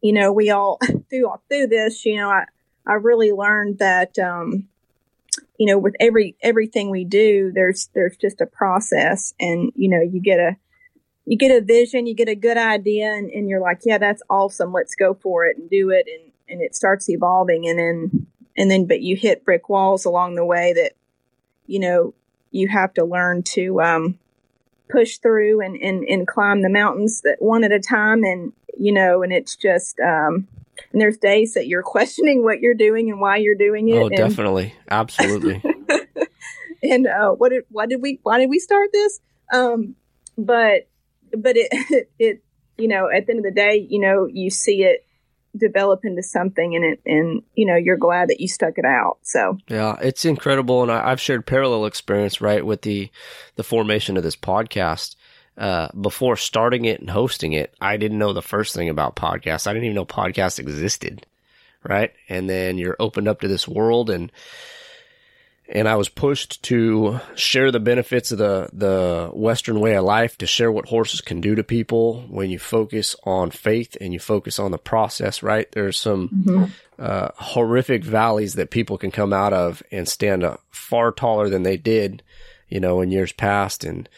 you 0.00 0.12
know, 0.12 0.32
we 0.32 0.50
all 0.50 0.78
through, 1.10 1.28
all 1.28 1.42
through 1.48 1.66
this, 1.66 2.04
you 2.06 2.16
know, 2.16 2.30
I, 2.30 2.44
I 2.90 2.94
really 2.94 3.30
learned 3.30 3.78
that, 3.78 4.18
um, 4.18 4.66
you 5.58 5.66
know, 5.66 5.78
with 5.78 5.94
every 6.00 6.34
everything 6.42 6.90
we 6.90 7.04
do, 7.04 7.52
there's 7.54 7.88
there's 7.94 8.16
just 8.16 8.40
a 8.40 8.46
process, 8.46 9.32
and 9.38 9.70
you 9.76 9.88
know, 9.88 10.00
you 10.00 10.20
get 10.20 10.40
a 10.40 10.56
you 11.24 11.38
get 11.38 11.56
a 11.56 11.64
vision, 11.64 12.08
you 12.08 12.14
get 12.14 12.28
a 12.28 12.34
good 12.34 12.56
idea, 12.56 13.12
and, 13.12 13.30
and 13.30 13.48
you're 13.48 13.60
like, 13.60 13.82
yeah, 13.84 13.98
that's 13.98 14.24
awesome. 14.28 14.72
Let's 14.72 14.96
go 14.96 15.14
for 15.14 15.46
it 15.46 15.56
and 15.56 15.70
do 15.70 15.90
it, 15.90 16.08
and 16.12 16.32
and 16.48 16.60
it 16.60 16.74
starts 16.74 17.08
evolving, 17.08 17.68
and 17.68 17.78
then 17.78 18.26
and 18.56 18.68
then 18.68 18.86
but 18.86 19.02
you 19.02 19.14
hit 19.14 19.44
brick 19.44 19.68
walls 19.68 20.04
along 20.04 20.34
the 20.34 20.44
way 20.44 20.72
that 20.72 20.94
you 21.68 21.78
know 21.78 22.12
you 22.50 22.66
have 22.66 22.92
to 22.94 23.04
learn 23.04 23.44
to 23.44 23.80
um, 23.80 24.18
push 24.88 25.18
through 25.18 25.60
and, 25.60 25.76
and 25.76 26.02
and 26.02 26.26
climb 26.26 26.62
the 26.62 26.68
mountains 26.68 27.20
that 27.20 27.36
one 27.38 27.62
at 27.62 27.70
a 27.70 27.78
time, 27.78 28.24
and 28.24 28.52
you 28.76 28.92
know, 28.92 29.22
and 29.22 29.32
it's 29.32 29.54
just 29.54 30.00
um, 30.00 30.48
and 30.92 31.00
there's 31.00 31.18
days 31.18 31.54
that 31.54 31.66
you're 31.66 31.82
questioning 31.82 32.42
what 32.42 32.60
you're 32.60 32.74
doing 32.74 33.10
and 33.10 33.20
why 33.20 33.36
you're 33.36 33.56
doing 33.56 33.88
it. 33.88 33.96
Oh, 33.96 34.06
and, 34.06 34.16
definitely, 34.16 34.74
absolutely. 34.90 35.62
and 36.82 37.06
uh, 37.06 37.30
what 37.30 37.50
did 37.50 37.64
why 37.70 37.86
did 37.86 38.02
we 38.02 38.20
why 38.22 38.38
did 38.38 38.50
we 38.50 38.58
start 38.58 38.90
this? 38.92 39.20
Um, 39.52 39.96
but 40.36 40.88
but 41.36 41.56
it 41.56 42.08
it 42.18 42.42
you 42.76 42.88
know 42.88 43.08
at 43.10 43.26
the 43.26 43.32
end 43.32 43.44
of 43.44 43.44
the 43.44 43.58
day, 43.58 43.86
you 43.88 44.00
know 44.00 44.26
you 44.26 44.50
see 44.50 44.82
it 44.82 45.06
develop 45.56 46.04
into 46.04 46.22
something 46.22 46.76
and 46.76 46.84
it 46.84 47.00
and 47.04 47.42
you 47.54 47.66
know 47.66 47.74
you're 47.74 47.96
glad 47.96 48.28
that 48.28 48.40
you 48.40 48.46
stuck 48.46 48.78
it 48.78 48.84
out 48.84 49.18
so 49.22 49.58
yeah 49.68 49.96
it's 50.00 50.24
incredible 50.24 50.82
and 50.82 50.92
I, 50.92 51.10
have 51.10 51.20
shared 51.20 51.44
parallel 51.44 51.86
experience 51.86 52.40
right 52.40 52.64
with 52.64 52.82
the 52.82 53.10
the 53.56 53.64
formation 53.64 54.16
of 54.16 54.22
this 54.22 54.36
podcast 54.36 55.16
uh, 55.60 55.88
before 56.00 56.38
starting 56.38 56.86
it 56.86 57.00
and 57.00 57.10
hosting 57.10 57.52
it, 57.52 57.74
I 57.82 57.98
didn't 57.98 58.18
know 58.18 58.32
the 58.32 58.40
first 58.40 58.74
thing 58.74 58.88
about 58.88 59.14
podcasts. 59.14 59.66
I 59.66 59.74
didn't 59.74 59.84
even 59.84 59.94
know 59.94 60.06
podcasts 60.06 60.58
existed. 60.58 61.26
Right. 61.84 62.12
And 62.30 62.48
then 62.48 62.78
you're 62.78 62.96
opened 62.98 63.28
up 63.28 63.40
to 63.42 63.48
this 63.48 63.68
world 63.68 64.08
and, 64.08 64.32
and 65.68 65.86
I 65.86 65.96
was 65.96 66.08
pushed 66.08 66.62
to 66.64 67.20
share 67.34 67.70
the 67.70 67.78
benefits 67.78 68.32
of 68.32 68.38
the, 68.38 68.70
the 68.72 69.30
Western 69.34 69.80
way 69.80 69.96
of 69.96 70.04
life, 70.04 70.36
to 70.38 70.46
share 70.46 70.72
what 70.72 70.88
horses 70.88 71.20
can 71.20 71.42
do 71.42 71.54
to 71.54 71.62
people 71.62 72.22
when 72.28 72.50
you 72.50 72.58
focus 72.58 73.14
on 73.24 73.50
faith 73.50 73.96
and 74.00 74.14
you 74.14 74.18
focus 74.18 74.58
on 74.58 74.70
the 74.70 74.78
process, 74.78 75.42
right? 75.42 75.70
There's 75.72 75.98
some 75.98 76.28
mm-hmm. 76.28 76.64
uh, 76.98 77.28
horrific 77.36 78.02
valleys 78.02 78.54
that 78.54 78.70
people 78.70 78.96
can 78.96 79.10
come 79.10 79.32
out 79.32 79.52
of 79.52 79.82
and 79.92 80.08
stand 80.08 80.42
up 80.42 80.62
far 80.70 81.12
taller 81.12 81.48
than 81.50 81.64
they 81.64 81.76
did, 81.76 82.22
you 82.68 82.80
know, 82.80 83.00
in 83.02 83.10
years 83.10 83.32
past. 83.32 83.84
And, 83.84 84.08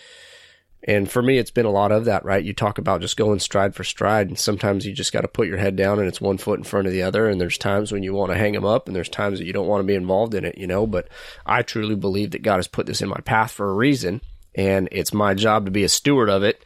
and 0.84 1.08
for 1.08 1.22
me, 1.22 1.38
it's 1.38 1.52
been 1.52 1.66
a 1.66 1.70
lot 1.70 1.92
of 1.92 2.06
that, 2.06 2.24
right? 2.24 2.42
You 2.42 2.52
talk 2.52 2.78
about 2.78 3.00
just 3.00 3.16
going 3.16 3.38
stride 3.38 3.74
for 3.74 3.84
stride, 3.84 4.28
and 4.28 4.38
sometimes 4.38 4.84
you 4.84 4.92
just 4.92 5.12
got 5.12 5.20
to 5.20 5.28
put 5.28 5.46
your 5.46 5.58
head 5.58 5.76
down 5.76 6.00
and 6.00 6.08
it's 6.08 6.20
one 6.20 6.38
foot 6.38 6.58
in 6.58 6.64
front 6.64 6.88
of 6.88 6.92
the 6.92 7.02
other. 7.02 7.28
And 7.28 7.40
there's 7.40 7.56
times 7.58 7.92
when 7.92 8.02
you 8.02 8.12
want 8.12 8.32
to 8.32 8.38
hang 8.38 8.52
them 8.52 8.64
up, 8.64 8.88
and 8.88 8.96
there's 8.96 9.08
times 9.08 9.38
that 9.38 9.44
you 9.44 9.52
don't 9.52 9.68
want 9.68 9.80
to 9.80 9.86
be 9.86 9.94
involved 9.94 10.34
in 10.34 10.44
it, 10.44 10.58
you 10.58 10.66
know. 10.66 10.86
But 10.86 11.08
I 11.46 11.62
truly 11.62 11.94
believe 11.94 12.32
that 12.32 12.42
God 12.42 12.56
has 12.56 12.66
put 12.66 12.86
this 12.86 13.00
in 13.00 13.08
my 13.08 13.20
path 13.24 13.52
for 13.52 13.70
a 13.70 13.74
reason, 13.74 14.22
and 14.56 14.88
it's 14.90 15.14
my 15.14 15.34
job 15.34 15.66
to 15.66 15.70
be 15.70 15.84
a 15.84 15.88
steward 15.88 16.28
of 16.28 16.42
it 16.42 16.64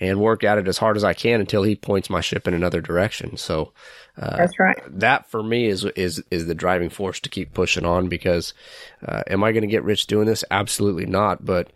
and 0.00 0.20
work 0.20 0.44
at 0.44 0.58
it 0.58 0.68
as 0.68 0.78
hard 0.78 0.96
as 0.96 1.04
I 1.04 1.12
can 1.12 1.40
until 1.40 1.62
He 1.62 1.76
points 1.76 2.08
my 2.08 2.22
ship 2.22 2.48
in 2.48 2.54
another 2.54 2.80
direction. 2.80 3.36
So 3.36 3.72
uh, 4.16 4.36
that's 4.36 4.58
right. 4.58 4.78
That 4.88 5.30
for 5.30 5.42
me 5.42 5.66
is 5.66 5.84
is 5.84 6.22
is 6.30 6.46
the 6.46 6.54
driving 6.54 6.88
force 6.88 7.20
to 7.20 7.28
keep 7.28 7.52
pushing 7.52 7.84
on. 7.84 8.08
Because 8.08 8.54
uh, 9.06 9.24
am 9.26 9.44
I 9.44 9.52
going 9.52 9.62
to 9.62 9.68
get 9.68 9.84
rich 9.84 10.06
doing 10.06 10.26
this? 10.26 10.42
Absolutely 10.50 11.04
not. 11.04 11.44
But 11.44 11.70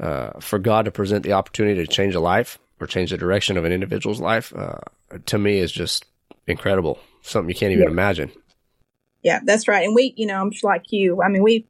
uh, 0.00 0.40
for 0.40 0.58
God 0.58 0.84
to 0.86 0.90
present 0.90 1.22
the 1.22 1.32
opportunity 1.32 1.84
to 1.84 1.90
change 1.90 2.14
a 2.14 2.20
life 2.20 2.58
or 2.80 2.86
change 2.86 3.10
the 3.10 3.18
direction 3.18 3.56
of 3.56 3.64
an 3.64 3.72
individual's 3.72 4.20
life, 4.20 4.52
uh, 4.56 4.78
to 5.26 5.38
me 5.38 5.58
is 5.58 5.72
just 5.72 6.04
incredible. 6.46 6.98
Something 7.22 7.48
you 7.48 7.54
can't 7.54 7.72
even 7.72 7.84
yeah. 7.84 7.90
imagine. 7.90 8.32
Yeah, 9.22 9.40
that's 9.44 9.68
right. 9.68 9.84
And 9.84 9.94
we, 9.94 10.12
you 10.16 10.26
know, 10.26 10.40
I'm 10.40 10.50
just 10.50 10.64
like 10.64 10.92
you. 10.92 11.22
I 11.22 11.28
mean, 11.28 11.42
we, 11.42 11.66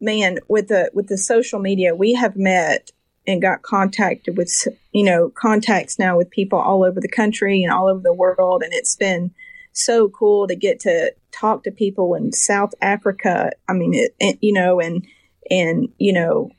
man, 0.00 0.38
with 0.48 0.68
the 0.68 0.90
with 0.92 1.06
the 1.06 1.16
social 1.16 1.58
media, 1.58 1.94
we 1.94 2.14
have 2.14 2.36
met 2.36 2.90
and 3.26 3.40
got 3.40 3.62
contacted 3.62 4.36
with, 4.36 4.52
you 4.92 5.04
know, 5.04 5.30
contacts 5.30 5.98
now 5.98 6.16
with 6.16 6.30
people 6.30 6.58
all 6.58 6.84
over 6.84 7.00
the 7.00 7.08
country 7.08 7.62
and 7.62 7.72
all 7.72 7.88
over 7.88 8.00
the 8.00 8.12
world, 8.12 8.62
and 8.62 8.72
it's 8.74 8.96
been 8.96 9.30
so 9.72 10.08
cool 10.08 10.46
to 10.48 10.56
get 10.56 10.80
to 10.80 11.14
talk 11.32 11.62
to 11.64 11.70
people 11.70 12.14
in 12.14 12.32
South 12.32 12.74
Africa. 12.82 13.50
I 13.68 13.72
mean, 13.72 13.94
it, 13.94 14.14
it 14.18 14.38
you 14.42 14.52
know, 14.52 14.80
and 14.80 15.06
and 15.50 15.88
you 15.96 16.12
know 16.12 16.50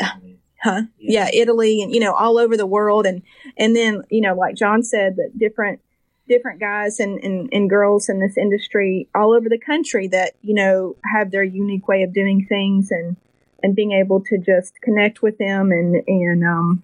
huh? 0.00 0.82
Yeah. 0.98 1.28
yeah 1.28 1.28
italy 1.32 1.82
and 1.82 1.92
you 1.92 2.00
know 2.00 2.14
all 2.14 2.38
over 2.38 2.56
the 2.56 2.66
world. 2.66 3.06
And 3.06 3.22
and 3.56 3.74
then 3.74 4.02
you 4.10 4.20
know 4.20 4.34
like 4.34 4.56
john 4.56 4.82
said 4.82 5.16
that 5.16 5.38
different 5.38 5.80
different 6.28 6.58
guys 6.58 6.98
and, 6.98 7.22
and, 7.22 7.48
and 7.52 7.70
girls 7.70 8.08
in 8.08 8.18
this 8.18 8.36
industry 8.36 9.08
all 9.14 9.32
over 9.32 9.48
the 9.48 9.58
country 9.58 10.08
that 10.08 10.32
you 10.42 10.54
know 10.54 10.96
have 11.04 11.30
their 11.30 11.44
unique 11.44 11.86
way 11.86 12.02
of 12.02 12.12
doing 12.12 12.44
things 12.48 12.90
and 12.90 13.16
and 13.62 13.74
being 13.74 13.92
able 13.92 14.20
to 14.20 14.38
just 14.38 14.80
connect 14.82 15.22
with 15.22 15.38
them. 15.38 15.72
And 15.72 16.02
and 16.06 16.44
um 16.44 16.82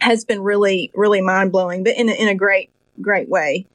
has 0.00 0.24
been 0.24 0.40
really 0.40 0.92
really 0.94 1.20
mind-blowing 1.20 1.82
but 1.82 1.96
in 1.96 2.08
a, 2.08 2.12
in 2.12 2.28
a 2.28 2.34
great 2.34 2.70
great 3.00 3.28
way. 3.28 3.66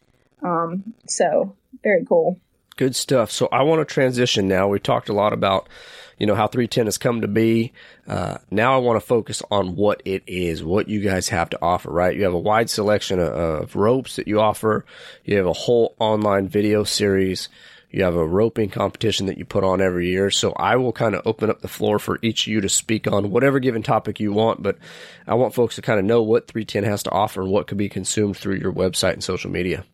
Um 0.41 0.93
so 1.07 1.55
very 1.83 2.05
cool. 2.05 2.39
Good 2.75 2.95
stuff. 2.95 3.31
So 3.31 3.47
i 3.51 3.61
want 3.63 3.87
to 3.87 3.93
transition 3.93 4.47
now. 4.47 4.67
We 4.67 4.79
talked 4.79 5.09
a 5.09 5.13
lot 5.13 5.33
about 5.33 5.69
you 6.17 6.27
know, 6.27 6.35
how 6.35 6.47
310 6.47 6.85
has 6.85 6.97
come 6.97 7.21
to 7.21 7.27
be. 7.27 7.73
Uh, 8.07 8.37
now 8.51 8.75
I 8.75 8.77
want 8.77 8.99
to 8.99 9.05
focus 9.05 9.41
on 9.49 9.75
what 9.75 10.01
it 10.05 10.23
is, 10.27 10.63
what 10.63 10.87
you 10.87 11.01
guys 11.01 11.29
have 11.29 11.49
to 11.51 11.61
offer, 11.61 11.91
right? 11.91 12.15
You 12.15 12.23
have 12.23 12.33
a 12.33 12.39
wide 12.39 12.69
selection 12.69 13.19
of, 13.19 13.27
of 13.27 13.75
ropes 13.75 14.15
that 14.17 14.27
you 14.27 14.39
offer. 14.39 14.85
You 15.23 15.37
have 15.37 15.47
a 15.47 15.53
whole 15.53 15.95
online 15.99 16.47
video 16.47 16.83
series. 16.83 17.49
You 17.93 18.03
have 18.03 18.15
a 18.15 18.25
roping 18.25 18.69
competition 18.69 19.27
that 19.27 19.37
you 19.37 19.45
put 19.45 19.63
on 19.63 19.79
every 19.79 20.09
year. 20.09 20.31
So 20.31 20.51
I 20.53 20.77
will 20.77 20.91
kind 20.91 21.13
of 21.13 21.21
open 21.25 21.51
up 21.51 21.61
the 21.61 21.67
floor 21.67 21.99
for 21.99 22.17
each 22.23 22.47
of 22.47 22.53
you 22.53 22.59
to 22.61 22.69
speak 22.69 23.07
on 23.07 23.29
whatever 23.29 23.59
given 23.59 23.83
topic 23.83 24.19
you 24.19 24.33
want, 24.33 24.63
but 24.63 24.79
I 25.27 25.35
want 25.35 25.53
folks 25.53 25.75
to 25.75 25.83
kind 25.83 25.99
of 25.99 26.05
know 26.05 26.23
what 26.23 26.47
310 26.47 26.85
has 26.85 27.03
to 27.03 27.11
offer 27.11 27.43
and 27.43 27.51
what 27.51 27.67
could 27.67 27.77
be 27.77 27.89
consumed 27.89 28.35
through 28.35 28.55
your 28.55 28.73
website 28.73 29.13
and 29.13 29.23
social 29.23 29.51
media. 29.51 29.85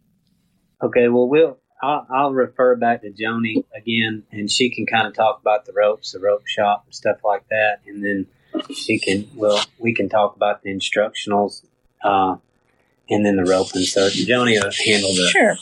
Okay, 0.82 1.10
well, 1.10 1.28
we'll 1.28 1.59
I'll, 1.82 2.06
I'll 2.10 2.34
refer 2.34 2.76
back 2.76 3.02
to 3.02 3.12
Joni 3.12 3.64
again, 3.76 4.24
and 4.32 4.52
she 4.52 4.70
can 4.70 4.86
kind 4.86 5.08
of 5.08 5.14
talk 5.14 5.40
about 5.42 5.66
the 5.66 5.74
ropes, 5.74 6.12
the 6.12 6.20
rope 6.20 6.46
shop, 6.46 6.84
and 6.86 6.94
stuff 6.94 7.18
like 7.24 7.48
that, 7.50 7.80
and 7.88 8.04
then 8.04 8.28
she 8.74 9.00
can 9.00 9.30
well 9.36 9.64
we 9.78 9.94
can 9.94 10.10
talk 10.10 10.36
about 10.36 10.64
the 10.64 10.74
instructionals, 10.74 11.64
uh, 12.04 12.36
and 13.10 13.26
then 13.26 13.38
the 13.38 13.46
roping. 13.46 13.84
So 13.84 14.10
Joni 14.10 14.62
will 14.62 14.72
handle 14.86 15.14
the 15.14 15.30
sure. 15.32 15.58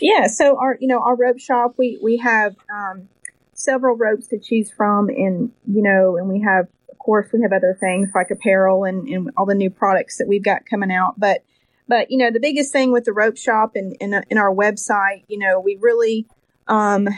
Yeah, 0.00 0.26
so 0.28 0.56
our 0.58 0.78
you 0.80 0.86
know 0.86 1.02
our 1.02 1.16
rope 1.16 1.40
shop 1.40 1.74
we 1.76 1.98
we 2.02 2.18
have 2.18 2.54
um, 2.72 3.08
several 3.54 3.96
ropes 3.96 4.28
to 4.28 4.38
choose 4.38 4.70
from, 4.70 5.08
and 5.08 5.52
you 5.66 5.82
know, 5.82 6.16
and 6.16 6.28
we 6.28 6.40
have 6.42 6.68
of 6.90 6.98
course 6.98 7.28
we 7.32 7.42
have 7.42 7.52
other 7.52 7.76
things 7.80 8.10
like 8.14 8.30
apparel 8.30 8.84
and, 8.84 9.08
and 9.08 9.30
all 9.36 9.46
the 9.46 9.54
new 9.54 9.70
products 9.70 10.18
that 10.18 10.28
we've 10.28 10.44
got 10.44 10.66
coming 10.66 10.92
out, 10.92 11.18
but 11.18 11.42
but 11.90 12.08
you 12.12 12.18
know, 12.18 12.30
the 12.30 12.38
biggest 12.38 12.72
thing 12.72 12.92
with 12.92 13.04
the 13.04 13.12
rope 13.12 13.36
shop 13.36 13.72
and 13.74 13.96
in, 13.98 14.14
in 14.30 14.38
our 14.38 14.54
website, 14.54 15.24
you 15.26 15.38
know, 15.38 15.58
we 15.58 15.76
really 15.80 16.24
um, 16.68 17.08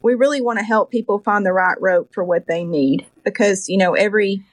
we 0.00 0.14
really 0.14 0.40
want 0.40 0.60
to 0.60 0.64
help 0.64 0.92
people 0.92 1.18
find 1.18 1.44
the 1.44 1.52
right 1.52 1.76
rope 1.80 2.14
for 2.14 2.22
what 2.22 2.46
they 2.46 2.62
need 2.62 3.04
because 3.24 3.68
you 3.68 3.76
know 3.76 3.94
every 3.94 4.44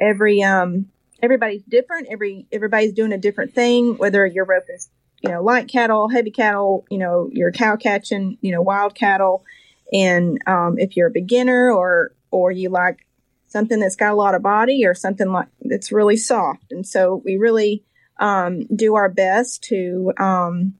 every 0.00 0.42
um 0.42 0.86
everybody's 1.22 1.62
different. 1.64 2.08
Every 2.10 2.46
everybody's 2.50 2.94
doing 2.94 3.12
a 3.12 3.18
different 3.18 3.54
thing. 3.54 3.98
Whether 3.98 4.24
your 4.24 4.46
rope 4.46 4.64
is 4.74 4.88
you 5.20 5.30
know 5.30 5.42
light 5.42 5.68
cattle, 5.68 6.08
heavy 6.08 6.30
cattle, 6.30 6.86
you 6.90 6.96
know 6.96 7.28
you're 7.30 7.52
cow 7.52 7.76
catching, 7.76 8.38
you 8.40 8.50
know 8.50 8.62
wild 8.62 8.94
cattle, 8.94 9.44
and 9.92 10.38
um, 10.46 10.78
if 10.78 10.96
you're 10.96 11.08
a 11.08 11.12
beginner 11.12 11.70
or 11.70 12.12
or 12.30 12.50
you 12.50 12.70
like 12.70 13.06
something 13.46 13.78
that's 13.78 13.96
got 13.96 14.12
a 14.12 14.16
lot 14.16 14.34
of 14.34 14.40
body 14.40 14.86
or 14.86 14.94
something 14.94 15.32
like 15.32 15.48
that's 15.60 15.92
really 15.92 16.16
soft. 16.16 16.72
And 16.72 16.86
so 16.86 17.20
we 17.26 17.36
really 17.36 17.84
um, 18.18 18.66
do 18.74 18.94
our 18.94 19.08
best 19.08 19.62
to 19.64 20.12
um, 20.18 20.74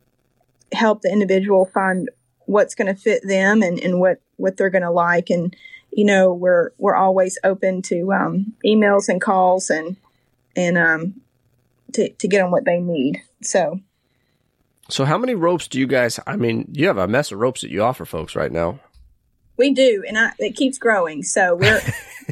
help 0.73 1.03
the 1.03 1.11
individual 1.11 1.67
find 1.73 2.11
what's 2.47 2.75
going 2.75 2.93
to 2.93 3.01
fit 3.01 3.23
them 3.27 3.63
and, 3.63 3.79
and 3.79 4.01
what, 4.01 4.21
what 4.37 4.57
they're 4.57 4.71
going 4.71 4.83
to 4.83 4.91
like. 4.91 5.31
And, 5.31 5.55
you 5.93 6.05
know, 6.05 6.33
we're, 6.33 6.71
we're 6.79 6.97
always 6.97 7.39
open 7.45 7.83
to 7.83 8.13
um, 8.13 8.55
emails 8.65 9.09
and 9.09 9.21
calls 9.21 9.71
and, 9.71 9.97
and 10.57 10.79
um, 10.79 11.21
to, 11.93 12.11
to 12.11 12.29
get 12.29 12.39
them 12.39 12.51
what 12.51 12.65
they 12.65 12.81
need. 12.81 13.23
So, 13.43 13.81
so 14.89 15.05
how 15.05 15.19
many 15.19 15.35
ropes 15.35 15.69
do 15.69 15.79
you 15.79 15.87
guys, 15.87 16.19
I 16.27 16.37
mean, 16.37 16.71
you 16.73 16.87
have 16.87 16.97
a 16.97 17.07
mess 17.07 17.31
of 17.31 17.39
ropes 17.39 17.61
that 17.61 17.71
you 17.71 17.83
offer 17.83 18.05
folks 18.05 18.35
right 18.35 18.51
now. 18.51 18.81
We 19.59 19.75
do, 19.75 20.05
and 20.07 20.17
I, 20.17 20.33
it 20.39 20.55
keeps 20.55 20.79
growing. 20.79 21.25
So 21.25 21.57
we're, 21.57 21.81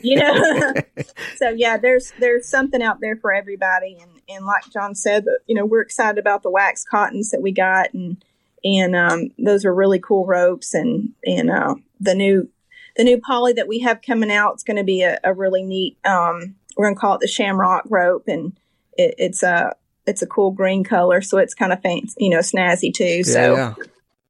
you 0.02 0.16
know, 0.16 0.74
so 1.36 1.50
yeah, 1.50 1.76
there's 1.76 2.12
there's 2.20 2.48
something 2.48 2.80
out 2.80 3.00
there 3.00 3.16
for 3.16 3.34
everybody, 3.34 3.98
and 4.00 4.15
and 4.28 4.44
like 4.44 4.64
John 4.72 4.94
said, 4.94 5.26
you 5.46 5.54
know, 5.54 5.64
we're 5.64 5.82
excited 5.82 6.18
about 6.18 6.42
the 6.42 6.50
wax 6.50 6.84
cottons 6.84 7.30
that 7.30 7.42
we 7.42 7.52
got, 7.52 7.92
and 7.94 8.22
and 8.64 8.96
um, 8.96 9.30
those 9.38 9.64
are 9.64 9.74
really 9.74 9.98
cool 9.98 10.26
ropes, 10.26 10.74
and 10.74 11.10
and 11.24 11.50
uh, 11.50 11.74
the 12.00 12.14
new 12.14 12.48
the 12.96 13.04
new 13.04 13.20
poly 13.20 13.52
that 13.54 13.68
we 13.68 13.80
have 13.80 14.02
coming 14.02 14.30
out 14.30 14.56
is 14.56 14.62
going 14.62 14.78
to 14.78 14.84
be 14.84 15.02
a, 15.02 15.18
a, 15.22 15.34
really 15.34 15.62
neat. 15.62 15.98
Um, 16.04 16.56
we're 16.76 16.86
going 16.86 16.94
to 16.94 17.00
call 17.00 17.14
it 17.14 17.20
the 17.20 17.28
Shamrock 17.28 17.84
rope, 17.88 18.24
and 18.26 18.58
it, 18.96 19.14
it's 19.18 19.42
a 19.42 19.74
it's 20.06 20.22
a 20.22 20.26
cool 20.26 20.50
green 20.50 20.84
color, 20.84 21.20
so 21.20 21.38
it's 21.38 21.54
kind 21.54 21.72
of 21.72 21.82
fancy, 21.82 22.14
you 22.18 22.30
know, 22.30 22.38
snazzy 22.38 22.92
too. 22.92 23.22
So. 23.24 23.56
Yeah, 23.56 23.74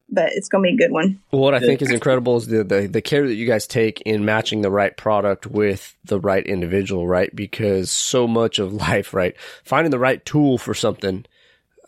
but 0.08 0.30
it's 0.32 0.48
going 0.48 0.62
to 0.62 0.68
be 0.68 0.74
a 0.74 0.86
good 0.86 0.92
one. 0.92 1.20
What 1.30 1.54
I 1.54 1.60
think 1.60 1.82
is 1.82 1.90
incredible 1.90 2.36
is 2.36 2.46
the, 2.46 2.64
the 2.64 2.86
the 2.86 3.02
care 3.02 3.26
that 3.26 3.34
you 3.34 3.46
guys 3.46 3.66
take 3.66 4.00
in 4.02 4.24
matching 4.24 4.62
the 4.62 4.70
right 4.70 4.96
product 4.96 5.46
with 5.46 5.96
the 6.04 6.20
right 6.20 6.46
individual, 6.46 7.06
right? 7.06 7.34
Because 7.34 7.90
so 7.90 8.26
much 8.26 8.58
of 8.58 8.72
life, 8.88 9.12
right, 9.12 9.34
finding 9.64 9.90
the 9.90 9.98
right 9.98 10.24
tool 10.24 10.58
for 10.58 10.74
something 10.74 11.26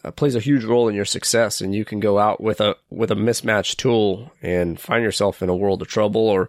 uh, 0.04 0.10
plays 0.10 0.34
a 0.34 0.40
huge 0.40 0.64
role 0.64 0.88
in 0.88 0.94
your 0.94 1.04
success, 1.04 1.60
and 1.60 1.74
you 1.74 1.84
can 1.84 2.00
go 2.00 2.18
out 2.18 2.40
with 2.40 2.60
a 2.60 2.76
with 2.90 3.10
a 3.10 3.16
mismatched 3.16 3.78
tool 3.78 4.32
and 4.42 4.80
find 4.80 5.02
yourself 5.04 5.42
in 5.42 5.48
a 5.48 5.56
world 5.56 5.82
of 5.82 5.88
trouble, 5.88 6.22
or 6.28 6.48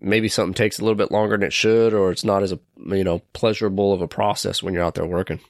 maybe 0.00 0.28
something 0.28 0.54
takes 0.54 0.78
a 0.78 0.82
little 0.82 0.96
bit 0.96 1.10
longer 1.10 1.36
than 1.36 1.46
it 1.46 1.52
should, 1.52 1.94
or 1.94 2.10
it's 2.10 2.24
not 2.24 2.42
as 2.42 2.52
a 2.52 2.60
you 2.86 3.04
know 3.04 3.20
pleasurable 3.32 3.92
of 3.92 4.02
a 4.02 4.08
process 4.08 4.62
when 4.62 4.72
you're 4.74 4.84
out 4.84 4.94
there 4.94 5.06
working. 5.06 5.40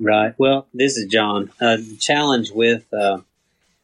Right. 0.00 0.34
Well, 0.38 0.68
this 0.72 0.96
is 0.96 1.10
John. 1.10 1.50
Uh, 1.60 1.76
the 1.76 1.96
challenge 1.98 2.52
with 2.52 2.84
uh, 2.92 3.18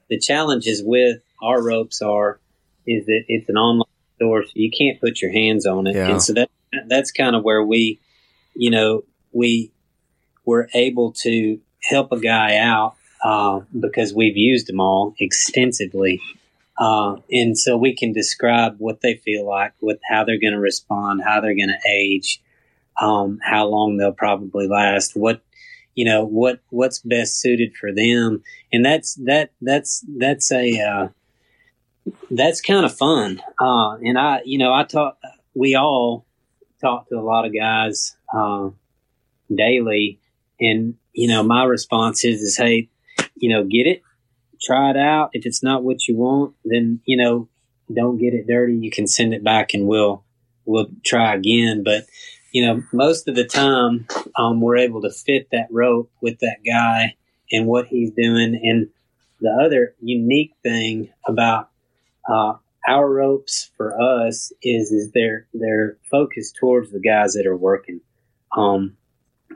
the 0.09 0.19
challenges 0.19 0.83
with 0.85 1.21
our 1.43 1.63
ropes 1.63 2.03
are 2.03 2.39
is 2.87 3.07
that 3.07 3.25
it's 3.29 3.49
an 3.49 3.57
online 3.57 3.89
store, 4.17 4.45
so 4.45 4.51
you 4.55 4.71
can't 4.71 5.01
put 5.01 5.21
your 5.23 5.33
hands 5.33 5.67
on 5.67 5.87
it, 5.87 5.97
Yeah. 5.97 6.11
and 6.11 6.23
so 6.23 6.33
that 6.35 6.51
that's 6.89 7.11
kind 7.13 7.37
of 7.37 7.45
where 7.45 7.65
we, 7.65 8.01
you 8.55 8.71
know, 8.71 9.05
we 9.33 9.71
were 10.45 10.69
able 10.75 11.13
to 11.13 11.61
help 11.83 12.11
a 12.13 12.19
guy 12.21 12.57
out 12.57 12.97
uh, 13.25 13.61
because 13.79 14.13
we've 14.13 14.37
used 14.37 14.67
them 14.67 14.81
all 14.81 15.15
extensively. 15.19 16.21
Uh, 16.77 17.17
and 17.31 17.57
so 17.57 17.77
we 17.77 17.95
can 17.95 18.13
describe 18.13 18.75
what 18.79 19.01
they 19.01 19.15
feel 19.15 19.47
like, 19.47 19.73
with 19.81 20.01
how 20.11 20.25
they're 20.25 20.41
going 20.41 20.53
to 20.53 20.59
respond, 20.59 21.23
how 21.25 21.41
they're 21.41 21.55
going 21.55 21.69
to 21.69 21.89
age, 21.89 22.43
um, 23.01 23.39
how 23.41 23.67
long 23.69 23.97
they'll 23.97 24.11
probably 24.13 24.67
last, 24.67 25.15
what 25.15 25.41
you 25.95 26.05
know 26.05 26.25
what 26.25 26.61
what's 26.71 27.01
best 27.01 27.41
suited 27.41 27.77
for 27.77 27.93
them, 27.93 28.43
and 28.73 28.85
that's 28.85 29.15
that 29.15 29.51
that's 29.61 30.05
that's 30.19 30.51
a 30.53 30.81
uh, 30.81 31.09
that's 32.31 32.61
kind 32.61 32.85
of 32.85 32.97
fun. 32.97 33.41
Uh, 33.61 33.97
and 33.97 34.19
I 34.19 34.41
you 34.45 34.59
know 34.59 34.73
I 34.73 34.85
talk 34.85 35.19
we 35.55 35.75
all 35.75 36.27
talk 36.81 37.09
to 37.09 37.17
a 37.17 37.23
lot 37.23 37.47
of 37.47 37.55
guys 37.55 38.17
uh, 38.33 38.71
daily, 39.55 40.21
and 40.61 40.95
you 41.13 41.29
know 41.29 41.43
my 41.43 41.65
response 41.65 42.25
is 42.25 42.41
is 42.41 42.57
hey 42.57 42.89
you 43.37 43.51
know 43.51 43.65
get 43.65 43.87
it 43.87 44.03
try 44.65 44.91
it 44.91 44.97
out. 44.97 45.31
If 45.33 45.47
it's 45.47 45.63
not 45.63 45.85
what 45.85 46.09
you 46.09 46.17
want, 46.17 46.55
then 46.65 47.01
you 47.05 47.17
know, 47.17 47.49
don't 47.93 48.19
get 48.19 48.35
it 48.35 48.47
dirty. 48.47 48.77
You 48.77 48.91
can 48.91 49.07
send 49.07 49.35
it 49.35 49.45
back, 49.45 49.75
and 49.75 49.87
we'll 49.87 50.25
we'll 50.65 50.89
try 51.05 51.35
again. 51.35 51.83
But 51.85 52.07
you 52.55 52.65
know, 52.65 52.85
most 52.93 53.27
of 53.27 53.35
the 53.35 53.45
time, 53.45 54.07
um, 54.39 54.61
we're 54.61 54.77
able 54.77 55.03
to 55.03 55.11
fit 55.11 55.49
that 55.51 55.67
rope 55.73 56.11
with 56.23 56.39
that 56.39 56.59
guy 56.65 57.17
and 57.51 57.67
what 57.67 57.89
he's 57.89 58.13
doing. 58.13 58.61
And 58.63 58.89
the 59.41 59.51
other 59.51 59.97
unique 60.01 60.55
thing 60.63 61.11
about 61.27 61.69
uh, 62.31 62.55
our 62.87 63.11
ropes 63.11 63.73
for 63.77 64.01
us 64.01 64.53
is 64.63 64.93
is 64.93 65.11
they're 65.13 65.49
they're 65.53 65.99
focused 66.09 66.55
towards 66.55 66.93
the 66.93 67.01
guys 67.01 67.33
that 67.33 67.45
are 67.45 67.57
working. 67.57 68.01
Um, 68.57 68.97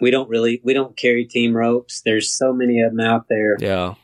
we 0.01 0.11
don't 0.11 0.29
really 0.29 0.61
we 0.65 0.75
don't 0.75 0.97
carry 0.97 1.25
team 1.25 1.57
ropes. 1.57 2.03
There's 2.05 2.37
so 2.37 2.53
many 2.53 2.81
of 2.81 2.91
them 2.91 3.07
out 3.07 3.27
there 3.29 3.57
Yeah, 3.61 3.95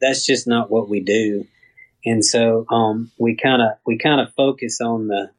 that's 0.00 0.24
just 0.24 0.48
not 0.48 0.70
what 0.70 0.88
we 0.88 1.00
do. 1.00 1.46
And 2.06 2.24
so 2.24 2.64
um, 2.70 3.10
we 3.18 3.36
kind 3.36 3.60
of 3.60 3.72
we 3.84 3.98
kind 3.98 4.22
of 4.22 4.32
focus 4.34 4.80
on 4.80 5.08
the 5.08 5.32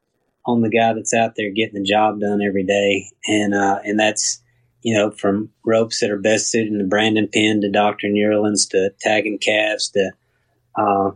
on 0.46 0.62
the 0.62 0.70
guy 0.70 0.92
that's 0.94 1.14
out 1.14 1.34
there 1.36 1.50
getting 1.50 1.82
the 1.82 1.88
job 1.88 2.20
done 2.20 2.40
every 2.42 2.64
day, 2.64 3.10
and 3.26 3.54
uh, 3.54 3.80
and 3.84 3.98
that's 3.98 4.42
you 4.82 4.96
know 4.96 5.10
from 5.10 5.50
ropes 5.64 6.00
that 6.00 6.10
are 6.10 6.18
best 6.18 6.50
suited 6.50 6.78
to 6.78 6.84
branding 6.84 7.28
pen 7.32 7.60
to 7.60 7.70
doctoring 7.70 8.16
yearlings 8.16 8.66
to 8.66 8.90
tagging 9.00 9.38
calves 9.38 9.90
to 9.90 10.10
uh, 10.76 11.10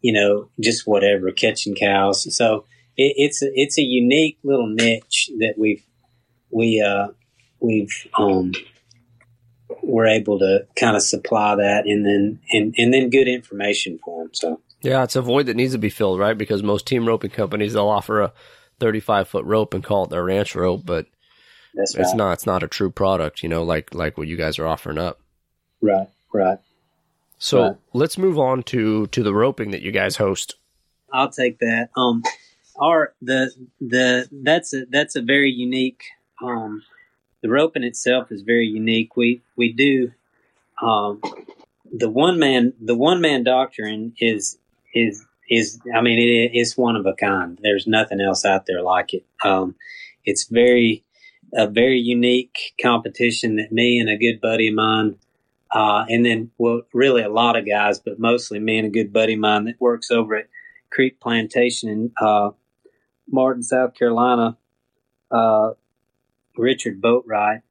you 0.00 0.12
know 0.12 0.48
just 0.60 0.86
whatever 0.86 1.30
catching 1.30 1.74
cows. 1.74 2.34
So 2.34 2.64
it, 2.96 3.14
it's 3.16 3.42
a, 3.42 3.50
it's 3.54 3.78
a 3.78 3.82
unique 3.82 4.38
little 4.42 4.68
niche 4.68 5.30
that 5.38 5.54
we've 5.56 5.82
we 6.50 6.80
uh, 6.80 7.08
we've 7.60 8.06
um, 8.18 8.52
we're 9.82 10.06
able 10.06 10.38
to 10.38 10.66
kind 10.76 10.96
of 10.96 11.02
supply 11.02 11.56
that 11.56 11.86
and 11.86 12.04
then 12.04 12.40
and, 12.52 12.74
and 12.78 12.92
then 12.92 13.10
good 13.10 13.28
information 13.28 13.98
for 14.04 14.24
them. 14.24 14.34
So 14.34 14.60
yeah, 14.82 15.02
it's 15.02 15.16
a 15.16 15.22
void 15.22 15.46
that 15.46 15.56
needs 15.56 15.72
to 15.72 15.78
be 15.78 15.90
filled, 15.90 16.20
right? 16.20 16.36
Because 16.38 16.62
most 16.62 16.86
team 16.86 17.06
roping 17.06 17.30
companies 17.30 17.72
they'll 17.72 17.88
offer 17.88 18.20
a 18.20 18.32
35 18.80 19.28
foot 19.28 19.44
rope 19.44 19.74
and 19.74 19.82
call 19.84 20.04
it 20.04 20.10
their 20.10 20.24
ranch 20.24 20.54
rope, 20.54 20.82
but 20.84 21.06
that's 21.74 21.96
right. 21.96 22.02
it's 22.02 22.14
not 22.14 22.32
it's 22.32 22.46
not 22.46 22.62
a 22.62 22.68
true 22.68 22.90
product, 22.90 23.42
you 23.42 23.48
know, 23.48 23.62
like 23.62 23.94
like 23.94 24.16
what 24.18 24.28
you 24.28 24.36
guys 24.36 24.58
are 24.58 24.66
offering 24.66 24.98
up. 24.98 25.20
right, 25.80 26.08
right. 26.32 26.58
So 27.38 27.62
Right. 27.62 27.76
let's 27.92 28.18
move 28.18 28.38
on 28.38 28.62
to 28.64 29.06
to 29.08 29.22
the 29.22 29.34
roping 29.34 29.70
that 29.70 29.82
you 29.82 29.92
guys 29.92 30.16
host. 30.16 30.56
I'll 31.12 31.30
take 31.30 31.58
that. 31.60 31.90
Um, 31.96 32.22
our 32.80 33.14
the 33.22 33.52
the 33.80 34.28
that's 34.32 34.74
a 34.74 34.86
that's 34.86 35.16
a 35.16 35.22
very 35.22 35.50
unique. 35.50 36.02
Um, 36.42 36.82
the 37.42 37.48
roping 37.48 37.84
itself 37.84 38.32
is 38.32 38.42
very 38.42 38.66
unique. 38.66 39.16
We 39.16 39.42
we 39.56 39.72
do 39.72 40.12
um, 40.82 41.20
the 41.92 42.10
one 42.10 42.38
man 42.38 42.72
the 42.80 42.96
one 42.96 43.20
man 43.20 43.44
doctoring 43.44 44.14
is 44.20 44.58
is 44.94 45.24
is 45.48 45.80
I 45.94 46.00
mean 46.00 46.18
it 46.18 46.56
is 46.58 46.76
one 46.76 46.96
of 46.96 47.06
a 47.06 47.14
kind. 47.14 47.58
There's 47.62 47.86
nothing 47.86 48.20
else 48.20 48.44
out 48.44 48.66
there 48.66 48.82
like 48.82 49.14
it. 49.14 49.24
Um, 49.44 49.74
it's 50.24 50.44
very 50.44 51.04
a 51.54 51.66
very 51.66 51.98
unique 51.98 52.74
competition 52.80 53.56
that 53.56 53.72
me 53.72 53.98
and 53.98 54.10
a 54.10 54.18
good 54.18 54.40
buddy 54.40 54.68
of 54.68 54.74
mine, 54.74 55.16
uh, 55.70 56.04
and 56.08 56.24
then 56.24 56.50
well 56.58 56.82
really 56.92 57.22
a 57.22 57.28
lot 57.28 57.56
of 57.56 57.66
guys, 57.66 57.98
but 57.98 58.18
mostly 58.18 58.58
me 58.58 58.78
and 58.78 58.86
a 58.86 58.90
good 58.90 59.12
buddy 59.12 59.34
of 59.34 59.40
mine 59.40 59.64
that 59.64 59.80
works 59.80 60.10
over 60.10 60.36
at 60.36 60.48
Creek 60.90 61.20
Plantation 61.20 61.88
in 61.88 62.12
uh, 62.20 62.50
Martin, 63.30 63.62
South 63.62 63.94
Carolina. 63.94 64.56
Uh, 65.30 65.72
Richard 66.56 67.00
Boatwright 67.00 67.62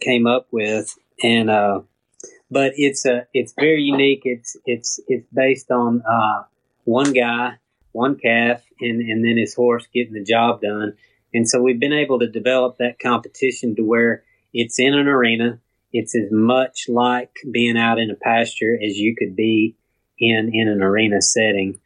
came 0.00 0.26
up 0.26 0.48
with, 0.50 0.96
and 1.22 1.50
uh, 1.50 1.80
but 2.50 2.72
it's 2.76 3.04
a 3.06 3.26
it's 3.32 3.52
very 3.52 3.82
unique. 3.82 4.22
It's 4.24 4.56
it's 4.66 5.00
it's 5.06 5.26
based 5.32 5.70
on 5.70 6.02
uh, 6.02 6.44
one 6.84 7.12
guy, 7.12 7.54
one 7.92 8.16
calf, 8.16 8.62
and 8.80 9.00
and 9.00 9.24
then 9.24 9.36
his 9.36 9.54
horse 9.54 9.86
getting 9.92 10.14
the 10.14 10.24
job 10.24 10.60
done. 10.60 10.94
And 11.34 11.48
so 11.48 11.60
we've 11.60 11.80
been 11.80 11.92
able 11.92 12.18
to 12.18 12.28
develop 12.28 12.78
that 12.78 12.98
competition 12.98 13.74
to 13.76 13.82
where 13.82 14.22
it's 14.52 14.78
in 14.78 14.94
an 14.94 15.08
arena. 15.08 15.60
It's 15.92 16.14
as 16.14 16.30
much 16.30 16.86
like 16.88 17.32
being 17.50 17.76
out 17.78 17.98
in 17.98 18.10
a 18.10 18.14
pasture 18.14 18.74
as 18.74 18.98
you 18.98 19.14
could 19.16 19.36
be 19.36 19.76
in 20.18 20.50
in 20.52 20.68
an 20.68 20.82
arena 20.82 21.20
setting. 21.20 21.78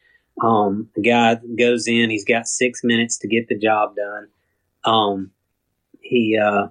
Um, 0.42 0.90
the 0.94 1.02
guy 1.02 1.38
goes 1.58 1.88
in. 1.88 2.10
He's 2.10 2.24
got 2.24 2.46
six 2.46 2.82
minutes 2.84 3.18
to 3.18 3.28
get 3.28 3.48
the 3.48 3.58
job 3.58 3.96
done. 3.96 4.28
Um, 4.84 5.30
he 6.00 6.38
uh, 6.42 6.68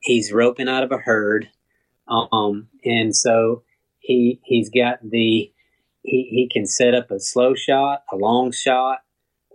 he's 0.00 0.32
roping 0.32 0.68
out 0.68 0.82
of 0.82 0.92
a 0.92 0.98
herd, 0.98 1.48
um, 2.08 2.68
and 2.84 3.14
so 3.14 3.62
he 3.98 4.40
he's 4.44 4.70
got 4.70 4.98
the 5.02 5.52
he, 6.02 6.28
he 6.30 6.48
can 6.50 6.66
set 6.66 6.94
up 6.94 7.10
a 7.10 7.20
slow 7.20 7.54
shot, 7.54 8.02
a 8.12 8.16
long 8.16 8.52
shot 8.52 8.98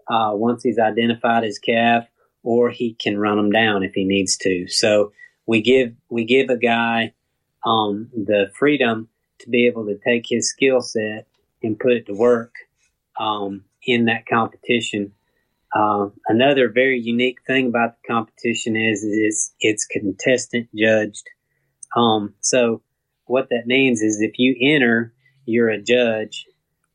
uh, 0.10 0.32
once 0.34 0.64
he's 0.64 0.80
identified 0.80 1.44
his 1.44 1.60
calf, 1.60 2.06
or 2.44 2.70
he 2.70 2.94
can 2.94 3.18
run 3.18 3.38
them 3.38 3.52
down 3.52 3.84
if 3.84 3.94
he 3.94 4.06
needs 4.06 4.38
to. 4.38 4.68
So 4.68 5.12
we 5.46 5.62
give 5.62 5.94
we 6.10 6.26
give 6.26 6.50
a 6.50 6.58
guy 6.58 7.14
um, 7.66 8.10
the 8.14 8.52
freedom 8.58 9.10
to 9.40 9.50
be 9.50 9.68
able 9.68 9.86
to 9.86 9.98
take 9.98 10.26
his 10.28 10.50
skill 10.50 10.82
set 10.82 11.28
and 11.62 11.80
put 11.80 11.92
it 11.92 12.06
to 12.08 12.14
work 12.14 12.54
um, 13.20 13.66
in 13.84 14.06
that 14.06 14.26
competition. 14.26 15.14
Um, 15.76 16.14
another 16.28 16.70
very 16.70 17.00
unique 17.00 17.40
thing 17.46 17.68
about 17.68 17.96
the 17.96 18.08
competition 18.08 18.76
is, 18.76 19.04
is 19.04 19.54
it's 19.60 19.86
contestant 19.86 20.70
judged. 20.76 21.30
Um, 21.96 22.34
so 22.40 22.82
what 23.26 23.50
that 23.50 23.68
means 23.68 24.02
is 24.02 24.22
if 24.22 24.38
you 24.38 24.56
enter, 24.62 25.14
you're 25.48 25.70
a 25.70 25.82
judge. 25.82 26.46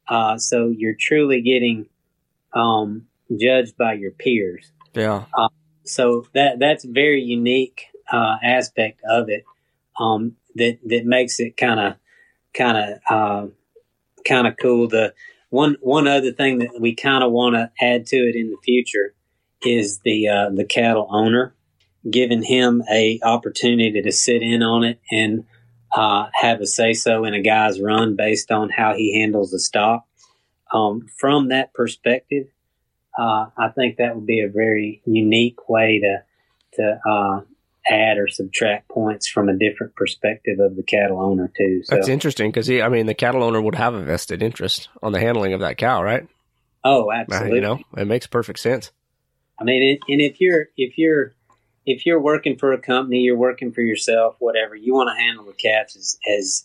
Uh, 0.09 0.37
so 0.39 0.69
you're 0.69 0.97
truly 0.99 1.41
getting 1.41 1.87
um, 2.55 3.07
judged 3.41 3.77
by 3.77 3.95
your 3.95 4.13
peers. 4.13 4.71
Yeah. 4.95 5.25
So 5.85 6.27
that 6.35 6.59
that's 6.59 6.85
a 6.85 6.89
very 6.89 7.23
unique 7.23 7.87
uh, 8.13 8.37
aspect 8.43 9.01
of 9.09 9.29
it 9.29 9.45
um, 9.99 10.37
that 10.55 10.79
that 10.87 11.07
makes 11.07 11.41
it 11.41 11.57
kind 11.57 11.81
of 11.81 11.95
kind 12.55 13.01
of 13.11 13.53
kind 14.27 14.47
of 14.47 14.55
cool. 14.61 14.89
The 14.89 15.15
one 15.51 15.77
one 15.81 16.07
other 16.07 16.33
thing 16.33 16.59
that 16.59 16.81
we 16.81 16.95
kind 16.95 17.25
of 17.25 17.33
want 17.33 17.55
to 17.55 17.71
add 17.81 18.07
to 18.07 18.17
it 18.17 18.37
in 18.37 18.51
the 18.51 18.57
future 18.65 19.15
is 19.63 20.01
the 20.01 20.29
uh, 20.29 20.51
the 20.51 20.65
cattle 20.65 21.09
owner, 21.11 21.55
giving 22.09 22.43
him 22.43 22.83
a 22.91 23.19
opportunity 23.23 24.03
to 24.03 24.13
sit 24.13 24.43
in 24.43 24.63
on 24.63 24.85
it 24.85 25.01
and 25.11 25.45
uh, 25.95 26.29
have 26.33 26.61
a 26.61 26.67
say 26.67 26.93
so 26.93 27.25
in 27.25 27.35
a 27.35 27.43
guy's 27.43 27.81
run 27.81 28.17
based 28.17 28.51
on 28.51 28.71
how 28.71 28.95
he 28.95 29.21
handles 29.21 29.51
the 29.51 29.61
stock. 29.61 30.07
Um, 30.73 31.07
from 31.19 31.49
that 31.49 31.75
perspective, 31.75 32.47
uh, 33.19 33.47
I 33.57 33.69
think 33.75 33.99
that 33.99 34.15
would 34.15 34.27
be 34.27 34.41
a 34.41 34.49
very 34.49 35.03
unique 35.05 35.69
way 35.69 36.01
to 36.01 36.23
to 36.77 37.01
uh, 37.07 37.41
add 37.87 38.17
or 38.17 38.29
subtract 38.29 38.89
points 38.89 39.29
from 39.29 39.49
a 39.49 39.57
different 39.57 39.95
perspective 39.95 40.59
of 40.61 40.77
the 40.77 40.83
cattle 40.83 41.21
owner 41.21 41.51
too. 41.57 41.83
So. 41.85 41.97
That's 41.97 42.09
interesting 42.09 42.51
because 42.51 42.67
he, 42.67 42.81
I 42.81 42.89
mean, 42.89 43.07
the 43.07 43.15
cattle 43.15 43.43
owner 43.43 43.61
would 43.61 43.75
have 43.75 43.93
a 43.93 44.03
vested 44.03 44.43
interest 44.43 44.89
on 45.03 45.13
the 45.13 45.21
handling 45.21 45.53
of 45.53 45.61
that 45.61 45.77
cow, 45.77 46.03
right? 46.03 46.27
Oh, 46.85 47.13
absolutely. 47.13 47.57
You 47.57 47.61
know, 47.61 47.81
it 47.97 48.07
makes 48.07 48.27
perfect 48.27 48.59
sense. 48.59 48.91
I 49.61 49.65
mean, 49.65 49.83
it, 49.83 50.01
and 50.11 50.21
if 50.21 50.41
you're 50.41 50.67
if 50.77 50.99
you're 50.99 51.35
if 51.87 52.07
you're 52.07 52.21
working 52.21 52.57
for 52.57 52.73
a 52.73 52.79
company, 52.79 53.19
you're 53.19 53.37
working 53.37 53.73
for 53.73 53.81
yourself, 53.81 54.37
whatever, 54.39 54.75
you 54.75 54.95
want 54.95 55.11
to 55.17 55.23
handle 55.23 55.45
the 55.45 55.53
calves 55.53 55.97
as 55.97 56.19
as, 56.29 56.65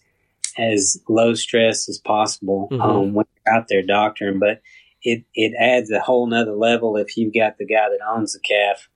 as 0.57 1.01
low 1.07 1.33
stress 1.33 1.89
as 1.89 1.97
possible 1.97 2.67
mm-hmm. 2.71 2.81
um, 2.81 3.13
when 3.13 3.25
you're 3.35 3.55
out 3.55 3.67
there 3.69 3.83
doctoring. 3.83 4.39
But 4.39 4.61
it 5.01 5.23
it 5.33 5.53
adds 5.59 5.91
a 5.91 5.99
whole 5.99 6.27
nother 6.27 6.53
level 6.53 6.97
if 6.97 7.17
you've 7.17 7.33
got 7.33 7.57
the 7.57 7.65
guy 7.65 7.89
that 7.89 7.99
owns 8.07 8.33
the 8.33 8.39
calf 8.39 8.87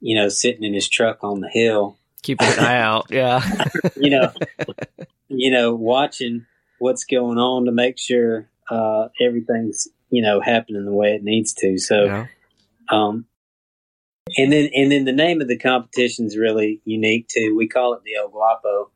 you 0.00 0.16
know, 0.16 0.28
sitting 0.28 0.64
in 0.64 0.74
his 0.74 0.88
truck 0.88 1.22
on 1.22 1.40
the 1.40 1.48
hill, 1.48 1.98
keeping 2.22 2.48
an 2.48 2.58
eye 2.58 2.80
out. 2.80 3.06
Yeah, 3.10 3.40
you 3.96 4.10
know, 4.10 4.32
you 5.28 5.50
know, 5.50 5.74
watching 5.74 6.46
what's 6.78 7.04
going 7.04 7.38
on 7.38 7.64
to 7.64 7.72
make 7.72 7.98
sure 7.98 8.48
uh, 8.70 9.08
everything's 9.20 9.88
you 10.10 10.22
know 10.22 10.40
happening 10.40 10.84
the 10.84 10.92
way 10.92 11.14
it 11.14 11.22
needs 11.22 11.52
to. 11.54 11.78
So, 11.78 12.04
yeah. 12.04 12.26
um, 12.90 13.26
and 14.36 14.52
then 14.52 14.68
and 14.74 14.90
then 14.90 15.04
the 15.04 15.12
name 15.12 15.40
of 15.40 15.48
the 15.48 15.58
competition 15.58 16.26
is 16.26 16.36
really 16.36 16.80
unique 16.84 17.28
too. 17.28 17.54
We 17.56 17.68
call 17.68 17.94
it 17.94 18.02
the 18.04 18.16
El 18.16 18.28
Guapo, 18.28 18.90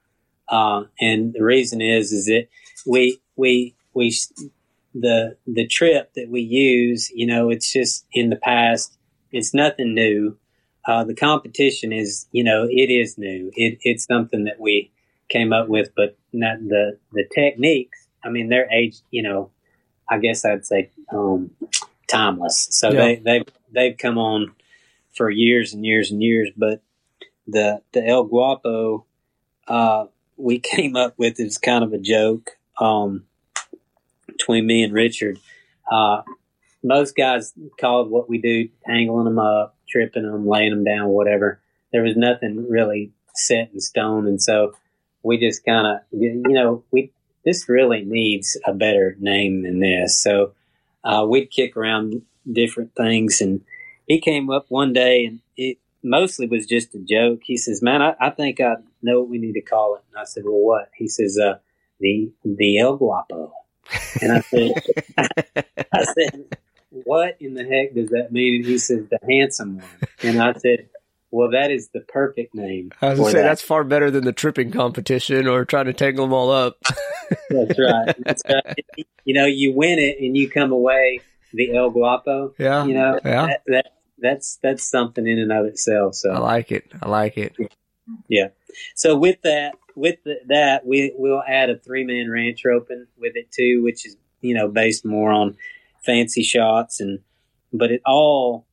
uh, 0.48 0.84
and 1.00 1.32
the 1.32 1.44
reason 1.44 1.80
is 1.80 2.12
is 2.12 2.26
that 2.26 2.48
we 2.86 3.20
we 3.36 3.74
we 3.94 4.14
the 4.94 5.36
the 5.46 5.66
trip 5.66 6.12
that 6.14 6.28
we 6.28 6.40
use. 6.40 7.10
You 7.14 7.26
know, 7.26 7.50
it's 7.50 7.72
just 7.72 8.06
in 8.12 8.30
the 8.30 8.36
past. 8.36 8.96
It's 9.32 9.54
nothing 9.54 9.94
new. 9.94 10.36
Uh, 10.86 11.04
the 11.04 11.14
competition 11.14 11.92
is, 11.92 12.26
you 12.32 12.42
know, 12.42 12.66
it 12.68 12.90
is 12.90 13.16
new. 13.18 13.52
It, 13.54 13.78
it's 13.82 14.06
something 14.06 14.44
that 14.44 14.58
we 14.58 14.90
came 15.28 15.52
up 15.52 15.68
with, 15.68 15.90
but 15.94 16.16
not 16.32 16.58
the 16.58 16.98
the 17.12 17.24
techniques. 17.32 18.08
I 18.24 18.30
mean, 18.30 18.48
they're 18.48 18.70
aged. 18.70 19.02
You 19.10 19.22
know, 19.22 19.50
I 20.10 20.18
guess 20.18 20.44
I'd 20.44 20.66
say 20.66 20.90
um, 21.12 21.52
timeless. 22.08 22.68
So 22.72 22.90
yeah. 22.90 22.98
they 22.98 23.16
they 23.16 23.44
they've 23.72 23.96
come 23.96 24.18
on 24.18 24.54
for 25.20 25.28
years 25.28 25.74
and 25.74 25.84
years 25.84 26.10
and 26.10 26.22
years. 26.22 26.48
But 26.56 26.80
the 27.46 27.82
the 27.92 28.02
El 28.06 28.24
Guapo 28.24 29.04
uh, 29.68 30.06
we 30.38 30.58
came 30.72 30.96
up 30.96 31.12
with 31.18 31.38
is 31.38 31.58
kind 31.58 31.84
of 31.84 31.92
a 31.92 31.98
joke 31.98 32.52
um, 32.80 33.24
between 34.26 34.66
me 34.66 34.82
and 34.82 34.94
Richard. 34.94 35.38
Uh, 35.92 36.22
most 36.82 37.14
guys 37.14 37.52
called 37.78 38.10
what 38.10 38.30
we 38.30 38.38
do 38.38 38.70
tangling 38.86 39.26
them 39.26 39.38
up, 39.38 39.76
tripping 39.86 40.22
them, 40.22 40.48
laying 40.48 40.70
them 40.70 40.84
down, 40.84 41.08
whatever. 41.08 41.60
There 41.92 42.02
was 42.02 42.16
nothing 42.16 42.66
really 42.70 43.12
set 43.34 43.68
in 43.74 43.80
stone, 43.80 44.26
and 44.26 44.40
so 44.40 44.74
we 45.22 45.36
just 45.36 45.66
kind 45.66 45.86
of, 45.86 46.00
you 46.18 46.40
know, 46.46 46.82
we 46.90 47.12
this 47.44 47.68
really 47.68 48.04
needs 48.04 48.56
a 48.64 48.72
better 48.72 49.16
name 49.20 49.64
than 49.64 49.80
this. 49.80 50.16
So 50.16 50.54
uh, 51.04 51.26
we'd 51.28 51.50
kick 51.50 51.76
around 51.76 52.22
different 52.50 52.94
things, 52.94 53.42
and 53.42 53.60
he 54.10 54.20
came 54.20 54.50
up 54.50 54.66
one 54.68 54.92
day, 54.92 55.24
and 55.24 55.40
it 55.56 55.78
mostly 56.02 56.46
was 56.46 56.66
just 56.66 56.94
a 56.94 56.98
joke. 56.98 57.40
He 57.44 57.56
says, 57.56 57.82
"Man, 57.82 58.02
I, 58.02 58.14
I 58.20 58.30
think 58.30 58.60
I 58.60 58.76
know 59.02 59.20
what 59.20 59.28
we 59.28 59.38
need 59.38 59.54
to 59.54 59.62
call 59.62 59.96
it." 59.96 60.02
And 60.10 60.20
I 60.20 60.24
said, 60.24 60.44
"Well, 60.44 60.60
what?" 60.60 60.90
He 60.96 61.08
says, 61.08 61.38
uh, 61.38 61.58
"The 62.00 62.32
the 62.44 62.78
El 62.78 62.96
Guapo." 62.96 63.52
And 64.22 64.32
I 64.32 64.40
said, 64.40 64.72
I 65.92 66.04
said, 66.04 66.56
what 66.90 67.36
in 67.40 67.54
the 67.54 67.64
heck 67.64 67.94
does 67.94 68.10
that 68.10 68.32
mean? 68.32 68.56
And 68.56 68.64
he 68.64 68.78
says, 68.78 69.06
the 69.10 69.18
handsome 69.28 69.78
one. 69.78 69.86
And 70.22 70.42
I 70.42 70.52
said, 70.54 70.88
well, 71.30 71.50
that 71.50 71.70
is 71.70 71.88
the 71.88 72.00
perfect 72.00 72.54
name. 72.54 72.90
I 73.00 73.10
was 73.10 73.18
going 73.18 73.32
to 73.32 73.32
say, 73.32 73.42
that. 73.42 73.48
that's 73.48 73.62
far 73.62 73.84
better 73.84 74.10
than 74.10 74.24
the 74.24 74.32
tripping 74.32 74.72
competition 74.72 75.46
or 75.46 75.64
trying 75.64 75.86
to 75.86 75.92
tangle 75.92 76.24
them 76.24 76.32
all 76.32 76.50
up. 76.50 76.78
that's 77.50 77.78
right. 77.78 78.16
That's 78.24 78.42
right. 78.48 78.84
You 79.24 79.34
know, 79.34 79.46
you 79.46 79.72
win 79.72 79.98
it 79.98 80.18
and 80.20 80.36
you 80.36 80.50
come 80.50 80.72
away 80.72 81.20
the 81.52 81.74
El 81.76 81.90
Guapo. 81.90 82.54
Yeah. 82.58 82.84
You 82.84 82.94
know, 82.94 83.20
yeah. 83.24 83.46
That, 83.46 83.62
that, 83.66 83.86
that's, 84.20 84.58
that's 84.62 84.88
something 84.88 85.26
in 85.26 85.38
and 85.38 85.52
of 85.52 85.66
itself. 85.66 86.14
So 86.14 86.30
I 86.30 86.38
like 86.38 86.72
it. 86.72 86.90
I 87.02 87.08
like 87.08 87.36
it. 87.36 87.56
Yeah. 88.28 88.48
So 88.94 89.16
with 89.16 89.40
that, 89.42 89.74
with 89.96 90.16
the, 90.24 90.40
that, 90.48 90.86
we, 90.86 91.12
we'll 91.16 91.42
add 91.46 91.70
a 91.70 91.78
three 91.78 92.04
man 92.04 92.30
ranch 92.30 92.64
roping 92.64 93.06
with 93.18 93.32
it 93.36 93.50
too, 93.50 93.82
which 93.82 94.06
is, 94.06 94.16
you 94.40 94.54
know, 94.54 94.68
based 94.68 95.04
more 95.04 95.30
on 95.32 95.56
fancy 96.04 96.42
shots 96.42 97.00
and 97.00 97.20
but 97.72 97.90
it 97.90 98.02
all 98.04 98.66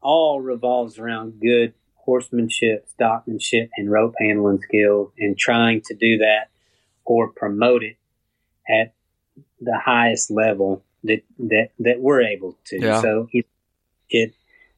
all 0.00 0.40
revolves 0.40 0.98
around 0.98 1.40
good 1.40 1.74
horsemanship, 1.94 2.88
stockmanship, 2.98 3.68
and 3.76 3.90
rope 3.90 4.14
handling 4.18 4.60
skills, 4.60 5.12
and 5.18 5.38
trying 5.38 5.80
to 5.82 5.94
do 5.94 6.18
that 6.18 6.48
or 7.04 7.30
promote 7.30 7.82
it 7.82 7.96
at 8.68 8.94
the 9.60 9.78
highest 9.78 10.30
level 10.30 10.82
that 11.04 11.22
that 11.38 11.70
that 11.78 12.00
we're 12.00 12.22
able 12.22 12.56
to. 12.66 12.80
Yeah. 12.80 13.00
So 13.00 13.28
it, 13.32 13.46
it 14.10 14.34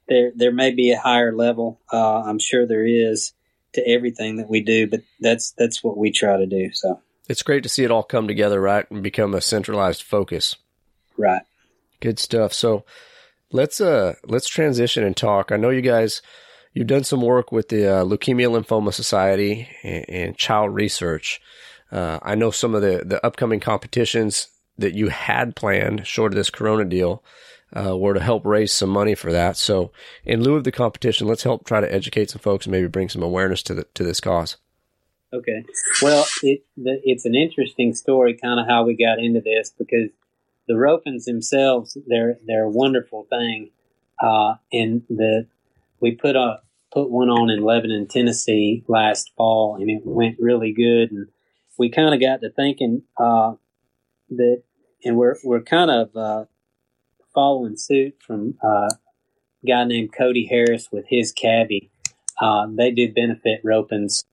there 0.08 0.32
there 0.34 0.52
may 0.52 0.70
be 0.70 0.90
a 0.90 0.98
higher 0.98 1.34
level. 1.34 1.80
Uh, 1.92 2.22
I'm 2.22 2.38
sure 2.38 2.66
there 2.66 2.86
is 2.86 3.32
to 3.74 3.86
everything 3.86 4.36
that 4.36 4.48
we 4.48 4.60
do, 4.60 4.86
but 4.86 5.02
that's 5.20 5.52
that's 5.52 5.82
what 5.82 5.96
we 5.96 6.10
try 6.10 6.36
to 6.36 6.46
do. 6.46 6.70
So 6.72 7.00
it's 7.28 7.42
great 7.42 7.62
to 7.62 7.68
see 7.68 7.84
it 7.84 7.90
all 7.90 8.02
come 8.02 8.26
together, 8.26 8.60
right, 8.60 8.88
and 8.90 9.02
become 9.02 9.34
a 9.34 9.40
centralized 9.40 10.02
focus. 10.02 10.56
Right. 11.16 11.42
Good 12.00 12.18
stuff. 12.18 12.52
So 12.52 12.84
let's 13.52 13.80
uh 13.80 14.14
let's 14.24 14.48
transition 14.48 15.04
and 15.04 15.16
talk. 15.16 15.52
I 15.52 15.56
know 15.56 15.70
you 15.70 15.82
guys 15.82 16.22
you've 16.72 16.86
done 16.86 17.04
some 17.04 17.22
work 17.22 17.52
with 17.52 17.68
the 17.68 17.86
uh, 17.86 18.04
Leukemia 18.04 18.50
Lymphoma 18.50 18.92
Society 18.92 19.68
and, 19.82 20.04
and 20.08 20.36
child 20.36 20.74
research. 20.74 21.40
Uh, 21.90 22.18
I 22.22 22.34
know 22.34 22.50
some 22.50 22.74
of 22.74 22.82
the 22.82 23.02
the 23.04 23.24
upcoming 23.24 23.60
competitions 23.60 24.48
that 24.76 24.94
you 24.94 25.08
had 25.08 25.54
planned, 25.54 26.06
short 26.06 26.32
of 26.32 26.36
this 26.36 26.50
Corona 26.50 26.84
deal, 26.84 27.22
uh, 27.72 27.96
were 27.96 28.14
to 28.14 28.20
help 28.20 28.44
raise 28.44 28.72
some 28.72 28.90
money 28.90 29.14
for 29.14 29.32
that. 29.32 29.56
So, 29.56 29.92
in 30.24 30.42
lieu 30.42 30.56
of 30.56 30.64
the 30.64 30.72
competition, 30.72 31.26
let's 31.26 31.42
help 31.42 31.64
try 31.64 31.80
to 31.80 31.92
educate 31.92 32.30
some 32.30 32.40
folks 32.40 32.66
and 32.66 32.72
maybe 32.72 32.88
bring 32.88 33.08
some 33.08 33.22
awareness 33.22 33.62
to 33.64 33.74
the, 33.74 33.84
to 33.94 34.04
this 34.04 34.20
cause. 34.20 34.56
Okay. 35.32 35.64
Well, 36.00 36.24
it, 36.42 36.64
the, 36.76 37.00
it's 37.02 37.24
an 37.24 37.34
interesting 37.34 37.92
story, 37.94 38.38
kind 38.40 38.60
of 38.60 38.66
how 38.68 38.84
we 38.84 38.96
got 38.96 39.18
into 39.18 39.40
this, 39.40 39.72
because 39.76 40.10
the 40.68 40.74
ropings 40.74 41.24
themselves, 41.24 41.98
they're 42.06 42.38
they're 42.46 42.64
a 42.64 42.70
wonderful 42.70 43.26
thing. 43.28 43.70
Uh, 44.22 44.54
and 44.72 45.02
the 45.08 45.46
we 46.00 46.12
put 46.12 46.36
a 46.36 46.60
put 46.92 47.10
one 47.10 47.28
on 47.28 47.50
in 47.50 47.62
Lebanon, 47.62 48.06
Tennessee 48.06 48.84
last 48.86 49.32
fall, 49.36 49.76
and 49.80 49.90
it 49.90 50.02
went 50.04 50.36
really 50.38 50.72
good. 50.72 51.10
And 51.10 51.28
we 51.78 51.90
kind 51.90 52.14
of 52.14 52.20
got 52.20 52.40
to 52.40 52.50
thinking 52.50 53.02
uh, 53.18 53.54
that, 54.30 54.62
and 55.04 55.16
we're 55.16 55.36
we're 55.42 55.62
kind 55.62 55.90
of 55.90 56.16
uh, 56.16 56.44
following 57.34 57.76
suit 57.76 58.16
from 58.24 58.54
uh, 58.62 58.88
a 58.88 59.66
guy 59.66 59.84
named 59.84 60.14
Cody 60.16 60.46
Harris 60.46 60.88
with 60.92 61.06
his 61.08 61.32
cabbie. 61.32 61.90
Uh, 62.40 62.66
they 62.70 62.90
do 62.90 63.12
benefit 63.12 63.64
ropings 63.64 64.24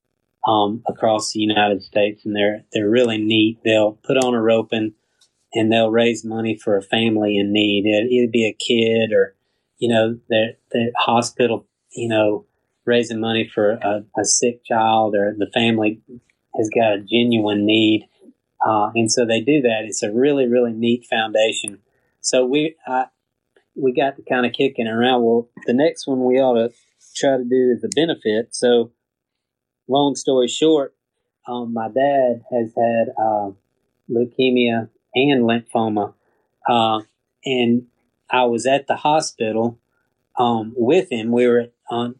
um, 0.46 0.82
across 0.88 1.32
the 1.32 1.40
United 1.40 1.82
States, 1.82 2.24
and 2.24 2.34
they're 2.34 2.64
they're 2.72 2.88
really 2.88 3.18
neat. 3.18 3.58
They'll 3.64 3.92
put 3.92 4.16
on 4.16 4.34
a 4.34 4.42
roping 4.42 4.94
and 5.54 5.70
they'll 5.70 5.90
raise 5.90 6.24
money 6.24 6.56
for 6.56 6.76
a 6.76 6.82
family 6.82 7.36
in 7.36 7.52
need. 7.52 7.84
It, 7.86 8.12
it'd 8.12 8.32
be 8.32 8.46
a 8.46 8.52
kid 8.52 9.12
or, 9.12 9.34
you 9.78 9.88
know, 9.88 10.18
the, 10.28 10.56
the 10.70 10.92
hospital, 10.98 11.66
you 11.90 12.08
know, 12.08 12.46
raising 12.84 13.20
money 13.20 13.50
for 13.52 13.72
a, 13.72 14.04
a, 14.18 14.24
sick 14.24 14.64
child 14.64 15.14
or 15.14 15.34
the 15.36 15.50
family 15.52 16.00
has 16.56 16.68
got 16.74 16.94
a 16.94 17.00
genuine 17.00 17.64
need. 17.64 18.08
Uh, 18.66 18.90
and 18.94 19.10
so 19.10 19.24
they 19.24 19.40
do 19.40 19.60
that. 19.62 19.82
It's 19.84 20.02
a 20.02 20.10
really, 20.10 20.46
really 20.46 20.72
neat 20.72 21.06
foundation. 21.08 21.78
So 22.22 22.46
we, 22.46 22.76
I, 22.86 23.06
we 23.74 23.92
got 23.92 24.16
to 24.16 24.22
kind 24.22 24.46
of 24.46 24.52
kicking 24.52 24.86
around. 24.86 25.22
Well, 25.22 25.48
the 25.66 25.74
next 25.74 26.06
one 26.06 26.24
we 26.24 26.36
ought 26.36 26.54
to 26.54 26.74
try 27.14 27.36
to 27.36 27.44
do 27.44 27.72
is 27.74 27.82
the 27.82 27.90
benefit. 27.94 28.54
So 28.54 28.92
long 29.88 30.14
story 30.14 30.48
short, 30.48 30.94
um, 31.46 31.74
my 31.74 31.88
dad 31.88 32.42
has 32.50 32.72
had, 32.74 33.08
uh, 33.18 33.50
leukemia 34.10 34.88
and 35.14 35.42
lymphoma. 35.42 36.14
Uh, 36.68 37.00
and 37.44 37.86
I 38.30 38.44
was 38.44 38.66
at 38.66 38.86
the 38.86 38.96
hospital 38.96 39.78
um, 40.38 40.72
with 40.76 41.10
him. 41.10 41.32
We 41.32 41.46
were 41.46 41.66
on 41.90 42.16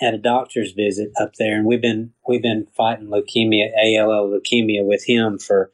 at 0.00 0.14
a 0.14 0.18
doctor's 0.18 0.72
visit 0.72 1.12
up 1.20 1.34
there, 1.38 1.56
and 1.56 1.66
we've 1.66 1.80
been 1.80 2.12
we've 2.26 2.42
been 2.42 2.66
fighting 2.76 3.06
leukemia, 3.06 3.70
ALL 3.76 4.28
leukemia, 4.28 4.84
with 4.84 5.04
him 5.06 5.38
for, 5.38 5.70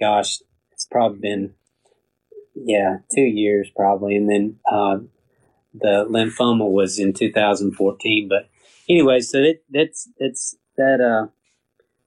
gosh, 0.00 0.38
it's 0.72 0.86
probably 0.86 1.18
been 1.18 1.54
yeah 2.64 2.98
two 3.14 3.22
years 3.22 3.68
probably, 3.74 4.16
and 4.16 4.28
then 4.28 4.58
uh, 4.70 4.98
the 5.74 6.06
lymphoma 6.08 6.70
was 6.70 6.98
in 6.98 7.12
2014. 7.12 8.28
But 8.28 8.48
anyway, 8.88 9.20
so 9.20 9.38
that, 9.38 9.60
that's 9.70 10.08
that's 10.18 10.56
that 10.76 11.00
uh 11.00 11.28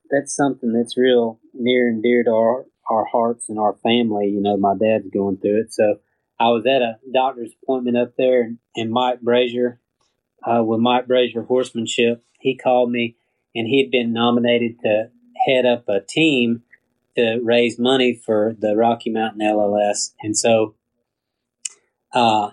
that's 0.10 0.36
something 0.36 0.74
that's 0.74 0.98
real 0.98 1.40
near 1.54 1.88
and 1.88 2.04
dear 2.04 2.24
to 2.24 2.32
our 2.32 2.66
our 2.90 3.06
hearts 3.06 3.50
and 3.50 3.60
our 3.60 3.78
family. 3.84 4.28
You 4.28 4.42
know, 4.42 4.58
my 4.58 4.74
dad's 4.76 5.10
going 5.10 5.38
through 5.38 5.62
it. 5.62 5.74
So 5.74 6.00
I 6.40 6.50
was 6.50 6.66
at 6.66 6.82
a 6.82 6.98
doctor's 7.14 7.54
appointment 7.62 7.98
up 7.98 8.14
there, 8.18 8.52
and, 8.76 8.92
Mike 8.92 9.22
Brazier, 9.22 9.80
uh, 10.44 10.64
with 10.64 10.80
Mike 10.80 11.08
Brazier 11.08 11.44
Horsemanship. 11.44 12.24
He 12.40 12.58
called 12.58 12.92
me, 12.92 13.16
and 13.54 13.68
he 13.68 13.84
had 13.84 13.92
been 13.92 14.12
nominated 14.12 14.80
to 14.82 15.10
head 15.46 15.66
up 15.66 15.88
a 15.88 16.02
team 16.02 16.64
to 17.16 17.40
raise 17.44 17.78
money 17.80 18.14
for 18.14 18.56
the 18.58 18.76
Rocky 18.76 19.10
Mountain 19.10 19.42
LLS, 19.42 20.14
and 20.22 20.38
so 20.38 20.76
uh, 22.14 22.52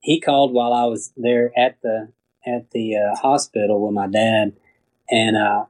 he 0.00 0.20
called 0.20 0.52
while 0.52 0.72
I 0.72 0.84
was 0.84 1.12
there 1.16 1.52
at 1.56 1.80
the 1.82 2.12
at 2.46 2.70
the 2.72 2.96
uh, 2.96 3.16
hospital 3.16 3.84
with 3.84 3.94
my 3.94 4.08
dad, 4.08 4.54
and 5.10 5.36
uh, 5.36 5.66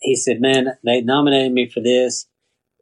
he 0.00 0.16
said, 0.16 0.40
"Man, 0.40 0.76
they 0.84 1.00
nominated 1.00 1.52
me 1.52 1.68
for 1.68 1.80
this. 1.80 2.26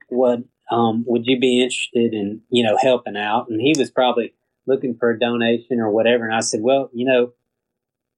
What 0.08 0.40
um, 0.70 1.04
would 1.06 1.26
you 1.26 1.38
be 1.38 1.62
interested 1.62 2.14
in, 2.14 2.42
you 2.50 2.64
know, 2.64 2.76
helping 2.80 3.16
out?" 3.16 3.48
And 3.48 3.60
he 3.60 3.74
was 3.76 3.90
probably 3.90 4.34
looking 4.66 4.96
for 4.96 5.10
a 5.10 5.18
donation 5.18 5.80
or 5.80 5.90
whatever. 5.90 6.24
And 6.24 6.34
I 6.34 6.40
said, 6.40 6.60
"Well, 6.62 6.90
you 6.92 7.04
know, 7.04 7.32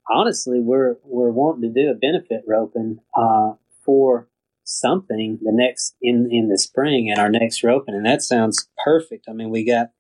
honestly, 0.09 0.61
we're 0.61 0.97
we're 1.05 1.31
wanting 1.31 1.63
to 1.63 1.83
do 1.83 1.91
a 1.91 1.95
benefit 1.95 2.45
roping 2.47 2.99
uh, 3.17 3.53
for 3.85 4.29
something 4.65 5.39
the 5.43 5.53
next 5.53 5.95
in 6.03 6.29
in 6.31 6.49
the 6.49 6.59
spring 6.59 7.11
at 7.11 7.19
our 7.19 7.31
next 7.31 7.63
roping, 7.63 7.95
and 7.95 8.07
that 8.07 8.23
sounds 8.23 8.69
perfect. 8.85 9.27
I 9.29 9.33
mean, 9.33 9.51
we 9.51 9.65
got 9.65 9.91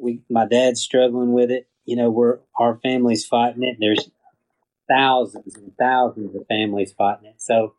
we 0.00 0.22
my 0.30 0.46
dad's 0.46 0.80
struggling 0.80 1.32
with 1.32 1.50
it. 1.50 1.68
You 1.84 1.96
know, 1.96 2.10
we're 2.10 2.38
our 2.58 2.78
family's 2.82 3.26
fighting 3.26 3.62
it. 3.62 3.76
There's 3.78 4.10
thousands 4.88 5.56
and 5.56 5.72
thousands 5.78 6.34
of 6.34 6.46
families 6.48 6.94
fighting 6.96 7.26
it. 7.26 7.40
So 7.40 7.74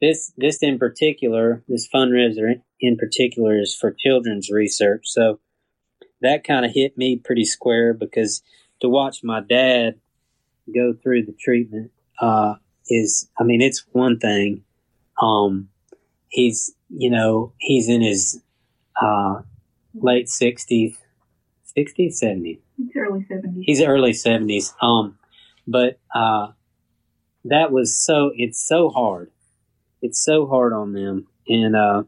this 0.00 0.32
this 0.36 0.58
in 0.62 0.78
particular, 0.78 1.64
this 1.68 1.88
fundraiser 1.92 2.60
in 2.80 2.96
particular 2.96 3.58
is 3.58 3.74
for 3.74 3.94
children's 3.98 4.50
research. 4.50 5.02
So 5.04 5.40
that 6.20 6.44
kind 6.44 6.64
of 6.64 6.72
hit 6.72 6.96
me 6.96 7.16
pretty 7.16 7.44
square 7.44 7.94
because 7.94 8.42
to 8.80 8.88
watch 8.88 9.20
my 9.22 9.40
dad 9.40 10.00
go 10.74 10.94
through 11.02 11.24
the 11.24 11.34
treatment 11.38 11.90
uh, 12.20 12.54
is, 12.88 13.28
I 13.38 13.44
mean, 13.44 13.60
it's 13.60 13.84
one 13.92 14.18
thing. 14.18 14.62
Um, 15.20 15.68
he's, 16.28 16.74
you 16.88 17.10
know, 17.10 17.52
he's 17.58 17.88
in 17.88 18.02
his 18.02 18.42
uh, 19.00 19.42
late 19.94 20.28
sixties, 20.28 20.98
sixties, 21.64 22.18
seventies. 22.18 22.58
He's 22.76 22.96
early 22.96 23.24
seventies. 23.28 23.64
He's 23.64 23.82
early 23.82 24.12
seventies. 24.12 24.74
Um, 24.82 25.18
but 25.66 25.98
uh, 26.14 26.48
that 27.44 27.72
was 27.72 27.96
so. 27.96 28.30
It's 28.34 28.66
so 28.66 28.90
hard. 28.90 29.30
It's 30.02 30.22
so 30.22 30.46
hard 30.46 30.72
on 30.72 30.92
them, 30.92 31.26
and 31.48 31.74
uh, 31.74 32.02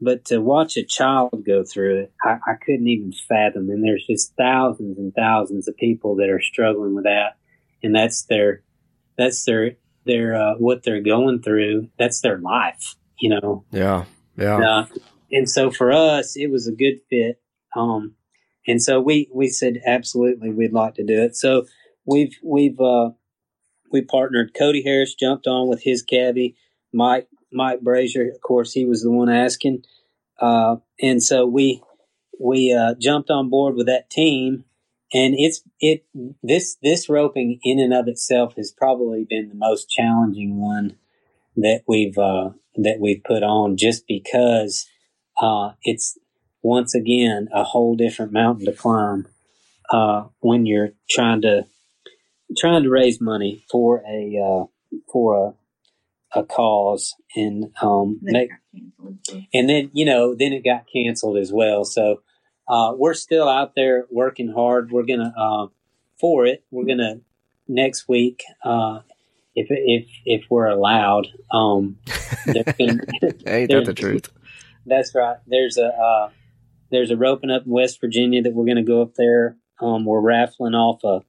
but 0.00 0.24
to 0.26 0.40
watch 0.40 0.76
a 0.76 0.82
child 0.82 1.44
go 1.46 1.62
through 1.64 2.00
it, 2.00 2.12
I, 2.22 2.38
I 2.46 2.54
couldn't 2.60 2.88
even 2.88 3.12
fathom. 3.12 3.70
And 3.70 3.84
there's 3.84 4.04
just 4.06 4.34
thousands 4.36 4.98
and 4.98 5.14
thousands 5.14 5.68
of 5.68 5.76
people 5.76 6.16
that 6.16 6.28
are 6.28 6.42
struggling 6.42 6.94
with 6.94 7.04
that, 7.04 7.36
and 7.82 7.94
that's 7.94 8.24
their 8.24 8.62
that's 9.16 9.44
their 9.44 9.76
their 10.04 10.34
uh, 10.34 10.54
what 10.56 10.82
they're 10.82 11.02
going 11.02 11.42
through. 11.42 11.88
That's 11.98 12.20
their 12.20 12.38
life, 12.38 12.96
you 13.20 13.30
know. 13.30 13.64
Yeah, 13.70 14.04
yeah. 14.36 14.56
Uh, 14.56 14.86
and 15.30 15.48
so 15.48 15.70
for 15.70 15.92
us, 15.92 16.36
it 16.36 16.50
was 16.50 16.66
a 16.66 16.72
good 16.72 17.00
fit. 17.08 17.40
Um, 17.76 18.14
and 18.66 18.82
so 18.82 19.00
we 19.00 19.28
we 19.32 19.48
said 19.48 19.80
absolutely 19.86 20.50
we'd 20.50 20.72
like 20.72 20.94
to 20.94 21.04
do 21.04 21.22
it. 21.22 21.36
So 21.36 21.66
we've 22.04 22.34
we've 22.42 22.80
uh, 22.80 23.10
we 23.90 24.02
partnered. 24.02 24.54
Cody 24.54 24.82
Harris 24.82 25.14
jumped 25.14 25.46
on 25.46 25.68
with 25.68 25.82
his 25.82 26.02
cabbie. 26.02 26.56
Mike 26.92 27.28
Mike 27.52 27.80
Brazier, 27.80 28.30
of 28.30 28.40
course, 28.40 28.72
he 28.72 28.84
was 28.84 29.02
the 29.02 29.10
one 29.10 29.28
asking, 29.28 29.84
uh, 30.40 30.76
and 31.00 31.22
so 31.22 31.46
we 31.46 31.82
we 32.40 32.72
uh, 32.72 32.94
jumped 32.98 33.30
on 33.30 33.50
board 33.50 33.74
with 33.74 33.86
that 33.86 34.10
team. 34.10 34.64
And 35.14 35.34
it's 35.36 35.62
it 35.80 36.04
this 36.42 36.76
this 36.82 37.08
roping 37.08 37.60
in 37.62 37.78
and 37.78 37.92
of 37.92 38.08
itself 38.08 38.54
has 38.56 38.72
probably 38.72 39.26
been 39.28 39.48
the 39.48 39.54
most 39.54 39.90
challenging 39.90 40.60
one 40.60 40.96
that 41.56 41.82
we've 41.86 42.16
uh, 42.16 42.50
that 42.76 42.98
we've 42.98 43.22
put 43.22 43.42
on, 43.42 43.76
just 43.76 44.06
because 44.06 44.88
uh, 45.40 45.72
it's 45.82 46.18
once 46.62 46.94
again 46.94 47.48
a 47.52 47.62
whole 47.62 47.94
different 47.94 48.32
mountain 48.32 48.64
to 48.66 48.72
climb 48.72 49.26
uh, 49.90 50.24
when 50.40 50.64
you're 50.64 50.90
trying 51.10 51.42
to 51.42 51.66
trying 52.56 52.82
to 52.82 52.90
raise 52.90 53.20
money 53.20 53.64
for 53.70 54.02
a 54.08 54.38
uh, 54.38 54.64
for 55.12 55.54
a, 56.34 56.40
a 56.40 56.44
cause 56.44 57.14
and 57.36 57.70
um 57.82 58.18
make, 58.22 58.50
and 59.52 59.68
then 59.68 59.90
you 59.92 60.06
know 60.06 60.34
then 60.34 60.52
it 60.54 60.64
got 60.64 60.86
canceled 60.90 61.36
as 61.36 61.52
well. 61.52 61.84
So 61.84 62.22
uh, 62.72 62.94
we're 62.96 63.12
still 63.12 63.50
out 63.50 63.74
there 63.76 64.06
working 64.10 64.50
hard. 64.50 64.90
We're 64.90 65.02
gonna 65.02 65.34
uh, 65.36 65.66
for 66.18 66.46
it. 66.46 66.64
We're 66.70 66.86
gonna 66.86 67.20
next 67.68 68.08
week 68.08 68.42
uh, 68.64 69.00
if 69.54 69.66
if 69.68 70.06
if 70.24 70.44
we're 70.48 70.68
allowed 70.68 71.28
um 71.52 71.98
gonna, 72.46 72.64
ain't 73.46 73.70
that 73.70 73.82
the 73.84 73.94
truth? 73.94 74.32
That's 74.86 75.14
right. 75.14 75.36
There's 75.46 75.76
a 75.76 75.88
uh, 75.88 76.30
there's 76.90 77.10
a 77.10 77.16
roping 77.16 77.50
up 77.50 77.66
in 77.66 77.72
west 77.72 78.00
virginia 78.00 78.40
that 78.40 78.54
we're 78.54 78.64
gonna 78.64 78.82
go 78.82 79.02
up 79.02 79.16
there. 79.16 79.58
Um, 79.78 80.06
we're 80.06 80.20
raffling 80.20 80.74
off 80.74 81.04
a 81.04 81.20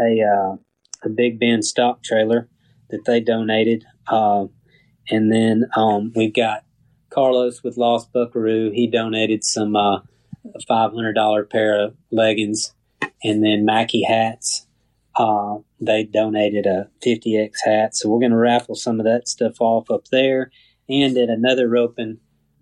a 0.00 0.22
uh, 0.22 0.56
a 1.02 1.08
Big 1.08 1.40
Ben 1.40 1.62
stock 1.62 2.04
trailer 2.04 2.48
that 2.90 3.06
they 3.06 3.18
donated, 3.18 3.84
uh, 4.06 4.46
and 5.10 5.32
then 5.32 5.68
um, 5.74 6.12
we've 6.14 6.34
got 6.34 6.64
Carlos 7.08 7.64
with 7.64 7.76
Lost 7.76 8.12
Buckaroo. 8.12 8.70
He 8.70 8.86
donated 8.86 9.42
some 9.42 9.74
uh, 10.46 10.58
five 10.66 10.92
hundred 10.92 11.14
dollar 11.14 11.44
pair 11.44 11.80
of 11.84 11.96
leggings, 12.10 12.74
and 13.22 13.44
then 13.44 13.64
Mackie 13.64 14.04
hats. 14.06 14.66
Uh, 15.16 15.58
they 15.80 16.04
donated 16.04 16.66
a 16.66 16.88
50x 17.04 17.50
hat, 17.64 17.96
so 17.96 18.08
we're 18.08 18.20
going 18.20 18.30
to 18.30 18.36
raffle 18.36 18.76
some 18.76 19.00
of 19.00 19.04
that 19.04 19.26
stuff 19.26 19.56
off 19.60 19.90
up 19.90 20.06
there, 20.12 20.50
and 20.88 21.16
at 21.18 21.28
another 21.28 21.68
roping 21.68 22.18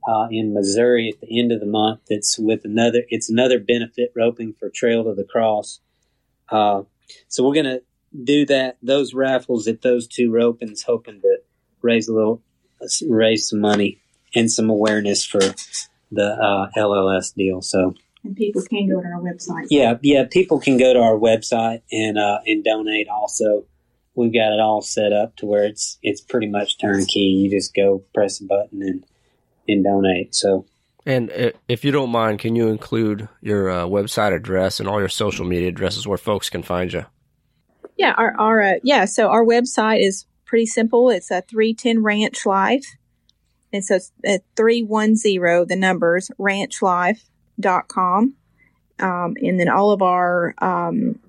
uh, 0.09 0.27
in 0.31 0.55
Missouri 0.55 1.11
at 1.11 1.21
the 1.21 1.39
end 1.39 1.53
of 1.53 1.61
the 1.61 1.67
month. 1.67 2.01
That's 2.09 2.39
with 2.39 2.65
another. 2.65 3.03
It's 3.09 3.31
another 3.31 3.61
benefit 3.61 4.13
roping 4.17 4.55
for 4.59 4.71
Trail 4.71 5.05
to 5.05 5.15
the 5.15 5.25
Cross. 5.25 5.81
Uh, 6.49 6.83
so 7.29 7.47
we're 7.47 7.55
gonna 7.55 7.81
do 8.25 8.47
that 8.47 8.79
those 8.83 9.13
raffles 9.15 9.69
at 9.69 9.83
those 9.83 10.09
two 10.09 10.31
ropings, 10.31 10.85
hoping 10.85 11.21
to 11.21 11.39
raise 11.83 12.09
a 12.09 12.15
little, 12.15 12.43
raise 13.09 13.49
some 13.49 13.61
money 13.61 14.01
and 14.35 14.51
some 14.51 14.71
awareness 14.71 15.25
for 15.25 15.41
the 16.11 16.27
uh, 16.27 16.71
LLS 16.77 17.35
deal. 17.35 17.63
So. 17.63 17.95
And 18.25 18.35
people 18.37 18.63
can 18.63 18.89
go 18.89 19.01
to 19.01 19.07
our 19.07 19.21
website. 19.21 19.69
Yeah, 19.71 19.97
yeah, 20.03 20.25
people 20.29 20.59
can 20.59 20.77
go 20.77 20.93
to 20.93 20.99
our 20.99 21.17
website 21.17 21.83
and 21.93 22.19
uh, 22.19 22.41
and 22.45 22.65
donate. 22.65 23.09
Also, 23.09 23.65
we've 24.17 24.33
got 24.33 24.53
it 24.53 24.61
all 24.61 24.83
set 24.83 25.13
up 25.13 25.37
to 25.37 25.47
where 25.47 25.65
it's 25.65 25.99
it's 26.03 26.21
pretty 26.21 26.49
much 26.49 26.79
turnkey. 26.79 27.21
You 27.21 27.49
just 27.49 27.75
go 27.75 28.03
press 28.13 28.41
a 28.41 28.45
button 28.45 28.83
and 28.83 29.07
and 29.69 29.85
donate. 29.85 30.35
So 30.35 30.67
and 31.09 31.55
if 31.69 31.87
you 31.87 31.91
don't 31.91 32.11
mind, 32.11 32.39
can 32.39 32.55
you 32.55 32.69
include 32.69 33.31
your 33.41 33.71
uh, 33.71 33.85
website 33.85 34.35
address 34.35 34.79
and 34.79 34.87
all 34.87 34.99
your 34.99 35.09
social 35.09 35.47
media 35.47 35.69
addresses 35.69 36.07
where 36.07 36.19
folks 36.19 36.51
can 36.51 36.63
find 36.63 36.93
you? 36.93 37.07
Yeah, 37.97 38.13
our, 38.19 38.39
our 38.39 38.61
uh, 38.61 38.75
yeah. 38.83 39.07
So 39.07 39.29
our 39.29 39.43
website 39.43 40.07
is 40.07 40.27
pretty 40.45 40.67
simple. 40.67 41.09
It's 41.09 41.31
a 41.31 41.41
three 41.41 41.73
ten 41.73 42.03
Ranch 42.03 42.45
Life, 42.45 42.85
and 43.73 43.85
so 43.85 43.97
it's 43.97 44.13
at 44.25 44.43
one 44.87 45.17
zero 45.17 45.65
the 45.65 45.77
numbers 45.77 46.31
ranchlife.com. 46.39 48.35
Um, 49.01 49.37
and 49.41 49.61
then 49.61 49.69
all 49.69 49.93
of 49.93 50.03
our 50.03 50.55
um, 50.59 51.21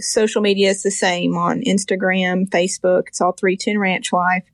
social 0.00 0.42
media 0.42 0.70
is 0.70 0.82
the 0.82 0.90
same 0.90 1.36
on 1.36 1.62
Instagram, 1.62 2.48
Facebook. 2.48 3.04
It's 3.08 3.20
all 3.20 3.32
three 3.32 3.56
ten 3.56 3.78
Ranch 3.78 4.12
Life. 4.12 4.44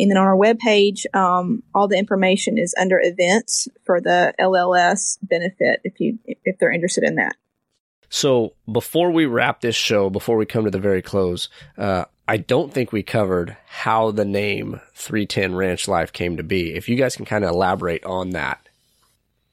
And 0.00 0.10
then 0.10 0.16
on 0.16 0.26
our 0.26 0.36
webpage, 0.36 1.12
um, 1.14 1.62
all 1.74 1.88
the 1.88 1.98
information 1.98 2.56
is 2.56 2.74
under 2.80 3.00
events 3.02 3.68
for 3.84 4.00
the 4.00 4.32
LLS 4.40 5.18
benefit 5.22 5.80
if 5.84 5.98
you 5.98 6.18
if 6.26 6.58
they're 6.58 6.72
interested 6.72 7.04
in 7.04 7.16
that. 7.16 7.36
So 8.10 8.54
before 8.70 9.10
we 9.10 9.26
wrap 9.26 9.60
this 9.60 9.76
show, 9.76 10.10
before 10.10 10.36
we 10.36 10.46
come 10.46 10.64
to 10.64 10.70
the 10.70 10.78
very 10.78 11.02
close, 11.02 11.48
uh, 11.76 12.06
I 12.26 12.36
don't 12.36 12.72
think 12.72 12.92
we 12.92 13.02
covered 13.02 13.56
how 13.66 14.10
the 14.10 14.24
name 14.24 14.80
310 14.94 15.54
Ranch 15.54 15.88
Life 15.88 16.12
came 16.12 16.36
to 16.36 16.42
be. 16.42 16.74
If 16.74 16.88
you 16.88 16.96
guys 16.96 17.16
can 17.16 17.24
kind 17.24 17.44
of 17.44 17.50
elaborate 17.50 18.04
on 18.04 18.30
that. 18.30 18.68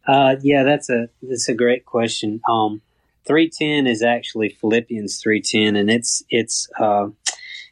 Uh, 0.07 0.35
yeah, 0.41 0.63
that's 0.63 0.89
a 0.89 1.09
that's 1.23 1.49
a 1.49 1.55
great 1.55 1.85
question. 1.85 2.39
Um, 2.49 2.81
310 3.25 3.87
is 3.87 4.03
actually 4.03 4.49
Philippians 4.49 5.19
310, 5.21 5.75
and 5.75 5.89
it's 5.89 6.23
it's 6.29 6.69
uh, 6.79 7.07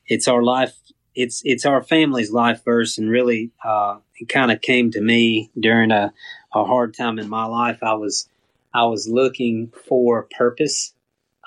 it's 0.08 0.28
our 0.28 0.42
life 0.42 0.74
it's 1.16 1.42
it's 1.44 1.66
our 1.66 1.84
family's 1.84 2.32
life 2.32 2.64
verse, 2.64 2.98
and 2.98 3.10
really, 3.10 3.52
uh, 3.64 3.98
it 4.18 4.30
kind 4.30 4.52
of 4.52 4.62
came 4.62 4.92
to 4.92 5.02
me 5.02 5.52
during 5.60 5.92
a, 5.92 6.14
a 6.54 6.66
hard 6.66 6.96
time 6.96 7.20
in 7.20 7.30
my 7.30 7.46
life. 7.46 7.80
I 7.84 7.94
was 7.94 8.28
I 8.74 8.86
was 8.86 9.08
looking 9.08 9.72
for 9.88 10.28
purpose, 10.38 10.94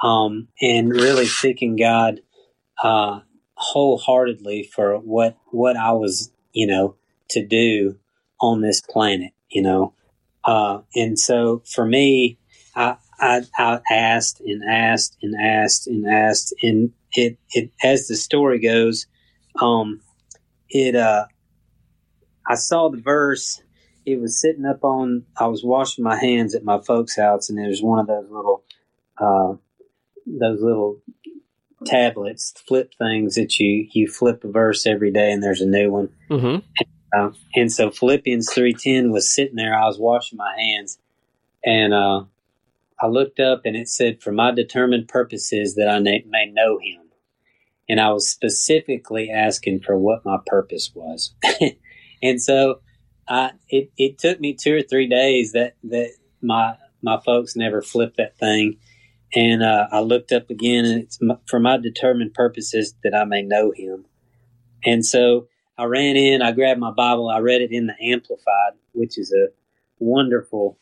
um, 0.03 0.49
and 0.61 0.91
really 0.91 1.27
seeking 1.27 1.77
God 1.77 2.21
uh, 2.83 3.21
wholeheartedly 3.55 4.65
for 4.75 4.99
what 4.99 5.37
what 5.51 5.77
I 5.77 5.93
was, 5.93 6.31
you 6.53 6.67
know, 6.67 6.97
to 7.31 7.45
do 7.45 7.99
on 8.41 8.61
this 8.61 8.81
planet, 8.81 9.33
you 9.51 9.63
know. 9.63 9.95
Uh, 10.45 10.83
and 10.95 11.19
so 11.19 11.63
for 11.67 11.85
me, 11.85 12.39
I, 12.75 12.97
I, 13.19 13.43
I 13.59 13.81
asked 13.91 14.41
and 14.41 14.63
asked 14.69 15.17
and 15.23 15.35
asked 15.41 15.87
and 15.87 16.07
asked 16.07 16.55
and 16.63 16.93
it 17.13 17.39
it 17.51 17.73
as 17.83 18.07
the 18.07 18.17
story 18.17 18.61
goes, 18.61 19.07
um, 19.61 20.01
it 20.69 20.95
uh, 20.95 21.27
I 22.47 22.55
saw 22.55 22.91
the 22.91 23.01
verse. 23.01 23.63
It 24.07 24.21
was 24.21 24.41
sitting 24.41 24.65
up 24.65 24.85
on. 24.85 25.25
I 25.37 25.47
was 25.47 25.65
washing 25.65 26.05
my 26.05 26.17
hands 26.17 26.55
at 26.55 26.65
my 26.65 26.81
folks' 26.81 27.17
house, 27.17 27.51
and 27.51 27.59
there's 27.59 27.83
one 27.83 27.99
of 27.99 28.07
those 28.07 28.31
little, 28.31 28.63
uh, 29.19 29.55
those 30.27 30.63
little 30.63 31.03
tablets, 31.85 32.55
flip 32.67 32.95
things 32.99 33.35
that 33.35 33.59
you 33.59 33.89
you 33.91 34.09
flip 34.09 34.45
a 34.45 34.49
verse 34.49 34.87
every 34.87 35.11
day, 35.11 35.33
and 35.33 35.43
there's 35.43 35.61
a 35.61 35.67
new 35.67 35.91
one. 35.91 36.09
Mm-hmm. 36.31 36.65
Uh, 37.17 37.31
and 37.55 37.73
so 37.73 37.91
Philippians 37.91 38.53
three 38.53 38.73
ten 38.73 39.11
was 39.11 39.35
sitting 39.35 39.57
there. 39.57 39.77
I 39.77 39.87
was 39.87 39.99
washing 39.99 40.37
my 40.37 40.55
hands, 40.57 40.99
and 41.65 41.93
uh, 41.93 42.25
I 43.01 43.09
looked 43.09 43.41
up, 43.41 43.63
and 43.65 43.77
it 43.77 43.89
said, 43.89 44.23
"For 44.23 44.33
my 44.33 44.53
determined 44.53 45.09
purposes 45.09 45.75
that 45.75 45.89
I 45.89 45.99
may, 45.99 46.25
may 46.29 46.47
know 46.47 46.79
Him." 46.79 47.03
And 47.89 48.01
I 48.01 48.11
was 48.11 48.29
specifically 48.29 49.31
asking 49.31 49.81
for 49.81 49.97
what 49.97 50.25
my 50.25 50.39
purpose 50.47 50.91
was, 50.95 51.35
and 52.23 52.41
so 52.41 52.81
I 53.29 53.53
it, 53.69 53.91
it 53.97 54.19
took 54.19 54.41
me 54.41 54.55
two 54.55 54.77
or 54.77 54.83
three 54.83 55.09
days 55.09 55.53
that 55.53 55.77
that 55.85 56.11
my 56.41 56.77
my 57.03 57.21
folks 57.25 57.57
never 57.57 57.83
flipped 57.83 58.17
that 58.17 58.39
thing, 58.39 58.79
and 59.35 59.63
uh, 59.63 59.89
I 59.91 60.01
looked 60.01 60.33
up 60.33 60.51
again, 60.51 60.85
and 60.85 61.03
it's 61.03 61.21
my, 61.21 61.37
for 61.47 61.61
my 61.61 61.77
determined 61.77 62.35
purposes 62.35 62.95
that 63.03 63.15
I 63.15 63.25
may 63.25 63.43
know 63.43 63.73
Him, 63.75 64.07
and 64.85 65.05
so 65.05 65.49
I 65.79 65.85
ran 65.85 66.17
in, 66.17 66.43
I 66.43 66.53
grabbed 66.53 66.81
my 66.81 66.93
Bible, 66.93 67.29
I 67.29 67.39
read 67.39 67.61
it 67.61 67.71
in 67.71 67.87
the 67.87 68.13
Amplified, 68.13 68.75
which 68.93 69.19
is 69.19 69.33
a 69.33 69.49
wonderful, 69.99 70.79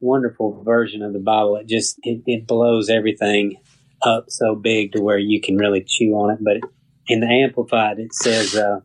wonderful 0.00 0.62
version 0.64 1.02
of 1.02 1.12
the 1.12 1.18
Bible. 1.18 1.56
It 1.56 1.68
just 1.68 1.98
it, 2.02 2.22
it 2.26 2.46
blows 2.46 2.88
everything 2.88 3.56
up 4.02 4.26
so 4.28 4.54
big 4.54 4.92
to 4.92 5.00
where 5.02 5.18
you 5.18 5.40
can 5.40 5.56
really 5.56 5.84
chew 5.86 6.12
on 6.14 6.30
it. 6.30 6.38
But 6.40 6.70
in 7.06 7.20
the 7.20 7.26
Amplified, 7.26 7.98
it 7.98 8.14
says, 8.14 8.56
uh, 8.56 8.80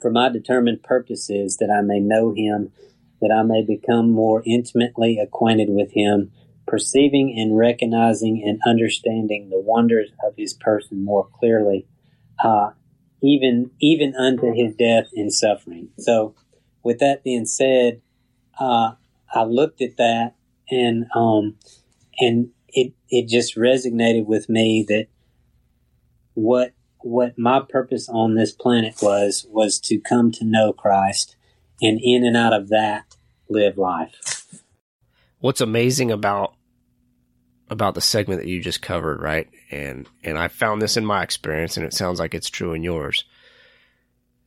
"For 0.00 0.10
my 0.10 0.28
determined 0.28 0.82
purpose 0.82 1.30
is 1.30 1.56
that 1.58 1.70
I 1.70 1.82
may 1.82 2.00
know 2.00 2.32
Him, 2.34 2.72
that 3.20 3.32
I 3.32 3.42
may 3.42 3.62
become 3.62 4.10
more 4.10 4.42
intimately 4.46 5.18
acquainted 5.18 5.68
with 5.70 5.92
Him." 5.92 6.32
Perceiving 6.66 7.34
and 7.38 7.56
recognizing 7.56 8.42
and 8.44 8.60
understanding 8.66 9.48
the 9.48 9.58
wonders 9.58 10.10
of 10.22 10.34
his 10.36 10.52
person 10.52 11.02
more 11.02 11.26
clearly, 11.32 11.86
uh, 12.44 12.72
even 13.22 13.70
even 13.80 14.14
unto 14.14 14.52
his 14.52 14.74
death 14.74 15.06
and 15.14 15.32
suffering. 15.32 15.88
So, 15.98 16.34
with 16.82 16.98
that 16.98 17.24
being 17.24 17.46
said, 17.46 18.02
uh, 18.60 18.92
I 19.34 19.44
looked 19.44 19.80
at 19.80 19.96
that 19.96 20.34
and 20.70 21.06
um, 21.14 21.56
and 22.18 22.50
it 22.68 22.92
it 23.08 23.28
just 23.28 23.56
resonated 23.56 24.26
with 24.26 24.48
me 24.48 24.84
that 24.88 25.06
what 26.34 26.72
what 27.08 27.38
my 27.38 27.60
purpose 27.60 28.08
on 28.08 28.34
this 28.34 28.52
planet 28.52 28.96
was 29.02 29.46
was 29.48 29.78
to 29.80 29.98
come 29.98 30.30
to 30.32 30.44
know 30.44 30.72
Christ 30.72 31.36
and 31.80 31.98
in 32.02 32.24
and 32.24 32.36
out 32.36 32.52
of 32.52 32.68
that 32.68 33.16
live 33.48 33.78
life. 33.78 34.46
What's 35.40 35.60
amazing 35.60 36.10
about 36.10 36.54
about 37.70 37.94
the 37.94 38.00
segment 38.00 38.40
that 38.40 38.48
you 38.48 38.62
just 38.62 38.82
covered, 38.82 39.20
right? 39.20 39.48
And 39.70 40.08
and 40.22 40.38
I 40.38 40.48
found 40.48 40.82
this 40.82 40.96
in 40.96 41.04
my 41.04 41.22
experience 41.22 41.76
and 41.76 41.86
it 41.86 41.94
sounds 41.94 42.18
like 42.18 42.34
it's 42.34 42.50
true 42.50 42.72
in 42.72 42.82
yours. 42.82 43.24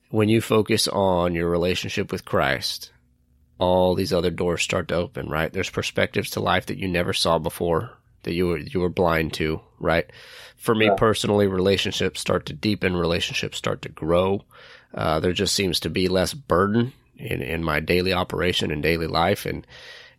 When 0.10 0.30
you 0.30 0.42
focus 0.42 0.88
on 0.88 1.36
your 1.36 1.50
relationship 1.50 2.12
with 2.12 2.26
Christ, 2.26 2.92
all 3.60 3.96
these 3.96 4.12
other 4.12 4.32
doors 4.32 4.62
start 4.62 4.90
to 4.90 4.96
open, 4.96 5.30
right? 5.30 5.54
There's 5.54 5.70
perspectives 5.70 6.32
to 6.32 6.42
life 6.42 6.66
that 6.66 6.78
you 6.78 6.88
never 6.88 7.14
saw 7.14 7.40
before 7.40 8.01
that 8.24 8.34
you 8.34 8.48
were 8.48 8.58
you 8.58 8.80
were 8.80 8.90
blind 8.90 9.34
to, 9.34 9.62
right? 9.80 10.10
For 10.58 10.76
me 10.76 10.92
personally, 10.96 11.48
relationships 11.48 12.20
start 12.20 12.46
to 12.48 12.54
deepen, 12.54 12.96
relationships 12.96 13.58
start 13.58 13.82
to 13.82 13.90
grow. 13.90 14.44
Uh, 14.94 15.20
there 15.20 15.34
just 15.34 15.56
seems 15.56 15.80
to 15.80 15.90
be 15.90 16.08
less 16.08 16.34
burden 16.34 16.94
in 17.18 17.42
in 17.42 17.64
my 17.64 17.80
daily 17.80 18.14
operation 18.14 18.72
and 18.72 18.84
daily 18.84 19.08
life, 19.08 19.46
and 19.46 19.66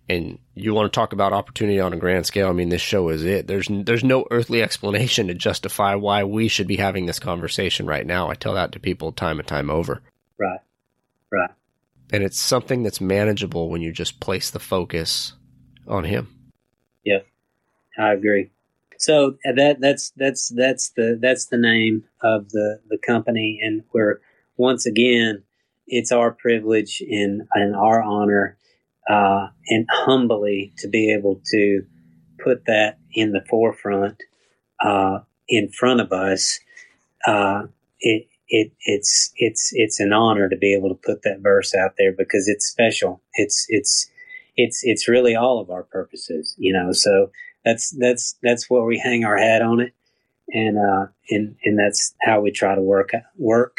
and 0.08 0.38
you 0.54 0.74
want 0.74 0.92
to 0.92 0.96
talk 0.96 1.12
about 1.12 1.32
opportunity 1.32 1.80
on 1.80 1.92
a 1.92 1.96
grand 1.96 2.26
scale. 2.26 2.48
I 2.48 2.52
mean, 2.52 2.68
this 2.68 2.82
show 2.82 3.08
is 3.08 3.24
it. 3.24 3.46
There's 3.46 3.68
there's 3.70 4.04
no 4.04 4.26
earthly 4.30 4.62
explanation 4.62 5.28
to 5.28 5.34
justify 5.34 5.94
why 5.94 6.24
we 6.24 6.48
should 6.48 6.66
be 6.66 6.76
having 6.76 7.06
this 7.06 7.18
conversation 7.18 7.86
right 7.86 8.06
now. 8.06 8.28
I 8.28 8.34
tell 8.34 8.54
that 8.54 8.72
to 8.72 8.80
people 8.80 9.12
time 9.12 9.38
and 9.38 9.48
time 9.48 9.70
over. 9.70 10.02
Right, 10.38 10.60
right. 11.30 11.50
And 12.12 12.22
it's 12.22 12.40
something 12.40 12.82
that's 12.82 13.00
manageable 13.00 13.70
when 13.70 13.80
you 13.80 13.92
just 13.92 14.20
place 14.20 14.50
the 14.50 14.58
focus 14.58 15.32
on 15.86 16.04
Him. 16.04 16.28
Yeah, 17.04 17.20
I 17.98 18.12
agree. 18.12 18.50
So 18.98 19.36
uh, 19.46 19.52
that 19.56 19.80
that's 19.80 20.12
that's 20.16 20.48
that's 20.50 20.90
the 20.90 21.18
that's 21.20 21.46
the 21.46 21.58
name 21.58 22.04
of 22.22 22.50
the 22.50 22.80
the 22.88 22.98
company, 22.98 23.58
and 23.62 23.82
where 23.90 24.20
once 24.56 24.86
again, 24.86 25.42
it's 25.86 26.12
our 26.12 26.30
privilege 26.30 27.02
and 27.10 27.42
and 27.54 27.74
our 27.74 28.02
honor 28.02 28.56
uh, 29.08 29.48
and 29.68 29.86
humbly 29.90 30.72
to 30.78 30.88
be 30.88 31.12
able 31.12 31.40
to 31.46 31.82
put 32.42 32.64
that 32.66 32.98
in 33.14 33.32
the 33.32 33.44
forefront 33.48 34.22
uh, 34.84 35.20
in 35.48 35.70
front 35.70 36.00
of 36.00 36.12
us. 36.12 36.60
Uh, 37.26 37.64
it, 38.00 38.26
it, 38.48 38.72
it's 38.84 39.32
it's 39.36 39.70
it's 39.72 40.00
an 40.00 40.12
honor 40.12 40.48
to 40.48 40.56
be 40.56 40.74
able 40.74 40.88
to 40.90 40.94
put 40.94 41.22
that 41.22 41.40
verse 41.40 41.74
out 41.74 41.94
there 41.98 42.12
because 42.12 42.48
it's 42.48 42.66
special. 42.66 43.20
It's 43.34 43.66
it's 43.68 44.10
it's 44.56 44.80
it's 44.82 45.08
really 45.08 45.34
all 45.34 45.60
of 45.60 45.70
our 45.70 45.84
purposes, 45.84 46.54
you 46.58 46.72
know. 46.72 46.92
So 46.92 47.30
that's 47.64 47.90
that's 47.98 48.36
that's 48.42 48.68
where 48.70 48.84
we 48.84 48.98
hang 48.98 49.24
our 49.24 49.36
hat 49.36 49.62
on 49.62 49.80
it, 49.80 49.92
and 50.48 50.78
uh, 50.78 51.06
and 51.30 51.56
and 51.64 51.78
that's 51.78 52.14
how 52.20 52.40
we 52.40 52.50
try 52.50 52.74
to 52.74 52.80
work 52.80 53.10
work 53.36 53.78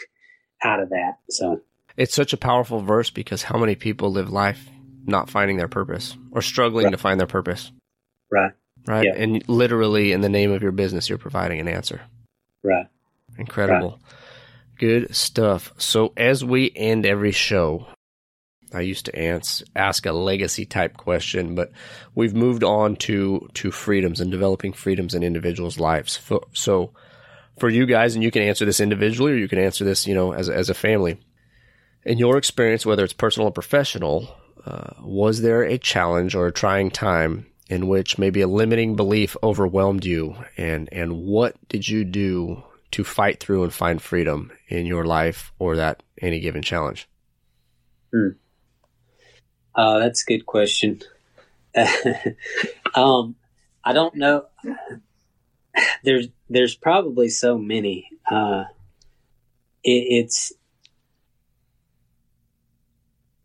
out 0.64 0.80
of 0.80 0.90
that. 0.90 1.18
So 1.30 1.62
it's 1.98 2.14
such 2.16 2.34
a 2.34 2.38
powerful 2.38 2.80
verse 2.82 3.10
because 3.10 3.44
how 3.44 3.58
many 3.58 3.76
people 3.76 4.12
live 4.12 4.32
life 4.32 4.70
not 5.06 5.30
finding 5.30 5.58
their 5.58 5.68
purpose 5.68 6.16
or 6.32 6.42
struggling 6.42 6.86
Right. 6.86 6.92
to 6.92 6.98
find 6.98 7.20
their 7.20 7.28
purpose, 7.28 7.72
right, 8.32 8.52
right? 8.88 9.06
Yeah. 9.06 9.16
And 9.22 9.48
literally, 9.50 10.14
in 10.14 10.22
the 10.22 10.30
name 10.30 10.52
of 10.52 10.64
your 10.64 10.72
business, 10.72 11.10
you're 11.10 11.18
providing 11.18 11.60
an 11.60 11.68
answer. 11.68 12.02
right. 12.64 12.88
Incredible. 13.38 14.00
Good 14.78 15.16
stuff. 15.16 15.74
So, 15.78 16.14
as 16.18 16.44
we 16.46 16.72
end 16.76 17.06
every 17.06 17.32
show, 17.32 17.88
I 18.74 18.82
used 18.82 19.06
to 19.06 19.16
ans- 19.16 19.64
ask 19.76 20.06
a 20.06 20.12
legacy 20.12 20.66
type 20.66 20.98
question, 20.98 21.56
but 21.56 21.72
we've 22.16 22.34
moved 22.34 22.64
on 22.64 22.96
to, 22.98 23.50
to 23.56 23.72
freedoms 23.72 24.20
and 24.20 24.32
developing 24.32 24.74
freedoms 24.74 25.14
in 25.14 25.24
individuals' 25.24 25.80
lives. 25.80 26.16
Fo- 26.18 26.48
So, 26.54 26.92
for 27.60 27.70
you 27.70 27.86
guys, 27.86 28.16
and 28.16 28.24
you 28.24 28.32
can 28.32 28.42
answer 28.42 28.66
this 28.66 28.80
individually 28.80 29.34
or 29.34 29.38
you 29.38 29.48
can 29.48 29.60
answer 29.60 29.84
this, 29.86 30.08
you 30.08 30.16
know, 30.16 30.34
as, 30.34 30.50
as 30.50 30.70
a 30.70 30.74
family. 30.74 31.20
In 32.04 32.18
your 32.18 32.38
experience, 32.38 32.86
whether 32.86 33.04
it's 33.04 33.14
personal 33.14 33.48
or 33.50 33.52
professional, 33.52 34.28
uh, 34.66 34.94
was 35.02 35.42
there 35.42 35.64
a 35.64 35.78
challenge 35.78 36.36
or 36.36 36.48
a 36.48 36.52
trying 36.52 36.90
time 36.90 37.46
in 37.70 37.88
which 37.88 38.18
maybe 38.18 38.42
a 38.42 38.48
limiting 38.48 38.96
belief 38.96 39.36
overwhelmed 39.42 40.04
you 40.06 40.36
and 40.58 40.90
and 40.92 41.14
what 41.14 41.56
did 41.70 41.88
you 41.88 42.04
do 42.04 42.62
to 42.92 43.04
fight 43.04 43.40
through 43.40 43.64
and 43.64 43.74
find 43.74 44.02
freedom 44.02 44.52
in 44.68 44.86
your 44.86 45.06
life 45.06 45.52
or 45.60 45.76
that 45.78 46.04
any 46.22 46.40
given 46.40 46.62
challenge 46.62 47.08
Uh, 49.76 50.00
that's 50.00 50.24
a 50.24 50.26
good 50.26 50.46
question. 50.46 51.02
um, 52.96 53.36
I 53.84 53.94
don't 53.94 54.16
know. 54.16 54.46
There's 56.04 56.28
there's 56.50 56.76
probably 56.76 57.30
so 57.30 57.58
many. 57.58 58.10
Uh, 58.30 58.66
it, 59.84 60.26
it's 60.26 60.54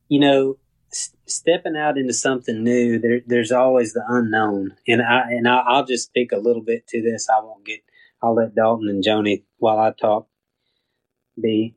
you 0.09 0.21
know 0.21 0.59
s- 0.93 1.15
stepping 1.27 1.77
out 1.77 1.97
into 1.97 2.13
something 2.13 2.63
new. 2.63 2.99
There, 2.99 3.21
there's 3.27 3.53
always 3.53 3.95
the 3.95 4.05
unknown, 4.07 4.77
and 4.87 5.01
I 5.03 5.31
and 5.31 5.49
I, 5.49 5.59
I'll 5.67 5.87
just 5.87 6.07
speak 6.09 6.33
a 6.33 6.39
little 6.39 6.63
bit 6.63 6.87
to 6.89 7.03
this. 7.03 7.29
I 7.31 7.43
won't 7.43 7.65
get. 7.65 7.81
I'll 8.23 8.35
let 8.35 8.55
Dalton 8.55 8.89
and 8.89 9.05
Joni 9.05 9.45
while 9.59 9.79
I 9.79 9.93
talk 9.93 10.29
be 11.41 11.75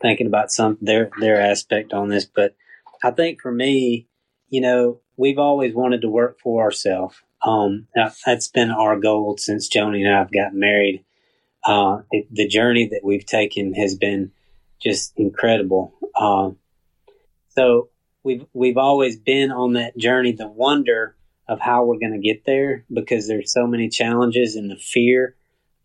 thinking 0.00 0.26
about 0.26 0.52
some 0.52 0.78
their 0.80 1.10
their 1.18 1.40
aspect 1.40 1.92
on 1.92 2.08
this, 2.08 2.26
but 2.26 2.54
I 3.02 3.10
think 3.10 3.40
for 3.40 3.52
me, 3.52 4.08
you 4.48 4.60
know, 4.60 5.00
we've 5.16 5.38
always 5.38 5.74
wanted 5.74 6.02
to 6.02 6.08
work 6.08 6.38
for 6.40 6.62
ourselves. 6.62 7.16
Um, 7.44 7.88
that- 7.94 8.16
that's 8.24 8.48
been 8.48 8.70
our 8.70 8.98
goal 8.98 9.36
since 9.36 9.68
Joni 9.68 10.04
and 10.04 10.14
I 10.14 10.18
have 10.18 10.32
gotten 10.32 10.58
married. 10.60 11.04
Uh, 11.64 12.02
it, 12.10 12.26
the 12.30 12.46
journey 12.46 12.88
that 12.88 13.02
we've 13.04 13.26
taken 13.26 13.74
has 13.74 13.94
been 13.96 14.32
just 14.80 15.12
incredible. 15.16 15.94
Um, 16.18 16.58
so 17.48 17.88
we've 18.24 18.46
we've 18.52 18.76
always 18.76 19.16
been 19.16 19.50
on 19.52 19.74
that 19.74 19.96
journey. 19.96 20.32
The 20.32 20.48
wonder 20.48 21.16
of 21.48 21.60
how 21.60 21.84
we're 21.84 21.98
going 21.98 22.12
to 22.20 22.26
get 22.26 22.44
there 22.44 22.84
because 22.92 23.28
there's 23.28 23.52
so 23.52 23.66
many 23.66 23.88
challenges 23.88 24.56
and 24.56 24.70
the 24.70 24.76
fear. 24.76 25.36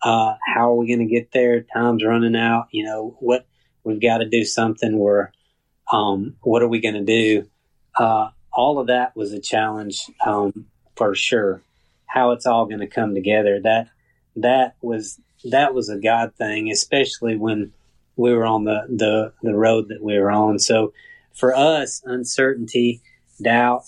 Uh, 0.01 0.35
how 0.55 0.71
are 0.71 0.75
we 0.75 0.87
going 0.87 1.07
to 1.07 1.13
get 1.13 1.31
there? 1.31 1.61
Time's 1.61 2.03
running 2.03 2.35
out. 2.35 2.67
You 2.71 2.85
know 2.85 3.17
what? 3.19 3.47
We've 3.83 4.01
got 4.01 4.19
to 4.19 4.29
do 4.29 4.43
something. 4.45 4.97
Where 4.97 5.31
um, 5.91 6.35
what 6.41 6.61
are 6.61 6.67
we 6.67 6.81
going 6.81 6.95
to 6.95 7.03
do? 7.03 7.47
Uh, 7.97 8.29
all 8.53 8.79
of 8.79 8.87
that 8.87 9.15
was 9.15 9.33
a 9.33 9.39
challenge 9.39 10.05
um, 10.25 10.65
for 10.95 11.15
sure. 11.15 11.61
How 12.05 12.31
it's 12.31 12.45
all 12.45 12.65
going 12.65 12.79
to 12.79 12.87
come 12.87 13.13
together 13.13 13.59
that 13.63 13.89
that 14.37 14.75
was 14.81 15.19
that 15.45 15.73
was 15.73 15.89
a 15.89 15.99
God 15.99 16.33
thing, 16.35 16.71
especially 16.71 17.35
when 17.35 17.73
we 18.15 18.33
were 18.33 18.45
on 18.45 18.65
the, 18.65 18.81
the, 18.89 19.33
the 19.43 19.55
road 19.55 19.89
that 19.89 20.03
we 20.03 20.17
were 20.17 20.31
on. 20.31 20.59
So 20.59 20.93
for 21.33 21.55
us, 21.55 22.01
uncertainty, 22.03 23.01
doubt, 23.41 23.85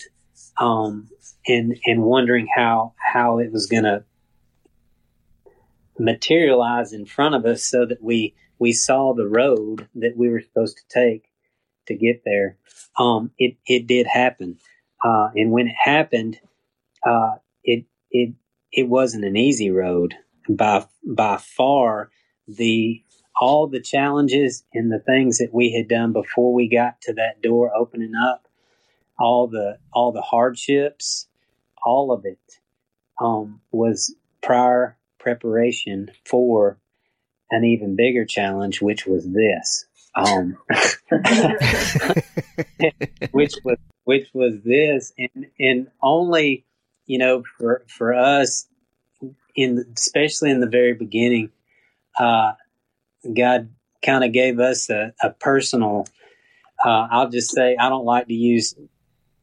um, 0.60 1.10
and, 1.47 1.78
and 1.86 2.04
wondering 2.04 2.47
how, 2.56 2.93
how 2.97 3.39
it 3.39 3.52
was 3.52 3.66
going 3.66 3.86
to 3.86 4.04
materialize 5.97 6.93
in 6.93 7.06
front 7.06 7.36
of 7.36 7.45
us 7.45 7.64
so 7.64 7.86
that 7.86 8.04
we, 8.04 8.36
we 8.60 8.72
saw 8.72 9.14
the 9.14 9.28
road 9.28 9.88
that 9.95 10.16
we 10.16 10.30
were 10.30 10.41
supposed 10.41 10.78
to 10.78 10.84
take 10.88 11.28
to 11.90 11.96
get 11.96 12.24
there. 12.26 12.58
Um, 12.98 13.32
it, 13.38 13.58
it 13.68 13.86
did 13.86 14.08
happen. 14.08 14.58
Uh, 15.04 15.30
and 15.36 15.52
when 15.52 15.68
it 15.68 15.76
happened, 15.78 16.40
uh, 17.06 17.36
it, 17.64 17.86
it, 18.12 18.34
it 18.72 18.88
wasn't 18.88 19.26
an 19.26 19.38
easy 19.38 19.70
road 19.70 20.16
by, 20.50 20.86
by 21.06 21.38
far 21.38 22.10
the, 22.48 23.04
all 23.40 23.68
the 23.68 23.82
challenges 23.82 24.64
and 24.74 24.92
the 24.92 25.00
things 25.00 25.38
that 25.38 25.54
we 25.54 25.72
had 25.72 25.88
done 25.88 26.14
before 26.14 26.54
we 26.54 26.68
got 26.70 27.02
to 27.02 27.14
that 27.14 27.42
door 27.42 27.72
opening 27.76 28.14
up, 28.16 28.48
all 29.20 29.48
the, 29.48 29.78
all 29.94 30.12
the 30.12 30.22
hardships, 30.22 31.28
all 31.86 32.12
of 32.12 32.26
it, 32.26 32.40
um, 33.22 33.62
was 33.72 34.16
prior 34.42 34.98
preparation 35.20 36.10
for 36.26 36.78
an 37.52 37.64
even 37.66 37.96
bigger 37.96 38.26
challenge, 38.26 38.82
which 38.82 39.06
was 39.06 39.28
this. 39.30 39.86
Um, 40.20 40.57
which 43.32 43.53
was 43.63 43.78
which 44.03 44.28
was 44.34 44.61
this, 44.63 45.13
and 45.17 45.47
and 45.59 45.88
only 46.01 46.65
you 47.05 47.17
know 47.17 47.43
for 47.57 47.84
for 47.88 48.13
us 48.13 48.67
in 49.55 49.86
especially 49.95 50.51
in 50.51 50.59
the 50.59 50.67
very 50.67 50.93
beginning, 50.93 51.51
uh, 52.17 52.53
God 53.36 53.70
kind 54.03 54.24
of 54.24 54.32
gave 54.32 54.59
us 54.59 54.89
a, 54.89 55.13
a 55.22 55.32
personal. 55.32 56.05
Uh, 56.84 57.07
I'll 57.11 57.30
just 57.30 57.51
say 57.51 57.76
I 57.78 57.89
don't 57.89 58.05
like 58.05 58.28
to 58.28 58.34
use 58.34 58.76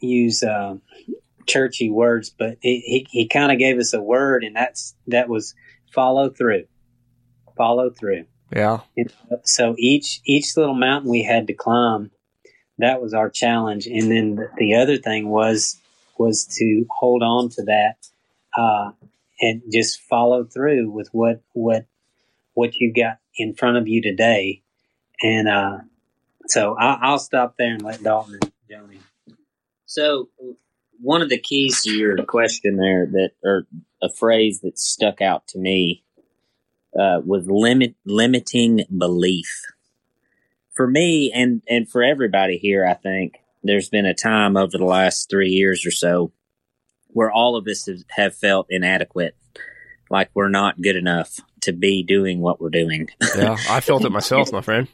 use 0.00 0.42
uh, 0.42 0.76
churchy 1.46 1.90
words, 1.90 2.30
but 2.30 2.58
he 2.60 2.80
he, 2.80 3.06
he 3.10 3.28
kind 3.28 3.52
of 3.52 3.58
gave 3.58 3.78
us 3.78 3.94
a 3.94 4.00
word, 4.00 4.44
and 4.44 4.56
that's 4.56 4.94
that 5.06 5.28
was 5.28 5.54
follow 5.92 6.30
through, 6.30 6.64
follow 7.56 7.90
through. 7.90 8.26
Yeah. 8.54 8.80
So 9.44 9.74
each 9.78 10.20
each 10.24 10.56
little 10.56 10.74
mountain 10.74 11.10
we 11.10 11.22
had 11.22 11.48
to 11.48 11.52
climb, 11.52 12.10
that 12.78 13.02
was 13.02 13.14
our 13.14 13.30
challenge. 13.30 13.86
And 13.86 14.10
then 14.10 14.36
the, 14.36 14.50
the 14.56 14.74
other 14.76 14.98
thing 14.98 15.28
was 15.28 15.80
was 16.18 16.46
to 16.58 16.86
hold 16.90 17.22
on 17.22 17.48
to 17.50 17.62
that 17.64 17.96
uh, 18.56 18.92
and 19.40 19.62
just 19.72 20.00
follow 20.00 20.44
through 20.44 20.90
with 20.90 21.08
what 21.12 21.42
what 21.52 21.86
what 22.54 22.76
you 22.76 22.92
got 22.92 23.18
in 23.36 23.54
front 23.54 23.76
of 23.76 23.88
you 23.88 24.00
today. 24.00 24.62
And 25.22 25.48
uh, 25.48 25.78
so 26.46 26.76
I, 26.78 27.10
will 27.10 27.18
stop 27.18 27.56
there 27.58 27.74
and 27.74 27.82
let 27.82 28.02
Dalton 28.02 28.38
and 28.40 28.52
Joni. 28.70 28.98
So 29.86 30.28
one 31.00 31.22
of 31.22 31.28
the 31.28 31.38
keys 31.38 31.82
to 31.82 31.90
your 31.90 32.16
question 32.24 32.76
there 32.76 33.06
that 33.06 33.30
or 33.44 33.66
a 34.02 34.08
phrase 34.08 34.60
that 34.60 34.78
stuck 34.78 35.20
out 35.20 35.46
to 35.48 35.58
me 35.58 36.04
uh, 36.98 37.20
was 37.24 37.46
limit 37.46 37.94
limiting 38.04 38.84
belief. 38.96 39.62
For 40.74 40.86
me 40.86 41.32
and 41.34 41.62
and 41.68 41.88
for 41.88 42.02
everybody 42.02 42.58
here, 42.58 42.86
I 42.86 42.94
think 42.94 43.36
there's 43.62 43.88
been 43.88 44.06
a 44.06 44.14
time 44.14 44.56
over 44.56 44.76
the 44.76 44.84
last 44.84 45.28
three 45.28 45.50
years 45.50 45.84
or 45.86 45.90
so 45.90 46.32
where 47.08 47.30
all 47.30 47.56
of 47.56 47.66
us 47.66 47.88
have 48.10 48.36
felt 48.36 48.66
inadequate, 48.68 49.34
like 50.10 50.28
we're 50.34 50.50
not 50.50 50.80
good 50.80 50.96
enough 50.96 51.40
to 51.62 51.72
be 51.72 52.02
doing 52.02 52.40
what 52.40 52.60
we're 52.60 52.68
doing. 52.68 53.08
yeah, 53.36 53.56
I 53.70 53.80
felt 53.80 54.04
it 54.04 54.12
myself, 54.12 54.52
my 54.52 54.60
friend. 54.60 54.86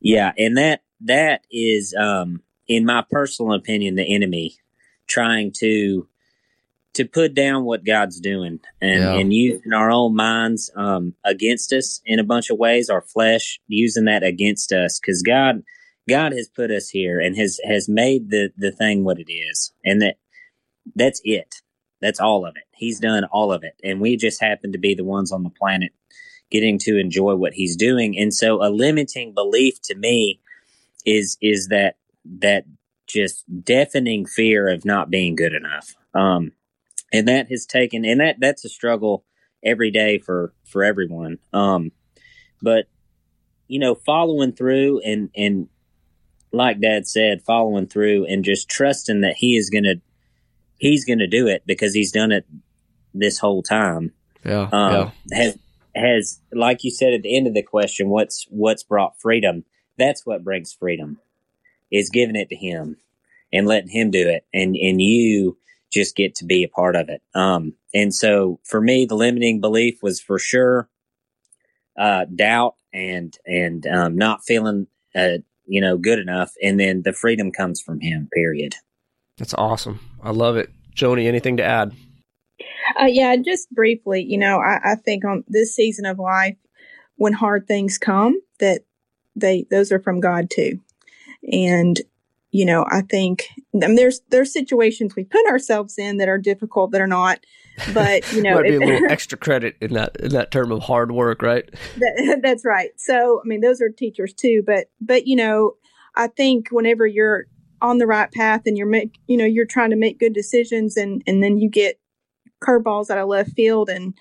Yeah, 0.00 0.32
and 0.38 0.56
that 0.56 0.82
that 1.02 1.42
is, 1.50 1.94
um, 1.98 2.42
in 2.68 2.84
my 2.84 3.04
personal 3.10 3.54
opinion, 3.54 3.96
the 3.96 4.14
enemy 4.14 4.56
trying 5.06 5.52
to 5.58 6.06
to 6.94 7.04
put 7.04 7.34
down 7.34 7.64
what 7.64 7.84
God's 7.84 8.20
doing 8.20 8.60
and, 8.80 9.02
yeah. 9.02 9.14
and 9.14 9.32
using 9.32 9.72
our 9.72 9.90
own 9.90 10.14
minds 10.14 10.70
um, 10.76 11.14
against 11.24 11.72
us 11.72 12.00
in 12.06 12.18
a 12.18 12.24
bunch 12.24 12.50
of 12.50 12.58
ways, 12.58 12.88
our 12.88 13.02
flesh 13.02 13.60
using 13.66 14.04
that 14.04 14.22
against 14.22 14.72
us, 14.72 14.98
because 15.00 15.22
God 15.22 15.62
God 16.08 16.32
has 16.32 16.48
put 16.48 16.70
us 16.70 16.88
here 16.88 17.18
and 17.18 17.36
has 17.36 17.58
has 17.64 17.88
made 17.88 18.30
the 18.30 18.50
the 18.56 18.72
thing 18.72 19.04
what 19.04 19.18
it 19.18 19.32
is, 19.32 19.72
and 19.84 20.02
that 20.02 20.16
that's 20.94 21.20
it. 21.24 21.56
That's 22.00 22.20
all 22.20 22.46
of 22.46 22.56
it. 22.56 22.64
He's 22.74 23.00
done 23.00 23.24
all 23.24 23.52
of 23.52 23.64
it, 23.64 23.74
and 23.82 24.00
we 24.00 24.16
just 24.16 24.40
happen 24.40 24.72
to 24.72 24.78
be 24.78 24.94
the 24.94 25.04
ones 25.04 25.32
on 25.32 25.42
the 25.42 25.50
planet 25.50 25.92
getting 26.50 26.78
to 26.78 26.98
enjoy 26.98 27.34
what 27.34 27.54
He's 27.54 27.76
doing. 27.76 28.18
And 28.18 28.32
so, 28.32 28.62
a 28.62 28.70
limiting 28.70 29.34
belief 29.34 29.80
to 29.84 29.94
me 29.94 30.40
is 31.04 31.36
is 31.40 31.68
that 31.68 31.96
that 32.40 32.64
just 33.06 33.44
deafening 33.62 34.26
fear 34.26 34.68
of 34.68 34.84
not 34.84 35.10
being 35.10 35.36
good 35.36 35.52
enough. 35.52 35.94
Um, 36.14 36.52
and 37.14 37.28
that 37.28 37.48
has 37.48 37.64
taken 37.64 38.04
and 38.04 38.20
that 38.20 38.36
that's 38.40 38.64
a 38.64 38.68
struggle 38.68 39.24
every 39.64 39.92
day 39.92 40.18
for 40.18 40.52
for 40.66 40.82
everyone. 40.82 41.38
Um 41.52 41.92
but 42.60 42.86
you 43.68 43.78
know 43.78 43.94
following 43.94 44.52
through 44.52 45.00
and 45.00 45.30
and 45.36 45.68
like 46.52 46.80
dad 46.80 47.06
said 47.06 47.42
following 47.42 47.86
through 47.86 48.26
and 48.26 48.44
just 48.44 48.68
trusting 48.68 49.20
that 49.20 49.36
he 49.36 49.56
is 49.56 49.70
gonna 49.70 49.94
he's 50.76 51.04
gonna 51.04 51.28
do 51.28 51.46
it 51.46 51.62
because 51.64 51.94
he's 51.94 52.12
done 52.12 52.32
it 52.32 52.46
this 53.14 53.38
whole 53.38 53.62
time. 53.62 54.12
Yeah, 54.44 54.68
um, 54.72 55.12
yeah. 55.30 55.38
has 55.38 55.58
has 55.94 56.40
like 56.52 56.82
you 56.82 56.90
said 56.90 57.12
at 57.12 57.22
the 57.22 57.36
end 57.36 57.46
of 57.46 57.54
the 57.54 57.62
question 57.62 58.08
what's 58.08 58.46
what's 58.50 58.82
brought 58.82 59.20
freedom? 59.20 59.64
That's 59.96 60.26
what 60.26 60.42
brings 60.42 60.72
freedom 60.72 61.20
is 61.92 62.10
giving 62.10 62.34
it 62.34 62.48
to 62.48 62.56
him 62.56 62.96
and 63.52 63.68
letting 63.68 63.90
him 63.90 64.10
do 64.10 64.28
it. 64.28 64.44
And 64.52 64.74
and 64.74 65.00
you 65.00 65.56
just 65.94 66.16
get 66.16 66.34
to 66.36 66.44
be 66.44 66.64
a 66.64 66.68
part 66.68 66.96
of 66.96 67.08
it. 67.08 67.22
Um, 67.34 67.74
and 67.94 68.12
so 68.12 68.60
for 68.64 68.80
me, 68.80 69.06
the 69.06 69.14
limiting 69.14 69.60
belief 69.60 70.02
was 70.02 70.20
for 70.20 70.38
sure 70.38 70.88
uh, 71.96 72.24
doubt 72.34 72.74
and 72.92 73.36
and 73.46 73.86
um, 73.86 74.16
not 74.16 74.44
feeling 74.44 74.88
uh, 75.14 75.38
you 75.66 75.80
know 75.80 75.96
good 75.96 76.18
enough, 76.18 76.52
and 76.62 76.78
then 76.78 77.02
the 77.02 77.12
freedom 77.12 77.52
comes 77.52 77.80
from 77.80 78.00
Him. 78.00 78.28
Period. 78.32 78.74
That's 79.38 79.54
awesome. 79.54 80.00
I 80.22 80.30
love 80.30 80.56
it, 80.56 80.70
Joni. 80.94 81.26
Anything 81.26 81.56
to 81.58 81.64
add? 81.64 81.92
Uh, 83.00 83.06
yeah, 83.06 83.36
just 83.36 83.70
briefly. 83.70 84.22
You 84.22 84.38
know, 84.38 84.58
I, 84.58 84.92
I 84.92 84.94
think 84.96 85.24
on 85.24 85.44
this 85.48 85.74
season 85.74 86.04
of 86.06 86.18
life, 86.18 86.56
when 87.16 87.32
hard 87.32 87.66
things 87.66 87.98
come, 87.98 88.40
that 88.58 88.82
they 89.36 89.66
those 89.70 89.92
are 89.92 90.00
from 90.00 90.20
God 90.20 90.50
too, 90.50 90.80
and 91.50 92.00
you 92.54 92.64
know, 92.64 92.86
I 92.88 93.00
think 93.00 93.48
I 93.74 93.88
mean, 93.88 93.96
there's 93.96 94.20
there's 94.28 94.52
situations 94.52 95.16
we 95.16 95.24
put 95.24 95.44
ourselves 95.48 95.98
in 95.98 96.18
that 96.18 96.28
are 96.28 96.38
difficult 96.38 96.92
that 96.92 97.00
are 97.00 97.08
not, 97.08 97.40
but 97.92 98.32
you 98.32 98.42
know, 98.42 98.54
might 98.54 98.62
be 98.62 98.76
a 98.76 98.78
little 98.78 99.06
extra 99.10 99.36
credit 99.36 99.76
in 99.80 99.94
that 99.94 100.14
in 100.20 100.30
that 100.30 100.52
term 100.52 100.70
of 100.70 100.80
hard 100.80 101.10
work, 101.10 101.42
right? 101.42 101.68
That, 101.96 102.38
that's 102.44 102.64
right. 102.64 102.90
So 102.96 103.40
I 103.44 103.48
mean, 103.48 103.60
those 103.60 103.80
are 103.80 103.88
teachers 103.88 104.32
too, 104.32 104.62
but 104.64 104.86
but 105.00 105.26
you 105.26 105.34
know, 105.34 105.72
I 106.14 106.28
think 106.28 106.68
whenever 106.70 107.08
you're 107.08 107.46
on 107.82 107.98
the 107.98 108.06
right 108.06 108.30
path 108.30 108.62
and 108.66 108.78
you're 108.78 108.86
make 108.86 109.16
you 109.26 109.36
know 109.36 109.44
you're 109.44 109.66
trying 109.66 109.90
to 109.90 109.96
make 109.96 110.20
good 110.20 110.32
decisions 110.32 110.96
and 110.96 111.24
and 111.26 111.42
then 111.42 111.58
you 111.58 111.68
get 111.68 111.98
curveballs 112.62 113.10
out 113.10 113.18
of 113.18 113.26
left 113.26 113.50
field 113.50 113.88
and 113.90 114.14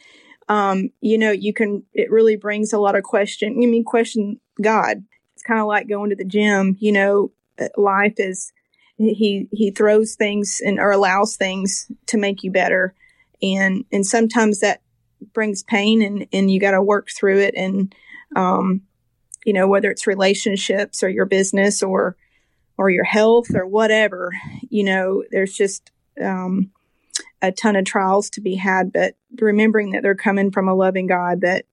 um 0.49 0.89
you 1.01 1.19
know 1.19 1.31
you 1.31 1.53
can 1.53 1.83
it 1.93 2.09
really 2.09 2.35
brings 2.35 2.73
a 2.73 2.79
lot 2.79 2.95
of 2.95 3.03
question. 3.03 3.61
You 3.61 3.67
mean 3.67 3.83
question 3.83 4.39
God? 4.59 5.03
It's 5.35 5.43
kind 5.43 5.59
of 5.59 5.67
like 5.67 5.87
going 5.87 6.09
to 6.09 6.15
the 6.15 6.25
gym. 6.25 6.77
You 6.79 6.93
know, 6.93 7.31
life 7.77 8.15
is 8.17 8.51
he 8.97 9.47
he 9.51 9.71
throws 9.71 10.15
things 10.15 10.61
and 10.63 10.79
or 10.79 10.91
allows 10.91 11.35
things 11.35 11.91
to 12.07 12.17
make 12.17 12.43
you 12.43 12.51
better. 12.51 12.93
And 13.41 13.85
and 13.91 14.05
sometimes 14.05 14.59
that 14.59 14.81
brings 15.33 15.63
pain 15.63 16.01
and 16.01 16.27
and 16.31 16.51
you 16.51 16.59
got 16.59 16.71
to 16.71 16.81
work 16.81 17.09
through 17.09 17.39
it. 17.39 17.55
And 17.55 17.93
um 18.35 18.81
you 19.45 19.53
know 19.53 19.67
whether 19.67 19.91
it's 19.91 20.07
relationships 20.07 21.03
or 21.03 21.09
your 21.09 21.25
business 21.25 21.83
or 21.83 22.15
or 22.77 22.89
your 22.89 23.03
health 23.03 23.53
or 23.53 23.67
whatever 23.67 24.31
you 24.69 24.83
know 24.83 25.23
there's 25.31 25.53
just 25.53 25.91
um 26.21 26.71
a 27.41 27.51
ton 27.51 27.75
of 27.75 27.85
trials 27.85 28.29
to 28.31 28.41
be 28.41 28.55
had. 28.55 28.93
But 28.93 29.15
remembering 29.39 29.91
that 29.91 30.01
they're 30.01 30.15
coming 30.15 30.49
from 30.49 30.67
a 30.67 30.73
loving 30.73 31.07
god 31.07 31.41
that 31.41 31.65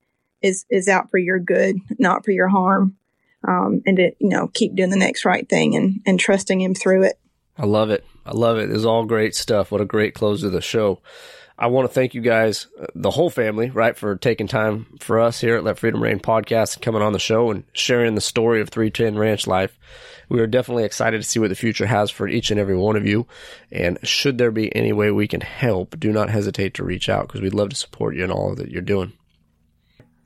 is 0.42 0.64
is 0.70 0.88
out 0.88 1.10
for 1.10 1.18
your 1.18 1.38
good 1.38 1.76
not 1.98 2.24
for 2.24 2.32
your 2.32 2.48
harm 2.48 2.96
um, 3.46 3.82
and 3.86 3.96
to 3.96 4.12
you 4.18 4.28
know 4.28 4.48
keep 4.48 4.74
doing 4.74 4.90
the 4.90 4.96
next 4.96 5.24
right 5.24 5.48
thing 5.48 5.76
and 5.76 6.00
and 6.06 6.18
trusting 6.20 6.60
him 6.60 6.74
through 6.74 7.04
it. 7.04 7.18
I 7.58 7.66
love 7.66 7.90
it. 7.90 8.04
I 8.24 8.32
love 8.32 8.58
it. 8.58 8.70
It's 8.70 8.84
all 8.84 9.04
great 9.04 9.34
stuff. 9.34 9.70
What 9.70 9.80
a 9.80 9.86
great 9.86 10.14
close 10.14 10.40
to 10.40 10.50
the 10.50 10.60
show. 10.60 11.00
I 11.60 11.66
want 11.66 11.86
to 11.86 11.92
thank 11.92 12.14
you 12.14 12.22
guys, 12.22 12.68
uh, 12.80 12.86
the 12.94 13.10
whole 13.10 13.28
family, 13.28 13.68
right, 13.68 13.94
for 13.94 14.16
taking 14.16 14.46
time 14.46 14.86
for 14.98 15.20
us 15.20 15.42
here 15.42 15.56
at 15.56 15.64
Let 15.64 15.78
Freedom 15.78 16.02
Rein 16.02 16.18
podcast 16.18 16.74
and 16.74 16.82
coming 16.82 17.02
on 17.02 17.12
the 17.12 17.18
show 17.18 17.50
and 17.50 17.64
sharing 17.74 18.14
the 18.14 18.22
story 18.22 18.62
of 18.62 18.70
310 18.70 19.18
Ranch 19.18 19.46
Life. 19.46 19.78
We 20.30 20.40
are 20.40 20.46
definitely 20.46 20.84
excited 20.84 21.20
to 21.20 21.28
see 21.28 21.38
what 21.38 21.50
the 21.50 21.54
future 21.54 21.84
has 21.84 22.10
for 22.10 22.26
each 22.26 22.50
and 22.50 22.58
every 22.58 22.78
one 22.78 22.96
of 22.96 23.04
you. 23.04 23.26
And 23.70 23.98
should 24.02 24.38
there 24.38 24.50
be 24.50 24.74
any 24.74 24.94
way 24.94 25.10
we 25.10 25.28
can 25.28 25.42
help, 25.42 26.00
do 26.00 26.10
not 26.12 26.30
hesitate 26.30 26.72
to 26.74 26.84
reach 26.84 27.10
out 27.10 27.28
because 27.28 27.42
we'd 27.42 27.52
love 27.52 27.68
to 27.70 27.76
support 27.76 28.16
you 28.16 28.24
in 28.24 28.30
all 28.30 28.54
that 28.54 28.70
you're 28.70 28.80
doing. 28.80 29.12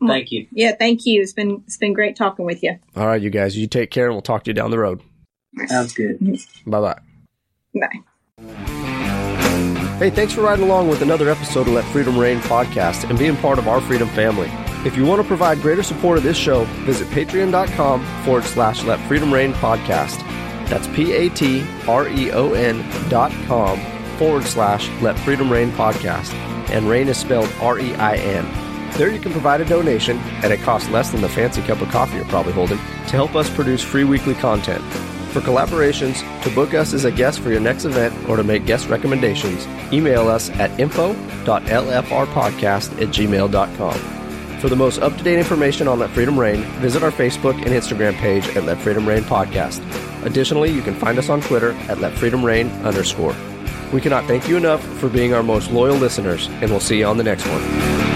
Thank 0.09 0.33
you. 0.33 0.47
Yeah, 0.53 0.73
thank 0.73 1.07
you. 1.07 1.23
It's 1.23 1.33
been 1.33 1.63
it's 1.67 1.77
been 1.77 1.93
great 1.93 2.17
talking 2.17 2.45
with 2.45 2.63
you. 2.63 2.79
All 2.97 3.07
right, 3.07 3.21
you 3.21 3.31
guys, 3.31 3.57
you 3.57 3.67
take 3.67 3.91
care 3.91 4.07
and 4.07 4.15
we'll 4.15 4.23
talk 4.23 4.45
to 4.45 4.51
you 4.51 4.55
down 4.55 4.71
the 4.71 4.79
road. 4.79 5.01
Sounds 5.67 5.93
good. 5.93 6.19
Bye 6.67 6.81
bye. 6.81 6.99
Bye. 7.75 8.01
Hey, 9.99 10.11
thanks 10.11 10.33
for 10.33 10.43
riding 10.43 10.65
along 10.65 10.89
with 10.89 11.03
another 11.03 11.31
episode 11.31 11.69
of 11.69 11.75
Let 11.75 11.85
Freedom 11.87 12.19
Rein 12.19 12.41
podcast 12.41 13.09
and 13.09 13.17
being 13.19 13.37
part 13.37 13.59
of 13.61 13.69
our 13.69 13.81
freedom 13.81 14.09
family. 14.09 14.51
If 14.85 14.97
you 14.97 15.07
want 15.07 15.23
to 15.23 15.27
provide 15.27 15.63
greater 15.63 15.85
support 15.85 16.19
of 16.19 16.25
this 16.25 16.37
show, 16.37 16.65
visit 16.85 17.07
patreon.com 17.09 18.05
forward 18.25 18.45
slash 18.45 18.83
Let 18.83 18.99
Freedom 19.07 19.33
Rein 19.33 19.53
podcast. 19.55 20.19
That's 20.69 20.89
P 20.89 21.13
A 21.13 21.29
T 21.31 21.65
R 21.87 22.09
E 22.09 22.33
O 22.33 22.53
N 22.55 22.85
dot 23.09 23.31
com 23.47 23.79
forward 24.19 24.45
slash 24.45 24.89
Let 25.01 25.19
Freedom 25.21 25.51
Rein 25.51 25.71
podcast. 25.73 26.33
And 26.71 26.89
Rein 26.89 27.09
is 27.09 27.17
spelled 27.17 27.51
R 27.61 27.79
E 27.79 27.95
I 27.95 28.17
N. 28.17 28.64
There 28.97 29.11
you 29.11 29.19
can 29.19 29.33
provide 29.33 29.61
a 29.61 29.65
donation 29.65 30.19
at 30.45 30.53
a 30.53 30.57
cost 30.57 30.89
less 30.91 31.11
than 31.11 31.21
the 31.21 31.29
fancy 31.29 31.61
cup 31.63 31.81
of 31.81 31.89
coffee 31.89 32.15
you're 32.17 32.25
probably 32.27 32.53
holding 32.53 32.79
to 32.79 33.17
help 33.17 33.35
us 33.35 33.51
produce 33.51 33.83
free 33.83 34.05
weekly 34.05 34.35
content. 34.35 34.85
For 35.33 35.41
collaborations, 35.41 36.23
to 36.45 36.51
book 36.55 36.75
us 36.75 36.95
as 36.95 37.05
a 37.05 37.11
guest 37.11 37.41
for 37.41 37.51
your 37.51 37.59
next 37.59 37.85
event, 37.85 38.15
or 38.29 38.37
to 38.37 38.45
make 38.45 38.67
guest 38.67 38.89
recommendations, 38.89 39.67
email 39.93 40.29
us 40.29 40.49
at 40.51 40.79
info.lfrpodcast 40.79 43.03
at 43.03 43.09
gmail.com. 43.09 43.99
For 44.61 44.69
the 44.69 44.77
most 44.77 45.01
up 45.01 45.17
to 45.17 45.25
date 45.25 45.41
information 45.41 45.89
on 45.89 45.99
Let 45.99 46.11
Freedom 46.11 46.39
Rein, 46.39 46.63
visit 46.81 47.03
our 47.03 47.11
Facebook 47.11 47.57
and 47.57 47.67
Instagram 47.67 48.15
page 48.15 48.47
at 48.57 48.63
Let 48.63 48.79
Freedom 48.79 49.09
Rein 49.09 49.25
Podcast. 49.25 49.83
Additionally, 50.25 50.71
you 50.71 50.83
can 50.83 50.95
find 50.95 51.19
us 51.19 51.29
on 51.29 51.41
Twitter 51.41 51.73
at 51.89 51.99
Let 51.99 52.15
Freedom 52.15 52.45
Rein 52.45 52.69
underscore. 52.85 53.35
We 53.93 54.01
cannot 54.01 54.27
thank 54.27 54.47
you 54.49 54.57
enough 54.57 54.85
for 54.99 55.09
being 55.09 55.35
our 55.35 55.43
most 55.43 55.73
loyal 55.73 55.97
listeners, 55.97 56.47
and 56.47 56.71
we'll 56.71 56.79
see 56.79 57.01
you 57.01 57.07
on 57.07 57.17
the 57.17 57.25
next 57.25 57.45
one. 57.49 58.14